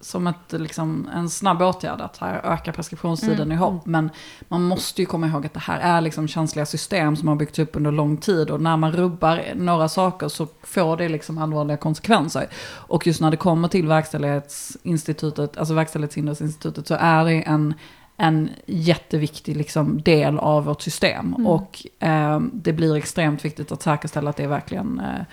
som 0.00 0.26
ett, 0.26 0.52
liksom, 0.52 1.08
en 1.14 1.30
snabb 1.30 1.62
åtgärd 1.62 2.00
att 2.00 2.16
här 2.18 2.40
öka 2.44 2.72
preskriptionstiden 2.72 3.40
mm. 3.40 3.52
i 3.52 3.56
hopp. 3.56 3.86
Men 3.86 4.10
man 4.48 4.62
måste 4.62 5.02
ju 5.02 5.06
komma 5.06 5.26
ihåg 5.26 5.46
att 5.46 5.54
det 5.54 5.60
här 5.60 5.80
är 5.80 6.00
liksom 6.00 6.28
känsliga 6.28 6.66
system 6.66 7.16
som 7.16 7.28
har 7.28 7.36
byggts 7.36 7.58
upp 7.58 7.76
under 7.76 7.92
lång 7.92 8.16
tid. 8.16 8.50
Och 8.50 8.60
när 8.60 8.76
man 8.76 8.92
rubbar 8.92 9.42
några 9.54 9.88
saker 9.88 10.28
så 10.28 10.46
får 10.62 10.96
det 10.96 11.08
liksom 11.08 11.38
allvarliga 11.38 11.76
konsekvenser. 11.76 12.48
Och 12.72 13.06
just 13.06 13.20
när 13.20 13.30
det 13.30 13.36
kommer 13.36 13.68
till 13.68 13.86
verkställighetsinstitutet, 13.86 15.56
alltså 15.56 15.74
verkställighetshindersinstitutet 15.74 16.86
så 16.86 16.94
är 16.94 17.24
det 17.24 17.42
en 17.42 17.74
en 18.22 18.50
jätteviktig 18.66 19.56
liksom, 19.56 20.02
del 20.02 20.38
av 20.38 20.64
vårt 20.64 20.82
system. 20.82 21.34
Mm. 21.34 21.46
Och 21.46 21.86
eh, 21.98 22.40
det 22.52 22.72
blir 22.72 22.96
extremt 22.96 23.44
viktigt 23.44 23.72
att 23.72 23.82
säkerställa 23.82 24.30
att 24.30 24.36
det 24.36 24.46
verkligen 24.46 25.00
eh, 25.00 25.24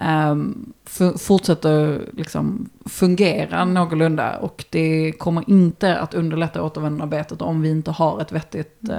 um, 0.00 0.72
fortsätter 1.18 2.08
liksom 2.12 2.70
fungera 2.86 3.64
någorlunda. 3.64 4.38
Och 4.38 4.64
det 4.70 5.12
kommer 5.18 5.50
inte 5.50 5.98
att 5.98 6.14
underlätta 6.14 6.62
återvändandearbetet 6.62 7.42
om 7.42 7.62
vi 7.62 7.70
inte 7.70 7.90
har 7.90 8.20
ett 8.20 8.32
vettigt 8.32 8.78
uh, 8.90 8.96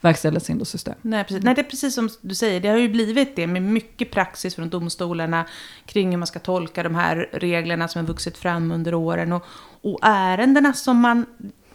verkställighetshindersystem. 0.00 0.94
Nej, 1.02 1.24
precis. 1.24 1.44
Nej, 1.44 1.54
det 1.54 1.60
är 1.60 1.70
precis 1.70 1.94
som 1.94 2.08
du 2.20 2.34
säger. 2.34 2.60
Det 2.60 2.68
har 2.68 2.76
ju 2.76 2.88
blivit 2.88 3.36
det 3.36 3.46
med 3.46 3.62
mycket 3.62 4.10
praxis 4.10 4.54
från 4.54 4.68
domstolarna 4.68 5.46
kring 5.86 6.10
hur 6.10 6.18
man 6.18 6.26
ska 6.26 6.38
tolka 6.38 6.82
de 6.82 6.94
här 6.94 7.28
reglerna 7.32 7.88
som 7.88 7.98
har 7.98 8.06
vuxit 8.06 8.38
fram 8.38 8.72
under 8.72 8.94
åren. 8.94 9.32
Och, 9.32 9.44
och 9.82 9.98
ärendena 10.02 10.72
som 10.72 10.96
man 11.00 11.26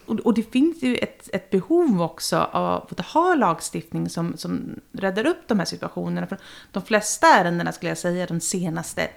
och, 0.08 0.34
det 0.34 0.44
finns 0.44 0.84
ju 0.84 0.96
ett, 0.96 1.30
ett 1.34 1.50
behov 1.50 2.02
också 2.02 2.38
av 2.38 2.88
att 2.92 3.06
ha 3.06 3.36
lagstiftning 3.36 4.10
som, 4.10 4.38
som 4.38 4.80
räddar 4.92 5.28
upp 5.28 5.48
de 5.48 5.60
här 5.60 5.66
situationerna. 5.66 6.28
För 6.28 6.38
de 6.72 6.84
flesta 6.84 7.28
ärendena 7.28 7.72
skulle 7.72 7.90
jag 7.90 7.98
säga 7.98 8.26
de 8.26 8.40
senaste 8.40 9.08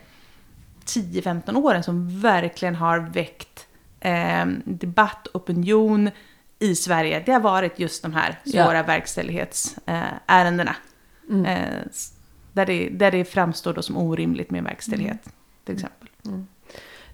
10-15 0.84 1.56
åren 1.56 1.82
som 1.82 2.20
verkligen 2.20 2.74
har 2.74 2.98
väckt 2.98 3.66
eh, 4.00 4.46
debatt, 4.64 5.28
opinion 5.34 6.10
i 6.58 6.74
Sverige. 6.74 7.22
Det 7.26 7.32
har 7.32 7.40
varit 7.40 7.78
just 7.78 8.02
de 8.02 8.12
här 8.12 8.40
svåra 8.44 8.76
ja. 8.76 8.82
verkställighetsärendena. 8.82 10.76
Eh, 11.30 11.34
mm. 11.34 11.44
eh, 11.46 11.84
där, 12.52 12.66
det, 12.66 12.88
där 12.88 13.10
det 13.10 13.24
framstår 13.24 13.74
då 13.74 13.82
som 13.82 13.96
orimligt 13.96 14.50
med 14.50 14.64
verkställighet 14.64 15.26
mm. 15.26 15.36
till 15.64 15.74
exempel. 15.74 16.08
Mm. 16.26 16.46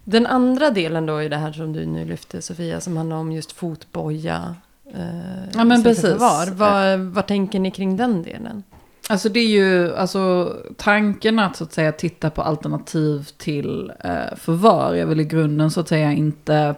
Den 0.09 0.25
andra 0.25 0.69
delen 0.69 1.05
då 1.05 1.21
i 1.21 1.29
det 1.29 1.37
här 1.37 1.51
som 1.51 1.73
du 1.73 1.85
nu 1.85 2.05
lyfte 2.05 2.41
Sofia, 2.41 2.81
som 2.81 2.97
handlar 2.97 3.17
om 3.17 3.31
just 3.31 3.51
fotboja. 3.51 4.55
Eh, 4.93 5.49
ja 5.53 5.63
men 5.63 5.83
precis. 5.83 6.01
Förvar. 6.01 6.47
Vad, 6.51 6.99
vad 6.99 7.27
tänker 7.27 7.59
ni 7.59 7.71
kring 7.71 7.97
den 7.97 8.23
delen? 8.23 8.63
Alltså 9.09 9.29
det 9.29 9.39
är 9.39 9.47
ju, 9.47 9.95
alltså 9.95 10.53
tanken 10.77 11.39
att 11.39 11.55
så 11.55 11.63
att 11.63 11.73
säga 11.73 11.91
titta 11.91 12.29
på 12.29 12.41
alternativ 12.41 13.29
till 13.37 13.91
eh, 13.99 14.35
förvar 14.35 14.93
är 14.93 15.05
väl 15.05 15.19
i 15.19 15.23
grunden 15.23 15.71
så 15.71 15.79
att 15.79 15.87
säga 15.87 16.11
inte, 16.11 16.75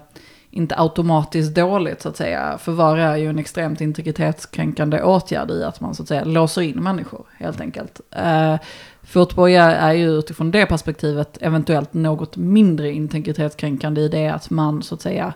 inte 0.52 0.76
automatiskt 0.78 1.56
dåligt 1.56 2.02
så 2.02 2.10
att 2.10 2.18
säga. 2.18 2.58
Förvar 2.58 2.98
är 2.98 3.16
ju 3.16 3.30
en 3.30 3.40
extremt 3.40 3.82
integritetskränkande 3.82 5.04
åtgärd 5.04 5.52
i 5.52 5.64
att 5.64 5.82
man 5.82 5.96
så 5.96 6.02
att 6.02 6.08
säga 6.08 6.24
låser 6.24 6.62
in 6.62 6.84
människor 6.84 7.26
helt 7.38 7.62
enkelt. 7.62 8.02
Eh, 8.12 8.56
Fotboja 9.04 9.76
är 9.76 9.94
ju 9.94 10.10
utifrån 10.10 10.52
det 10.52 10.66
perspektivet 10.66 11.38
eventuellt 11.42 11.94
något 11.94 12.38
mindre 12.38 12.92
integritetskränkande 12.92 14.02
i 14.02 14.08
det 14.08 14.28
att 14.28 14.50
man 14.50 14.84
så 14.84 14.96
att 14.96 15.02
säga 15.02 15.34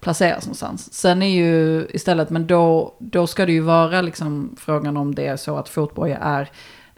placeras 0.00 0.46
någonstans. 0.46 0.92
Sen 0.92 1.22
är 1.22 1.26
ju 1.26 1.86
istället, 1.90 2.30
men 2.30 2.46
då, 2.46 2.94
då 2.98 3.26
ska 3.26 3.46
det 3.46 3.52
ju 3.52 3.60
vara 3.60 4.00
liksom 4.00 4.56
frågan 4.58 4.96
om 4.96 5.14
det 5.14 5.26
är 5.26 5.36
så 5.36 5.56
att 5.56 5.68
fotboja 5.68 6.18
är 6.18 6.50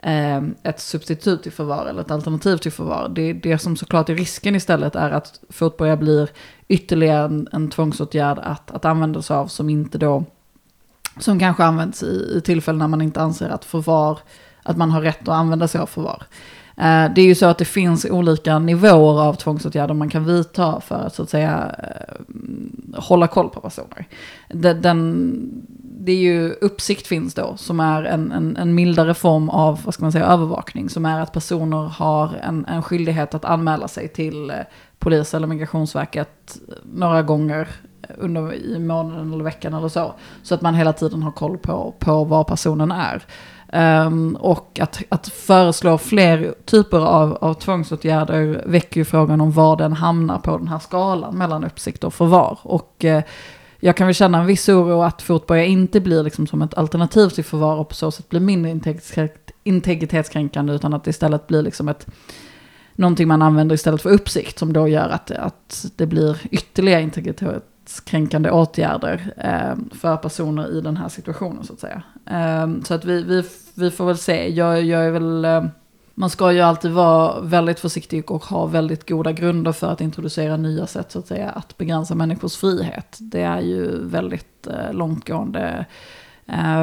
Ehm, 0.07 0.55
ett 0.63 0.79
substitut 0.79 1.43
till 1.43 1.51
förvar 1.51 1.85
eller 1.85 2.01
ett 2.01 2.11
alternativ 2.11 2.57
till 2.57 2.71
förvar. 2.71 3.11
Det, 3.15 3.33
det 3.33 3.57
som 3.57 3.77
såklart 3.77 4.09
är 4.09 4.15
risken 4.15 4.55
istället 4.55 4.95
är 4.95 5.11
att 5.11 5.39
fotboja 5.49 5.97
blir 5.97 6.29
ytterligare 6.67 7.25
en, 7.25 7.47
en 7.51 7.69
tvångsåtgärd 7.69 8.39
att, 8.39 8.71
att 8.71 8.85
använda 8.85 9.21
sig 9.21 9.35
av 9.35 9.47
som 9.47 9.69
inte 9.69 9.97
då, 9.97 10.23
som 11.19 11.39
kanske 11.39 11.63
används 11.63 12.03
i, 12.03 12.33
i 12.37 12.41
tillfällen 12.41 12.79
när 12.79 12.87
man 12.87 13.01
inte 13.01 13.21
anser 13.21 13.49
att 13.49 13.65
förvar, 13.65 14.19
att 14.63 14.77
man 14.77 14.91
har 14.91 15.01
rätt 15.01 15.21
att 15.21 15.35
använda 15.35 15.67
sig 15.67 15.81
av 15.81 15.85
förvar. 15.85 16.23
Eh, 16.77 17.13
det 17.15 17.21
är 17.21 17.25
ju 17.25 17.35
så 17.35 17.45
att 17.45 17.57
det 17.57 17.65
finns 17.65 18.05
olika 18.05 18.59
nivåer 18.59 19.21
av 19.21 19.33
tvångsåtgärder 19.33 19.93
man 19.93 20.09
kan 20.09 20.25
vidta 20.25 20.81
för 20.81 20.95
att 20.95 21.15
så 21.15 21.23
att 21.23 21.29
säga 21.29 21.75
eh, 21.83 22.99
hålla 23.01 23.27
koll 23.27 23.49
på 23.49 23.61
personer. 23.61 24.07
Den, 24.81 25.63
det 25.79 26.11
är 26.11 26.17
ju 26.17 26.51
uppsikt 26.51 27.07
finns 27.07 27.33
då, 27.33 27.53
som 27.57 27.79
är 27.79 28.03
en, 28.03 28.31
en, 28.31 28.57
en 28.57 28.75
mildare 28.75 29.13
form 29.13 29.49
av 29.49 29.81
vad 29.85 29.93
ska 29.93 30.03
man 30.03 30.11
säga, 30.11 30.25
övervakning. 30.25 30.89
Som 30.89 31.05
är 31.05 31.21
att 31.21 31.33
personer 31.33 31.83
har 31.83 32.35
en, 32.43 32.65
en 32.65 32.83
skyldighet 32.83 33.33
att 33.33 33.45
anmäla 33.45 33.87
sig 33.87 34.07
till 34.07 34.49
eh, 34.49 34.55
polis 34.99 35.33
eller 35.33 35.47
migrationsverket 35.47 36.57
några 36.83 37.21
gånger 37.21 37.67
under, 38.17 38.53
i 38.53 38.79
månaden 38.79 39.33
eller 39.33 39.43
veckan 39.43 39.73
eller 39.73 39.89
så. 39.89 40.13
Så 40.43 40.55
att 40.55 40.61
man 40.61 40.75
hela 40.75 40.93
tiden 40.93 41.23
har 41.23 41.31
koll 41.31 41.57
på, 41.57 41.93
på 41.99 42.23
var 42.23 42.43
personen 42.43 42.91
är. 42.91 43.23
Um, 43.73 44.35
och 44.35 44.79
att, 44.81 45.03
att 45.09 45.27
föreslå 45.27 45.97
fler 45.97 46.55
typer 46.65 46.97
av, 46.97 47.37
av 47.41 47.53
tvångsåtgärder 47.53 48.63
väcker 48.65 49.01
ju 49.01 49.05
frågan 49.05 49.41
om 49.41 49.51
var 49.51 49.77
den 49.77 49.93
hamnar 49.93 50.39
på 50.39 50.57
den 50.57 50.67
här 50.67 50.79
skalan 50.79 51.37
mellan 51.37 51.63
uppsikt 51.63 52.03
och 52.03 52.13
förvar. 52.13 52.59
Och 52.61 53.03
uh, 53.03 53.19
jag 53.79 53.97
kan 53.97 54.07
väl 54.07 54.13
känna 54.13 54.39
en 54.39 54.45
viss 54.45 54.69
oro 54.69 55.01
att 55.01 55.21
fotboja 55.21 55.63
inte 55.63 55.99
blir 55.99 56.23
liksom 56.23 56.47
som 56.47 56.61
ett 56.61 56.73
alternativ 56.73 57.29
till 57.29 57.43
förvar 57.43 57.77
och 57.77 57.89
på 57.89 57.95
så 57.95 58.11
sätt 58.11 58.29
blir 58.29 58.39
mindre 58.39 58.79
integritetskränkande 59.63 60.73
utan 60.73 60.93
att 60.93 61.03
det 61.03 61.09
istället 61.09 61.47
blir 61.47 61.61
liksom 61.61 61.89
ett 61.89 62.07
någonting 62.95 63.27
man 63.27 63.41
använder 63.41 63.75
istället 63.75 64.01
för 64.01 64.09
uppsikt 64.09 64.59
som 64.59 64.73
då 64.73 64.87
gör 64.87 65.09
att, 65.09 65.31
att 65.31 65.85
det 65.95 66.05
blir 66.05 66.37
ytterligare 66.51 67.01
integritet 67.01 67.63
integritetskränkande 67.85 68.51
åtgärder 68.51 69.33
eh, 69.37 69.97
för 69.99 70.17
personer 70.17 70.77
i 70.77 70.81
den 70.81 70.97
här 70.97 71.09
situationen 71.09 71.63
så 71.63 71.73
att 71.73 71.79
säga. 71.79 72.03
Eh, 72.25 72.67
så 72.83 72.93
att 72.93 73.05
vi, 73.05 73.23
vi, 73.23 73.43
vi 73.75 73.91
får 73.91 74.05
väl 74.05 74.17
se, 74.17 74.49
jag, 74.49 74.83
jag 74.83 75.05
är 75.05 75.11
väl 75.11 75.45
eh, 75.45 75.65
man 76.17 76.29
ska 76.29 76.51
ju 76.51 76.61
alltid 76.61 76.91
vara 76.91 77.41
väldigt 77.41 77.79
försiktig 77.79 78.31
och 78.31 78.45
ha 78.45 78.65
väldigt 78.65 79.09
goda 79.09 79.31
grunder 79.31 79.71
för 79.71 79.91
att 79.91 80.01
introducera 80.01 80.57
nya 80.57 80.87
sätt 80.87 81.11
så 81.11 81.19
att 81.19 81.27
säga 81.27 81.49
att 81.49 81.77
begränsa 81.77 82.15
människors 82.15 82.57
frihet. 82.57 83.17
Det 83.19 83.41
är 83.41 83.61
ju 83.61 84.07
väldigt 84.07 84.67
eh, 84.67 84.93
långtgående. 84.93 85.85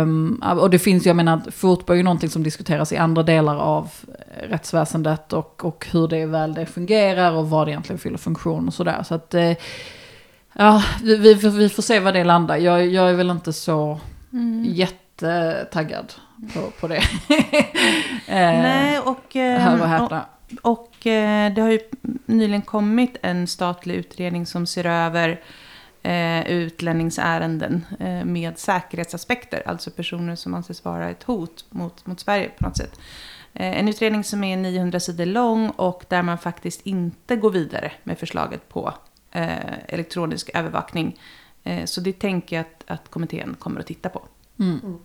Um, 0.02 0.42
och 0.60 0.70
det 0.70 0.78
finns 0.78 1.06
ju, 1.06 1.08
jag 1.08 1.16
menar, 1.16 1.40
fotboll 1.50 1.94
är 1.94 1.96
ju 1.96 2.02
någonting 2.02 2.30
som 2.30 2.42
diskuteras 2.42 2.92
i 2.92 2.96
andra 2.96 3.22
delar 3.22 3.56
av 3.56 3.88
eh, 4.08 4.48
rättsväsendet 4.48 5.32
och, 5.32 5.64
och 5.64 5.86
hur 5.92 6.08
det 6.08 6.26
väl 6.26 6.54
det 6.54 6.66
fungerar 6.66 7.32
och 7.32 7.50
vad 7.50 7.66
det 7.66 7.70
egentligen 7.70 7.98
fyller 7.98 8.18
funktion 8.18 8.68
och 8.68 8.74
sådär. 8.74 9.02
Så 9.02 9.14
att, 9.14 9.34
eh, 9.34 9.52
ja, 10.52 10.82
vi, 11.02 11.16
vi, 11.16 11.34
vi, 11.34 11.68
får 11.68 11.82
se 11.82 12.00
vad 12.00 12.14
det 12.14 12.24
landar. 12.24 12.56
Jag, 12.56 12.86
jag 12.86 13.10
är 13.10 13.14
väl 13.14 13.30
inte 13.30 13.52
så 13.52 14.00
mm. 14.32 14.64
jättetaggad 14.64 16.12
på, 16.54 16.70
på 16.80 16.88
det. 16.88 16.96
eh, 18.26 18.62
Nej, 18.62 18.98
och, 18.98 19.36
eh, 19.36 20.02
och, 20.02 20.12
och 20.62 21.06
eh, 21.06 21.54
det 21.54 21.60
har 21.60 21.70
ju 21.70 21.80
nyligen 22.26 22.62
kommit 22.62 23.16
en 23.22 23.46
statlig 23.46 23.94
utredning 23.94 24.46
som 24.46 24.66
ser 24.66 24.86
över 24.86 25.40
eh, 26.02 26.46
utlänningsärenden 26.46 27.86
eh, 28.00 28.24
med 28.24 28.58
säkerhetsaspekter. 28.58 29.62
Alltså 29.66 29.90
personer 29.90 30.36
som 30.36 30.54
anses 30.54 30.84
vara 30.84 31.10
ett 31.10 31.22
hot 31.22 31.64
mot, 31.70 32.06
mot 32.06 32.20
Sverige 32.20 32.50
på 32.58 32.64
något 32.64 32.76
sätt. 32.76 33.00
Eh, 33.54 33.78
en 33.78 33.88
utredning 33.88 34.24
som 34.24 34.44
är 34.44 34.56
900 34.56 35.00
sidor 35.00 35.26
lång 35.26 35.70
och 35.70 36.04
där 36.08 36.22
man 36.22 36.38
faktiskt 36.38 36.86
inte 36.86 37.36
går 37.36 37.50
vidare 37.50 37.92
med 38.02 38.18
förslaget 38.18 38.68
på 38.68 38.94
elektronisk 39.88 40.50
övervakning. 40.54 41.18
så 41.84 42.00
det 42.00 42.12
tänker 42.12 42.56
jag 42.56 42.60
att, 42.66 42.84
att 42.90 43.10
kommittén 43.10 43.56
kommer 43.58 43.80
att 43.80 43.86
titta 43.86 44.08
på. 44.08 44.22
Mm. 44.58 44.80
Mm. 44.82 44.98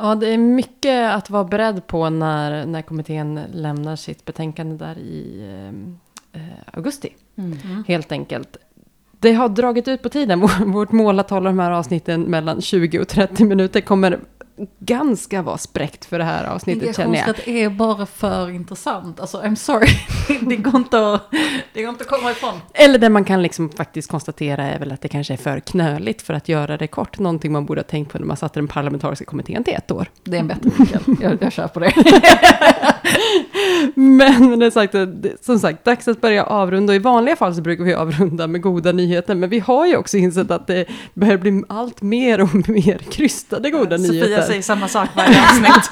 Ja, 0.00 0.14
det 0.14 0.28
är 0.28 0.38
mycket 0.38 1.14
att 1.14 1.30
vara 1.30 1.44
beredd 1.44 1.86
på 1.86 2.10
när, 2.10 2.66
när 2.66 2.82
kommittén 2.82 3.40
lämnar 3.52 3.96
sitt 3.96 4.24
betänkande 4.24 4.76
där 4.76 4.98
i 4.98 5.44
eh, 6.32 6.40
augusti. 6.72 7.14
Mm. 7.36 7.58
mm. 7.64 7.84
Helt 7.88 8.12
enkelt. 8.12 8.56
Det 9.20 9.32
har 9.32 9.48
dragit 9.48 9.88
ut 9.88 10.02
på 10.02 10.08
tiden. 10.08 10.40
Vårt 10.72 10.92
mål 10.92 11.20
att 11.20 11.30
hålla 11.30 11.50
de 11.50 11.58
här 11.58 11.70
avsnitten 11.70 12.22
mellan 12.22 12.60
20 12.60 12.98
och 12.98 13.08
30 13.08 13.44
minuter 13.44 13.80
kommer 13.80 14.18
ganska 14.78 15.42
vara 15.42 15.58
spräckt 15.58 16.04
för 16.04 16.18
det 16.18 16.24
här 16.24 16.44
avsnittet 16.44 16.96
känner 16.96 17.18
jag. 17.18 17.36
Det 17.44 17.62
är 17.62 17.70
bara 17.70 18.06
för 18.06 18.50
intressant. 18.50 19.20
Alltså 19.20 19.40
I'm 19.42 19.54
sorry. 19.54 19.88
det, 20.48 20.56
går 20.56 20.76
inte 20.76 21.12
att, 21.12 21.30
det 21.72 21.82
går 21.82 21.90
inte 21.90 22.04
att 22.04 22.10
komma 22.10 22.30
ifrån. 22.30 22.60
Eller 22.74 22.98
det 22.98 23.08
man 23.08 23.24
kan 23.24 23.42
liksom 23.42 23.70
faktiskt 23.70 24.10
konstatera 24.10 24.64
är 24.64 24.78
väl 24.78 24.92
att 24.92 25.00
det 25.00 25.08
kanske 25.08 25.32
är 25.32 25.36
för 25.36 25.60
knöligt 25.60 26.22
för 26.22 26.34
att 26.34 26.48
göra 26.48 26.76
det 26.76 26.86
kort. 26.86 27.18
Någonting 27.18 27.52
man 27.52 27.66
borde 27.66 27.80
ha 27.80 27.84
tänkt 27.84 28.12
på 28.12 28.18
när 28.18 28.26
man 28.26 28.36
satte 28.36 28.60
den 28.60 28.68
parlamentariska 28.68 29.24
kommittén 29.24 29.64
till 29.64 29.74
ett 29.74 29.90
år. 29.90 30.10
Det 30.24 30.36
är 30.36 30.40
en 30.40 30.48
bättre 30.48 30.70
nyckel. 30.78 31.00
jag, 31.20 31.38
jag 31.40 31.52
kör 31.52 31.68
på 31.68 31.80
det. 31.80 31.92
men, 33.94 34.58
det 34.58 34.70
sagt, 34.70 34.94
som 35.40 35.58
sagt, 35.58 35.84
dags 35.84 36.08
att 36.08 36.20
börja 36.20 36.44
avrunda. 36.44 36.94
I 36.94 36.98
vanliga 36.98 37.36
fall 37.36 37.54
så 37.54 37.60
brukar 37.60 37.84
vi 37.84 37.94
avrunda 37.94 38.46
med 38.46 38.62
goda 38.62 38.92
nyheter. 38.92 39.34
Men 39.34 39.50
vi 39.50 39.58
har 39.58 39.86
ju 39.86 39.96
också 39.96 40.16
insett 40.16 40.50
att 40.50 40.66
det 40.66 40.84
börjar 41.14 41.36
bli 41.36 41.62
allt 41.68 42.02
mer 42.02 42.40
och 42.40 42.68
mer 42.68 42.98
krystade 42.98 43.70
goda 43.70 43.96
ja, 43.96 43.96
nyheter. 43.96 44.20
Sofia 44.20 44.42
säger 44.48 44.62
samma 44.62 44.88
sak 44.88 45.08
varje 45.16 45.42
avsnitt. 45.48 45.90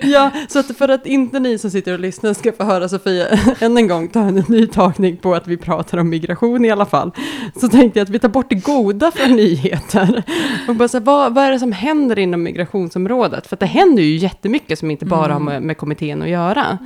ja, 0.12 0.30
så 0.48 0.58
att 0.58 0.76
för 0.76 0.88
att 0.88 1.06
inte 1.06 1.40
ni 1.40 1.58
som 1.58 1.70
sitter 1.70 1.92
och 1.92 2.00
lyssnar 2.00 2.34
ska 2.34 2.52
få 2.52 2.64
höra 2.64 2.88
Sofia 2.88 3.26
än 3.60 3.76
en 3.76 3.88
gång 3.88 4.08
ta 4.08 4.20
en 4.20 4.44
ny 4.48 4.66
tagning 4.66 5.16
på 5.16 5.34
att 5.34 5.46
vi 5.46 5.56
pratar 5.56 5.98
om 5.98 6.08
migration 6.08 6.64
i 6.64 6.70
alla 6.70 6.86
fall. 6.86 7.12
Så 7.60 7.68
tänkte 7.68 7.98
jag 7.98 8.04
att 8.04 8.10
vi 8.10 8.18
tar 8.18 8.28
bort 8.28 8.48
det 8.48 8.54
goda 8.54 9.10
från 9.10 9.36
nyheter. 9.36 10.22
Och 10.68 10.74
bara 10.74 10.88
så 10.88 10.98
här, 10.98 11.04
vad, 11.04 11.34
vad 11.34 11.44
är 11.44 11.50
det 11.50 11.58
som 11.58 11.72
händer 11.72 12.18
inom 12.18 12.42
migrationsområdet? 12.42 13.46
För 13.46 13.56
att 13.56 13.60
det 13.60 13.66
händer 13.66 14.02
ju 14.02 14.16
jättemycket 14.16 14.78
som 14.78 14.90
inte 14.90 15.04
bara 15.04 15.24
mm. 15.24 15.32
har 15.32 15.40
med, 15.40 15.62
med 15.62 15.78
kommittén 15.78 16.22
att 16.22 16.28
göra. 16.28 16.78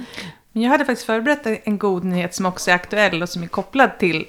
Jag 0.52 0.70
hade 0.70 0.84
faktiskt 0.84 1.06
förberett 1.06 1.46
en 1.64 1.78
god 1.78 2.04
nyhet 2.04 2.34
som 2.34 2.46
också 2.46 2.70
är 2.70 2.74
aktuell 2.74 3.22
och 3.22 3.28
som 3.28 3.42
är 3.42 3.46
kopplad 3.46 3.98
till 3.98 4.24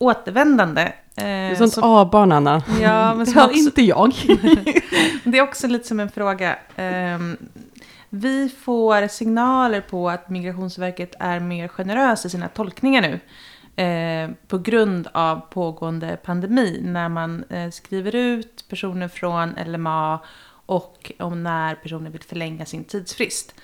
återvändande. 0.00 0.82
Eh, 0.82 0.92
det 1.16 1.22
är 1.24 1.54
sånt 1.54 1.78
A-barn, 1.82 2.32
Anna. 2.32 2.62
Ja, 2.80 3.14
men 3.16 3.24
det 3.24 3.42
också, 3.44 3.50
inte 3.52 3.82
jag. 3.82 4.12
det 5.24 5.38
är 5.38 5.42
också 5.42 5.66
lite 5.66 5.88
som 5.88 6.00
en 6.00 6.10
fråga. 6.10 6.58
Eh, 6.76 7.18
vi 8.08 8.48
får 8.48 9.08
signaler 9.08 9.80
på 9.80 10.10
att 10.10 10.28
Migrationsverket 10.28 11.14
är 11.18 11.40
mer 11.40 11.68
generösa 11.68 12.28
i 12.28 12.30
sina 12.30 12.48
tolkningar 12.48 13.02
nu. 13.02 13.20
Eh, 13.82 14.30
på 14.48 14.58
grund 14.58 15.08
av 15.12 15.40
pågående 15.40 16.16
pandemi. 16.24 16.80
När 16.84 17.08
man 17.08 17.44
eh, 17.44 17.70
skriver 17.70 18.14
ut 18.14 18.64
personer 18.68 19.08
från 19.08 19.54
LMA 19.66 20.18
och 20.66 21.12
om 21.18 21.42
när 21.42 21.74
personer 21.74 22.10
vill 22.10 22.22
förlänga 22.22 22.66
sin 22.66 22.84
tidsfrist. 22.84 23.54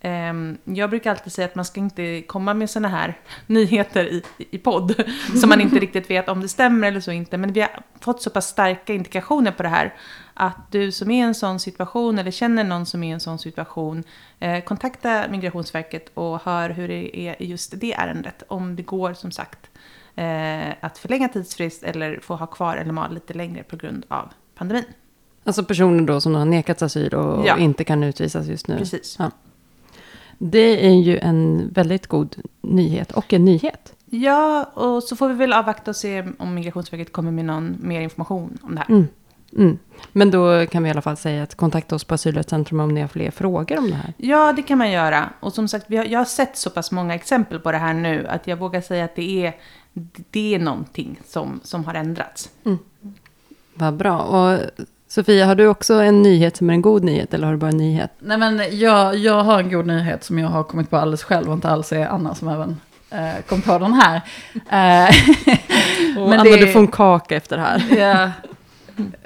Ehm, 0.00 0.58
jag 0.64 0.90
brukar 0.90 1.10
alltid 1.10 1.32
säga 1.32 1.48
att 1.48 1.54
man 1.54 1.64
ska 1.64 1.80
inte 1.80 2.22
komma 2.22 2.54
med 2.54 2.70
sådana 2.70 2.88
här 2.88 3.18
nyheter 3.46 4.04
i, 4.04 4.22
i 4.38 4.58
podd, 4.58 4.94
som 5.40 5.48
man 5.48 5.60
inte 5.60 5.76
riktigt 5.80 6.10
vet 6.10 6.28
om 6.28 6.40
det 6.40 6.48
stämmer 6.48 6.88
eller 6.88 7.00
så 7.00 7.12
inte. 7.12 7.38
Men 7.38 7.52
vi 7.52 7.60
har 7.60 7.82
fått 8.00 8.22
så 8.22 8.30
pass 8.30 8.48
starka 8.48 8.94
indikationer 8.94 9.52
på 9.52 9.62
det 9.62 9.68
här, 9.68 9.94
att 10.34 10.72
du 10.72 10.92
som 10.92 11.10
är 11.10 11.18
i 11.18 11.20
en 11.20 11.34
sån 11.34 11.60
situation, 11.60 12.18
eller 12.18 12.30
känner 12.30 12.64
någon 12.64 12.86
som 12.86 13.02
är 13.02 13.08
i 13.08 13.12
en 13.12 13.20
sån 13.20 13.38
situation, 13.38 14.04
eh, 14.40 14.64
kontakta 14.64 15.24
Migrationsverket 15.30 16.10
och 16.14 16.42
hör 16.44 16.70
hur 16.70 16.88
det 16.88 17.18
är 17.18 17.42
i 17.42 17.46
just 17.46 17.80
det 17.80 17.94
ärendet. 17.94 18.42
Om 18.48 18.76
det 18.76 18.82
går, 18.82 19.14
som 19.14 19.30
sagt, 19.30 19.70
eh, 20.14 20.68
att 20.80 20.98
förlänga 20.98 21.28
tidsfrist 21.28 21.82
eller 21.82 22.20
få 22.20 22.34
ha 22.34 22.46
kvar 22.46 22.84
LMA 22.84 23.08
lite 23.08 23.34
längre 23.34 23.62
på 23.62 23.76
grund 23.76 24.04
av 24.08 24.28
pandemin. 24.54 24.84
Alltså 25.44 25.64
personer 25.64 26.02
då 26.02 26.20
som 26.20 26.34
har 26.34 26.44
nekats 26.44 26.82
asyl 26.82 27.14
och 27.14 27.46
ja. 27.46 27.58
inte 27.58 27.84
kan 27.84 28.02
utvisas 28.02 28.46
just 28.46 28.68
nu? 28.68 28.78
Precis. 28.78 29.16
Ja. 29.18 29.30
Det 30.38 30.86
är 30.86 30.94
ju 30.94 31.18
en 31.18 31.68
väldigt 31.72 32.06
god 32.06 32.36
nyhet 32.60 33.12
och 33.12 33.32
en 33.32 33.44
nyhet. 33.44 33.92
Ja, 34.10 34.64
och 34.64 35.02
så 35.02 35.16
får 35.16 35.28
vi 35.28 35.34
väl 35.34 35.52
avvakta 35.52 35.90
och 35.90 35.96
se 35.96 36.24
om 36.38 36.54
Migrationsverket 36.54 37.12
kommer 37.12 37.30
med 37.30 37.44
någon 37.44 37.76
mer 37.80 38.00
information 38.00 38.58
om 38.62 38.74
det 38.74 38.80
här. 38.80 38.90
Mm. 38.90 39.06
Mm. 39.52 39.78
Men 40.12 40.30
då 40.30 40.66
kan 40.66 40.82
vi 40.82 40.88
i 40.88 40.92
alla 40.92 41.02
fall 41.02 41.16
säga 41.16 41.42
att 41.42 41.54
kontakta 41.54 41.94
oss 41.94 42.04
på 42.04 42.14
Asylrättscentrum 42.14 42.80
om 42.80 42.94
ni 42.94 43.00
har 43.00 43.08
fler 43.08 43.30
frågor 43.30 43.78
om 43.78 43.90
det 43.90 43.96
här. 43.96 44.12
Ja, 44.16 44.52
det 44.52 44.62
kan 44.62 44.78
man 44.78 44.90
göra. 44.90 45.30
Och 45.40 45.52
som 45.52 45.68
sagt, 45.68 45.88
har, 45.88 46.04
jag 46.04 46.20
har 46.20 46.24
sett 46.24 46.56
så 46.56 46.70
pass 46.70 46.92
många 46.92 47.14
exempel 47.14 47.60
på 47.60 47.72
det 47.72 47.78
här 47.78 47.94
nu 47.94 48.26
att 48.26 48.46
jag 48.46 48.56
vågar 48.56 48.80
säga 48.80 49.04
att 49.04 49.16
det 49.16 49.46
är, 49.46 49.56
det 50.30 50.54
är 50.54 50.58
någonting 50.58 51.20
som, 51.26 51.60
som 51.62 51.84
har 51.84 51.94
ändrats. 51.94 52.50
Mm. 52.64 52.78
Vad 53.74 53.94
bra. 53.94 54.18
Och 54.18 54.60
Sofia, 55.16 55.46
har 55.46 55.54
du 55.54 55.66
också 55.66 55.94
en 55.94 56.22
nyhet 56.22 56.56
som 56.56 56.70
är 56.70 56.74
en 56.74 56.82
god 56.82 57.04
nyhet 57.04 57.34
eller 57.34 57.46
har 57.46 57.52
du 57.52 57.58
bara 57.58 57.70
en 57.70 57.76
nyhet? 57.76 58.10
Nej 58.18 58.38
men 58.38 58.78
jag, 58.78 59.16
jag 59.16 59.44
har 59.44 59.58
en 59.58 59.70
god 59.70 59.86
nyhet 59.86 60.24
som 60.24 60.38
jag 60.38 60.48
har 60.48 60.62
kommit 60.62 60.90
på 60.90 60.96
alldeles 60.96 61.24
själv 61.24 61.48
och 61.48 61.54
inte 61.54 61.68
alls 61.68 61.92
är 61.92 62.06
Anna 62.06 62.34
som 62.34 62.48
även 62.48 62.80
eh, 63.10 63.42
kom 63.48 63.62
på 63.62 63.78
den 63.78 63.92
här. 63.92 64.16
Eh, 64.54 65.14
och 66.18 66.28
men 66.28 66.40
Anna, 66.40 66.44
det, 66.44 66.56
du 66.56 66.72
får 66.72 66.80
en 66.80 66.88
kaka 66.88 67.36
efter 67.36 67.56
det 67.56 67.62
här. 67.62 67.98
ja, 67.98 68.30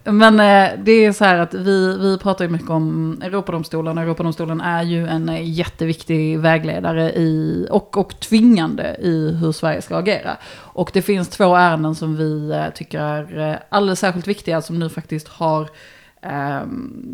men 0.04 0.40
eh, 0.40 0.78
det 0.84 0.92
är 0.92 1.12
så 1.12 1.24
här 1.24 1.38
att 1.38 1.54
vi, 1.54 1.98
vi 1.98 2.18
pratar 2.18 2.44
ju 2.44 2.50
mycket 2.50 2.70
om 2.70 3.18
Europadomstolen. 3.22 3.98
Europadomstolen 3.98 4.60
är 4.60 4.82
ju 4.82 5.06
en 5.06 5.28
eh, 5.28 5.50
jätteviktig 5.50 6.38
vägledare 6.38 7.12
i, 7.12 7.66
och, 7.70 7.96
och 7.96 8.20
tvingande 8.20 8.96
i 9.00 9.36
hur 9.40 9.52
Sverige 9.52 9.82
ska 9.82 9.96
agera. 9.96 10.36
Och 10.56 10.90
det 10.92 11.02
finns 11.02 11.28
två 11.28 11.56
ärenden 11.56 11.94
som 11.94 12.16
vi 12.16 12.50
eh, 12.50 12.68
tycker 12.74 13.00
är 13.00 13.62
alldeles 13.68 14.00
särskilt 14.00 14.26
viktiga 14.26 14.62
som 14.62 14.78
nu 14.78 14.88
faktiskt 14.88 15.28
har, 15.28 15.68
eh, 16.22 16.60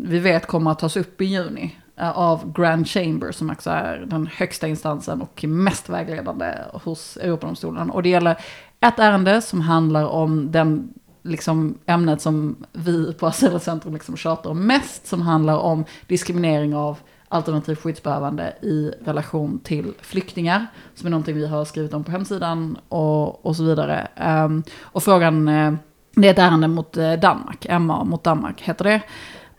vi 0.03 0.19
vet 0.19 0.47
kommer 0.47 0.71
att 0.71 0.79
tas 0.79 0.97
upp 0.97 1.21
i 1.21 1.25
juni 1.25 1.75
av 1.99 2.53
Grand 2.53 2.87
Chamber 2.87 3.31
som 3.31 3.49
också 3.49 3.69
är 3.69 4.05
den 4.07 4.27
högsta 4.27 4.67
instansen 4.67 5.21
och 5.21 5.43
mest 5.43 5.89
vägledande 5.89 6.53
hos 6.73 7.17
Europadomstolen. 7.17 7.89
Och 7.89 8.03
det 8.03 8.09
gäller 8.09 8.37
ett 8.79 8.99
ärende 8.99 9.41
som 9.41 9.61
handlar 9.61 10.05
om 10.05 10.51
den 10.51 10.93
liksom 11.27 11.77
ämnet 11.85 12.21
som 12.21 12.55
vi 12.73 13.13
på 13.13 13.27
Asylcentrum 13.27 13.93
liksom 13.93 14.17
tjatar 14.17 14.49
om 14.49 14.67
mest, 14.67 15.07
som 15.07 15.21
handlar 15.21 15.57
om 15.57 15.85
diskriminering 16.07 16.75
av 16.75 16.97
alternativt 17.29 17.79
skyddsbehövande 17.79 18.53
i 18.61 18.91
relation 19.05 19.59
till 19.59 19.93
flyktingar, 20.01 20.67
som 20.95 21.07
är 21.07 21.11
någonting 21.11 21.35
vi 21.35 21.47
har 21.47 21.65
skrivit 21.65 21.93
om 21.93 22.03
på 22.03 22.11
hemsidan 22.11 22.77
och, 22.89 23.45
och 23.45 23.55
så 23.55 23.63
vidare. 23.63 24.07
Um, 24.45 24.63
och 24.81 25.03
frågan, 25.03 25.47
uh, 25.47 25.73
det 26.15 26.27
är 26.27 26.31
ett 26.31 26.39
ärende 26.39 26.67
mot 26.67 26.97
eh, 26.97 27.13
Danmark, 27.13 27.67
MA 27.79 28.03
mot 28.03 28.23
Danmark 28.23 28.61
heter 28.61 28.83
det. 28.83 29.01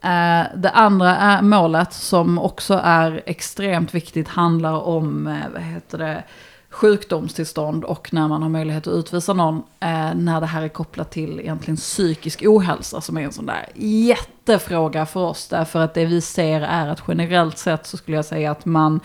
Uh, 0.04 0.58
det 0.60 0.70
andra 0.70 1.16
är 1.16 1.42
målet 1.42 1.92
som 1.92 2.38
också 2.38 2.80
är 2.84 3.22
extremt 3.26 3.94
viktigt 3.94 4.28
handlar 4.28 4.86
om, 4.86 5.38
vad 5.52 5.62
heter 5.62 5.98
det, 5.98 6.22
sjukdomstillstånd 6.70 7.84
och 7.84 8.14
när 8.14 8.28
man 8.28 8.42
har 8.42 8.48
möjlighet 8.48 8.86
att 8.86 8.94
utvisa 8.94 9.32
någon 9.32 9.56
eh, 9.80 10.14
när 10.14 10.40
det 10.40 10.46
här 10.46 10.62
är 10.62 10.68
kopplat 10.68 11.10
till 11.10 11.40
egentligen 11.40 11.76
psykisk 11.76 12.42
ohälsa 12.46 13.00
som 13.00 13.16
är 13.16 13.22
en 13.22 13.32
sån 13.32 13.46
där 13.46 13.68
jättefråga 13.74 15.06
för 15.06 15.20
oss. 15.20 15.48
Därför 15.48 15.78
att 15.78 15.94
det 15.94 16.04
vi 16.04 16.20
ser 16.20 16.60
är 16.60 16.88
att 16.88 17.02
generellt 17.08 17.58
sett 17.58 17.86
så 17.86 17.96
skulle 17.96 18.16
jag 18.16 18.24
säga 18.24 18.50
att 18.50 18.64
man 18.64 19.00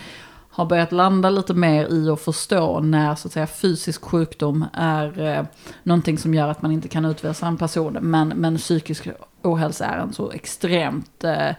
har 0.50 0.66
börjat 0.66 0.92
landa 0.92 1.30
lite 1.30 1.54
mer 1.54 1.94
i 1.94 2.10
att 2.10 2.22
förstå 2.22 2.80
när 2.80 3.16
så 3.16 3.28
att 3.28 3.34
säga 3.34 3.48
fysisk 3.48 4.04
sjukdom 4.04 4.66
är 4.74 5.22
eh, 5.22 5.46
någonting 5.84 6.18
som 6.18 6.34
gör 6.34 6.48
att 6.48 6.62
man 6.62 6.72
inte 6.72 6.88
kan 6.88 7.06
utvisa 7.06 7.48
en 7.48 7.58
person. 7.58 7.98
Men, 8.02 8.28
men 8.28 8.58
psykisk 8.58 9.08
ohälsa 9.42 9.86
är 9.86 9.98
en 9.98 10.14
så 10.14 10.32
extremt 10.32 11.24
eh, 11.24 11.50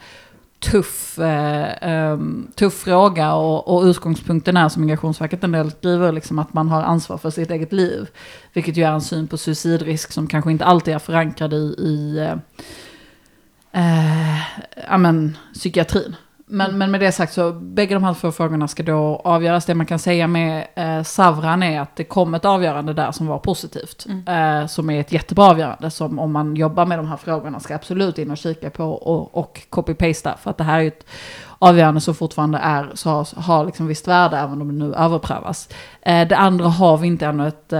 tuff, 0.70 1.18
eh, 1.18 1.74
ehm, 1.80 2.48
tuff 2.54 2.74
fråga 2.74 3.34
och, 3.34 3.68
och 3.68 3.84
utgångspunkten 3.84 4.56
är 4.56 4.68
som 4.68 4.82
Migrationsverket 4.82 5.44
en 5.44 5.52
del 5.52 5.70
skriver 5.70 6.12
liksom 6.12 6.38
att 6.38 6.54
man 6.54 6.68
har 6.68 6.82
ansvar 6.82 7.18
för 7.18 7.30
sitt 7.30 7.50
eget 7.50 7.72
liv. 7.72 8.08
Vilket 8.52 8.76
ju 8.76 8.82
är 8.82 8.92
en 8.92 9.00
syn 9.00 9.28
på 9.28 9.36
suicidrisk 9.36 10.12
som 10.12 10.26
kanske 10.26 10.50
inte 10.50 10.64
alltid 10.64 10.94
är 10.94 10.98
förankrad 10.98 11.52
i, 11.52 11.74
i 11.78 12.18
eh, 12.18 12.36
eh, 13.72 14.42
amen, 14.88 15.36
psykiatrin. 15.54 16.16
Men, 16.54 16.66
mm. 16.66 16.78
men 16.78 16.90
med 16.90 17.00
det 17.00 17.12
sagt 17.12 17.32
så, 17.32 17.52
bägge 17.52 17.94
de 17.94 18.04
här 18.04 18.14
två 18.14 18.32
frågorna 18.32 18.68
ska 18.68 18.82
då 18.82 19.20
avgöras. 19.24 19.64
Det 19.64 19.74
man 19.74 19.86
kan 19.86 19.98
säga 19.98 20.26
med 20.26 20.66
eh, 20.74 21.02
Savran 21.02 21.62
är 21.62 21.80
att 21.80 21.96
det 21.96 22.04
kom 22.04 22.34
ett 22.34 22.44
avgörande 22.44 22.92
där 22.92 23.12
som 23.12 23.26
var 23.26 23.38
positivt. 23.38 24.06
Mm. 24.08 24.62
Eh, 24.62 24.66
som 24.66 24.90
är 24.90 25.00
ett 25.00 25.12
jättebra 25.12 25.44
avgörande 25.44 25.90
som 25.90 26.18
om 26.18 26.32
man 26.32 26.56
jobbar 26.56 26.86
med 26.86 26.98
de 26.98 27.08
här 27.08 27.16
frågorna 27.16 27.60
ska 27.60 27.74
absolut 27.74 28.18
in 28.18 28.30
och 28.30 28.36
kika 28.36 28.70
på 28.70 28.84
och, 28.84 29.36
och 29.38 29.60
copy-pasta. 29.70 30.36
För 30.36 30.50
att 30.50 30.58
det 30.58 30.64
här 30.64 30.80
är 30.80 30.86
ett 30.86 31.06
avgörande 31.58 32.00
som 32.00 32.14
fortfarande 32.14 32.58
är, 32.58 32.90
så 32.94 33.10
har, 33.10 33.40
har 33.40 33.64
liksom 33.64 33.86
visst 33.86 34.08
värde 34.08 34.36
även 34.36 34.62
om 34.62 34.68
det 34.68 34.84
nu 34.84 34.94
överprövas. 34.94 35.68
Eh, 36.02 36.28
det 36.28 36.36
andra 36.36 36.68
har 36.68 36.96
vi 36.96 37.06
inte 37.06 37.26
ännu 37.26 37.48
ett 37.48 37.72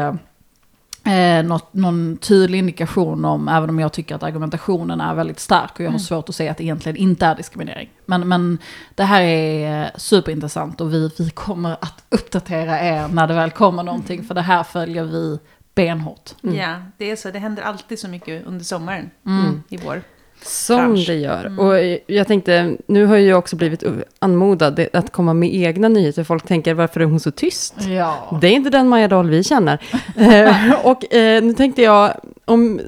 eh, 1.07 1.44
något, 1.44 1.74
någon 1.74 2.16
tydlig 2.16 2.59
indikation 2.59 3.24
om, 3.24 3.48
även 3.48 3.70
om 3.70 3.80
jag 3.80 3.92
tycker 3.92 4.14
att 4.14 4.22
argumentationen 4.22 5.00
är 5.00 5.14
väldigt 5.14 5.40
stark 5.40 5.72
och 5.74 5.80
jag 5.80 5.86
har 5.86 5.90
mm. 5.90 5.98
svårt 5.98 6.28
att 6.28 6.34
säga 6.34 6.50
att 6.50 6.57
det 6.57 6.64
egentligen 6.64 6.96
inte 6.96 7.26
är 7.26 7.34
diskriminering. 7.34 7.90
Men, 8.07 8.28
men 8.28 8.59
det 8.94 9.05
här 9.05 9.22
är 9.22 9.82
eh, 9.82 9.88
superintressant 9.96 10.80
och 10.80 10.94
vi, 10.94 11.11
vi 11.18 11.30
kommer 11.30 11.72
att 11.72 12.05
uppdatera 12.09 12.80
er 12.80 13.09
när 13.09 13.26
det 13.26 13.34
väl 13.34 13.50
kommer 13.50 13.82
någonting, 13.82 14.16
mm. 14.16 14.26
för 14.26 14.34
det 14.34 14.40
här 14.40 14.62
följer 14.62 15.05
vi 15.05 15.38
benhårt. 15.74 16.34
Mm. 16.42 16.57
Ja, 16.57 16.76
det 16.98 17.11
är 17.11 17.16
så. 17.16 17.30
Det 17.30 17.38
händer 17.38 17.62
alltid 17.62 17.98
så 17.98 18.09
mycket 18.09 18.46
under 18.46 18.64
sommaren 18.64 19.11
mm. 19.26 19.62
i 19.68 19.76
vår. 19.76 20.02
Som 20.45 20.78
Kanske. 20.78 21.12
det 21.12 21.18
gör. 21.18 21.45
Mm. 21.47 21.59
Och 21.59 22.01
jag 22.07 22.26
tänkte, 22.26 22.76
nu 22.86 23.07
har 23.07 23.16
jag 23.16 23.38
också 23.38 23.57
blivit 23.57 23.84
anmodad 24.18 24.86
att 24.92 25.12
komma 25.12 25.34
med 25.34 25.55
egna 25.55 25.88
nyheter. 25.88 26.24
Folk 26.24 26.47
tänker, 26.47 26.74
varför 26.74 27.01
är 27.01 27.05
hon 27.05 27.20
så 27.20 27.30
tyst? 27.30 27.74
Ja. 27.88 28.38
Det 28.40 28.47
är 28.47 28.53
inte 28.53 28.70
den 28.70 28.88
Maja 28.88 29.09
Dahl 29.09 29.30
vi 29.30 29.45
känner. 29.45 29.78
eh, 30.16 30.74
och 30.86 31.14
eh, 31.14 31.42
nu 31.42 31.53
tänkte 31.53 31.82
jag, 31.82 32.12
om 32.45 32.80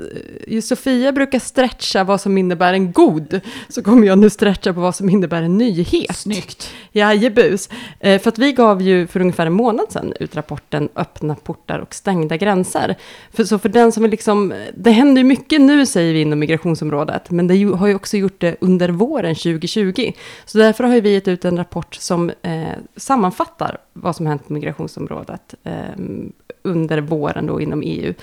just 0.47 0.69
Sofia 0.69 1.13
brukar 1.13 1.39
stretcha 1.39 2.05
vad 2.05 2.21
som 2.21 2.39
innebär 2.39 2.73
en 2.73 2.93
god, 2.93 3.41
så 3.69 3.83
kommer 3.83 4.07
jag 4.07 4.19
nu 4.19 4.31
stretcha 4.31 4.73
på 4.73 4.81
vad 4.81 4.95
som 4.95 5.09
innebär 5.09 5.43
en 5.43 5.59
nyhet. 5.59 6.17
Snyggt. 6.17 6.71
Jajebus. 6.93 7.69
Eh, 8.01 8.21
för 8.21 8.29
att 8.29 8.39
vi 8.39 8.53
gav 8.53 8.83
ju 8.83 9.07
för 9.07 9.21
ungefär 9.21 9.47
en 9.47 9.53
månad 9.53 9.93
sedan 9.93 10.13
ut 10.21 10.37
rapporten 10.37 10.89
Öppna 10.97 11.35
portar 11.35 11.79
och 11.79 11.95
stängda 11.95 12.37
gränser. 12.37 12.95
För, 13.33 13.45
så 13.45 13.59
för 13.59 13.69
den 13.69 13.93
som 13.93 14.05
är 14.05 14.09
liksom, 14.09 14.55
det 14.77 14.91
händer 14.91 15.23
ju 15.23 15.29
mycket 15.29 15.61
nu 15.61 15.87
säger 15.87 16.13
vi 16.13 16.21
inom 16.21 16.39
migrationsområdet, 16.39 17.31
men 17.31 17.46
det 17.49 17.65
har 17.65 17.87
ju 17.87 17.95
också 17.95 18.17
gjort 18.17 18.41
det 18.41 18.57
under 18.61 18.89
våren 18.89 19.35
2020. 19.35 20.13
Så 20.45 20.59
därför 20.59 20.85
har 20.85 21.01
vi 21.01 21.13
gett 21.13 21.29
ut 21.29 21.45
en 21.45 21.57
rapport 21.57 21.95
som 21.95 22.31
eh, 22.43 22.69
sammanfattar 22.97 23.79
vad 23.93 24.17
som 24.17 24.27
hänt 24.27 24.47
på 24.47 24.53
migrationsområdet 24.53 25.55
eh, 25.65 25.73
under 26.63 27.01
våren 27.01 27.47
då 27.47 27.61
inom 27.61 27.83
EU. 27.85 28.15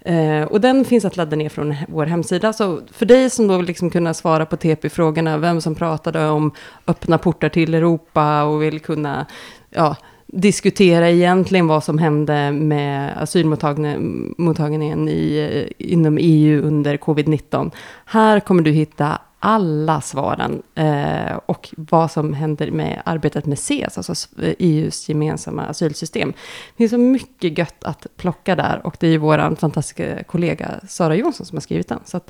Eh, 0.00 0.42
och 0.42 0.60
den 0.60 0.84
finns 0.84 1.04
att 1.04 1.16
ladda 1.16 1.36
ner 1.36 1.48
från 1.48 1.74
vår 1.88 2.06
hemsida. 2.06 2.52
Så 2.52 2.80
för 2.92 3.06
dig 3.06 3.30
som 3.30 3.48
då 3.48 3.56
vill 3.56 3.66
liksom 3.66 3.90
kunna 3.90 4.14
svara 4.14 4.46
på 4.46 4.56
TP-frågorna, 4.56 5.38
vem 5.38 5.60
som 5.60 5.74
pratade 5.74 6.28
om 6.28 6.52
öppna 6.86 7.18
portar 7.18 7.48
till 7.48 7.74
Europa 7.74 8.42
och 8.42 8.62
vill 8.62 8.80
kunna 8.80 9.26
ja, 9.70 9.96
diskutera 10.32 11.10
egentligen 11.10 11.66
vad 11.66 11.84
som 11.84 11.98
hände 11.98 12.52
med 12.52 13.22
asylmottagningen 13.22 15.08
i, 15.08 15.50
eh, 15.78 15.86
inom 15.92 16.18
EU 16.20 16.62
under 16.62 16.96
covid-19. 16.96 17.70
Här 18.04 18.40
kommer 18.40 18.62
du 18.62 18.70
hitta 18.70 19.18
alla 19.38 20.00
svaren 20.00 20.62
eh, 20.74 21.36
och 21.46 21.68
vad 21.76 22.10
som 22.10 22.34
händer 22.34 22.70
med 22.70 23.02
arbetet 23.04 23.46
med 23.46 23.58
SES, 23.58 23.98
alltså 23.98 24.28
EUs 24.58 25.08
gemensamma 25.08 25.62
asylsystem. 25.62 26.32
Det 26.32 26.76
finns 26.76 26.90
så 26.90 26.98
mycket 26.98 27.58
gött 27.58 27.84
att 27.84 28.06
plocka 28.16 28.56
där 28.56 28.80
och 28.84 28.96
det 29.00 29.06
är 29.06 29.10
ju 29.10 29.18
vår 29.18 29.56
fantastiska 29.56 30.24
kollega 30.24 30.80
Sara 30.88 31.16
Jonsson 31.16 31.46
som 31.46 31.56
har 31.56 31.60
skrivit 31.60 31.88
den. 31.88 32.00
Så 32.04 32.20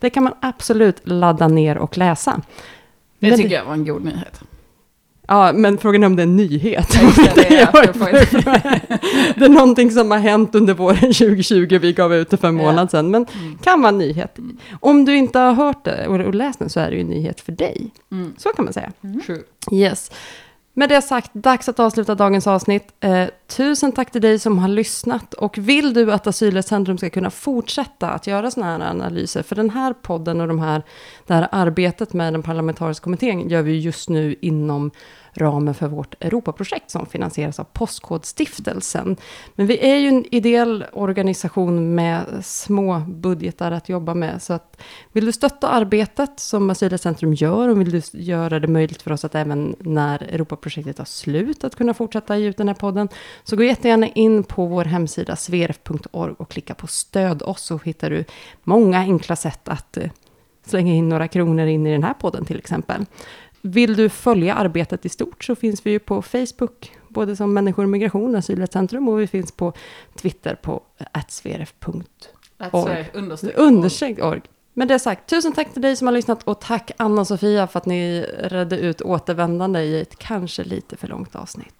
det 0.00 0.10
kan 0.10 0.24
man 0.24 0.32
absolut 0.40 1.00
ladda 1.04 1.48
ner 1.48 1.78
och 1.78 1.98
läsa. 1.98 2.42
Det 3.18 3.36
tycker 3.36 3.54
jag 3.54 3.64
var 3.64 3.72
en 3.72 3.84
god 3.84 4.04
nyhet. 4.04 4.42
Ja, 5.30 5.52
men 5.52 5.78
frågan 5.78 6.02
är 6.02 6.06
om 6.06 6.16
det 6.16 6.22
är 6.22 6.26
en 6.26 6.36
nyhet. 6.36 6.88
Det 6.90 6.98
är, 6.98 7.72
det 9.38 9.44
är 9.44 9.48
någonting 9.48 9.90
som 9.90 10.10
har 10.10 10.18
hänt 10.18 10.54
under 10.54 10.74
våren 10.74 10.98
2020, 11.00 11.78
vi 11.78 11.92
gav 11.92 12.14
ut 12.14 12.30
det 12.30 12.36
för 12.36 12.48
en 12.48 12.54
månad 12.54 12.90
sedan, 12.90 13.10
men 13.10 13.26
mm. 13.40 13.58
kan 13.58 13.80
vara 13.80 13.88
en 13.88 13.98
nyhet. 13.98 14.38
Om 14.80 15.04
du 15.04 15.16
inte 15.16 15.38
har 15.38 15.52
hört 15.52 15.84
det 15.84 16.06
och 16.06 16.34
läst 16.34 16.58
den 16.58 16.68
så 16.68 16.80
är 16.80 16.90
det 16.90 16.96
ju 16.96 17.00
en 17.00 17.08
nyhet 17.08 17.40
för 17.40 17.52
dig. 17.52 17.90
Mm. 18.12 18.34
Så 18.38 18.48
kan 18.48 18.64
man 18.64 18.74
säga. 18.74 18.92
Mm. 19.04 19.20
Yes. 19.72 20.10
Med 20.78 20.88
det 20.88 21.02
sagt, 21.02 21.34
dags 21.34 21.68
att 21.68 21.80
avsluta 21.80 22.14
dagens 22.14 22.46
avsnitt. 22.46 22.92
Eh, 23.00 23.26
tusen 23.46 23.92
tack 23.92 24.10
till 24.10 24.22
dig 24.22 24.38
som 24.38 24.58
har 24.58 24.68
lyssnat. 24.68 25.34
Och 25.34 25.58
vill 25.58 25.94
du 25.94 26.12
att 26.12 26.26
Asylrättscentrum 26.26 26.98
ska 26.98 27.10
kunna 27.10 27.30
fortsätta 27.30 28.10
att 28.10 28.26
göra 28.26 28.50
sådana 28.50 28.72
här 28.72 28.90
analyser, 28.90 29.42
för 29.42 29.56
den 29.56 29.70
här 29.70 29.92
podden 29.92 30.40
och 30.40 30.48
de 30.48 30.58
här, 30.58 30.82
det 31.26 31.34
här 31.34 31.48
arbetet 31.52 32.12
med 32.12 32.32
den 32.32 32.42
parlamentariska 32.42 33.04
kommittén 33.04 33.48
gör 33.48 33.62
vi 33.62 33.78
just 33.78 34.08
nu 34.08 34.36
inom 34.40 34.90
ramen 35.38 35.74
för 35.74 35.88
vårt 35.88 36.24
Europaprojekt 36.24 36.90
som 36.90 37.06
finansieras 37.06 37.60
av 37.60 37.64
Postkodstiftelsen. 37.64 39.16
Men 39.54 39.66
vi 39.66 39.78
är 39.78 39.96
ju 39.96 40.08
en 40.08 40.24
ideell 40.34 40.84
organisation 40.92 41.94
med 41.94 42.24
små 42.42 42.98
budgetar 42.98 43.72
att 43.72 43.88
jobba 43.88 44.14
med. 44.14 44.42
Så 44.42 44.52
att 44.52 44.82
vill 45.12 45.26
du 45.26 45.32
stötta 45.32 45.68
arbetet 45.68 46.40
som 46.40 46.70
Asylrättscentrum 46.70 47.34
gör 47.34 47.68
och 47.68 47.80
vill 47.80 47.90
du 47.90 48.02
göra 48.12 48.60
det 48.60 48.68
möjligt 48.68 49.02
för 49.02 49.12
oss 49.12 49.24
att 49.24 49.34
även 49.34 49.76
när 49.78 50.22
Europaprojektet 50.22 50.98
har 50.98 51.04
slut 51.04 51.64
att 51.64 51.76
kunna 51.76 51.94
fortsätta 51.94 52.38
ge 52.38 52.48
ut 52.48 52.56
den 52.56 52.68
här 52.68 52.74
podden 52.74 53.08
så 53.44 53.56
gå 53.56 53.62
jättegärna 53.62 54.08
in 54.08 54.44
på 54.44 54.66
vår 54.66 54.84
hemsida 54.84 55.36
sverf.org 55.36 56.34
och 56.38 56.50
klicka 56.50 56.74
på 56.74 56.86
stöd 56.86 57.42
oss 57.42 57.62
så 57.62 57.78
hittar 57.84 58.10
du 58.10 58.24
många 58.62 58.98
enkla 58.98 59.36
sätt 59.36 59.68
att 59.68 59.96
eh, 59.96 60.10
slänga 60.66 60.94
in 60.94 61.08
några 61.08 61.28
kronor 61.28 61.66
in 61.66 61.86
i 61.86 61.92
den 61.92 62.02
här 62.02 62.14
podden 62.14 62.44
till 62.44 62.58
exempel. 62.58 63.04
Vill 63.60 63.96
du 63.96 64.08
följa 64.08 64.54
arbetet 64.54 65.06
i 65.06 65.08
stort 65.08 65.44
så 65.44 65.54
finns 65.54 65.86
vi 65.86 65.90
ju 65.90 65.98
på 65.98 66.22
Facebook, 66.22 66.92
både 67.08 67.36
som 67.36 67.54
Människor 67.54 67.82
och 67.82 67.88
migration, 67.88 68.36
Asylrättscentrum, 68.36 69.08
och 69.08 69.20
vi 69.20 69.26
finns 69.26 69.52
på 69.52 69.72
Twitter 70.16 70.54
på 70.54 70.82
atsverf.org. 71.12 73.10
Understreck 73.56 74.24
org. 74.24 74.40
Med 74.74 74.88
det 74.88 74.98
sagt, 74.98 75.28
tusen 75.30 75.52
tack 75.52 75.72
till 75.72 75.82
dig 75.82 75.96
som 75.96 76.06
har 76.06 76.14
lyssnat 76.14 76.42
och 76.42 76.60
tack 76.60 76.90
Anna 76.96 77.20
och 77.20 77.26
Sofia 77.26 77.66
för 77.66 77.78
att 77.78 77.86
ni 77.86 78.22
redde 78.38 78.78
ut 78.78 79.00
återvändande 79.00 79.80
i 79.80 80.00
ett 80.00 80.18
kanske 80.18 80.64
lite 80.64 80.96
för 80.96 81.08
långt 81.08 81.36
avsnitt. 81.36 81.77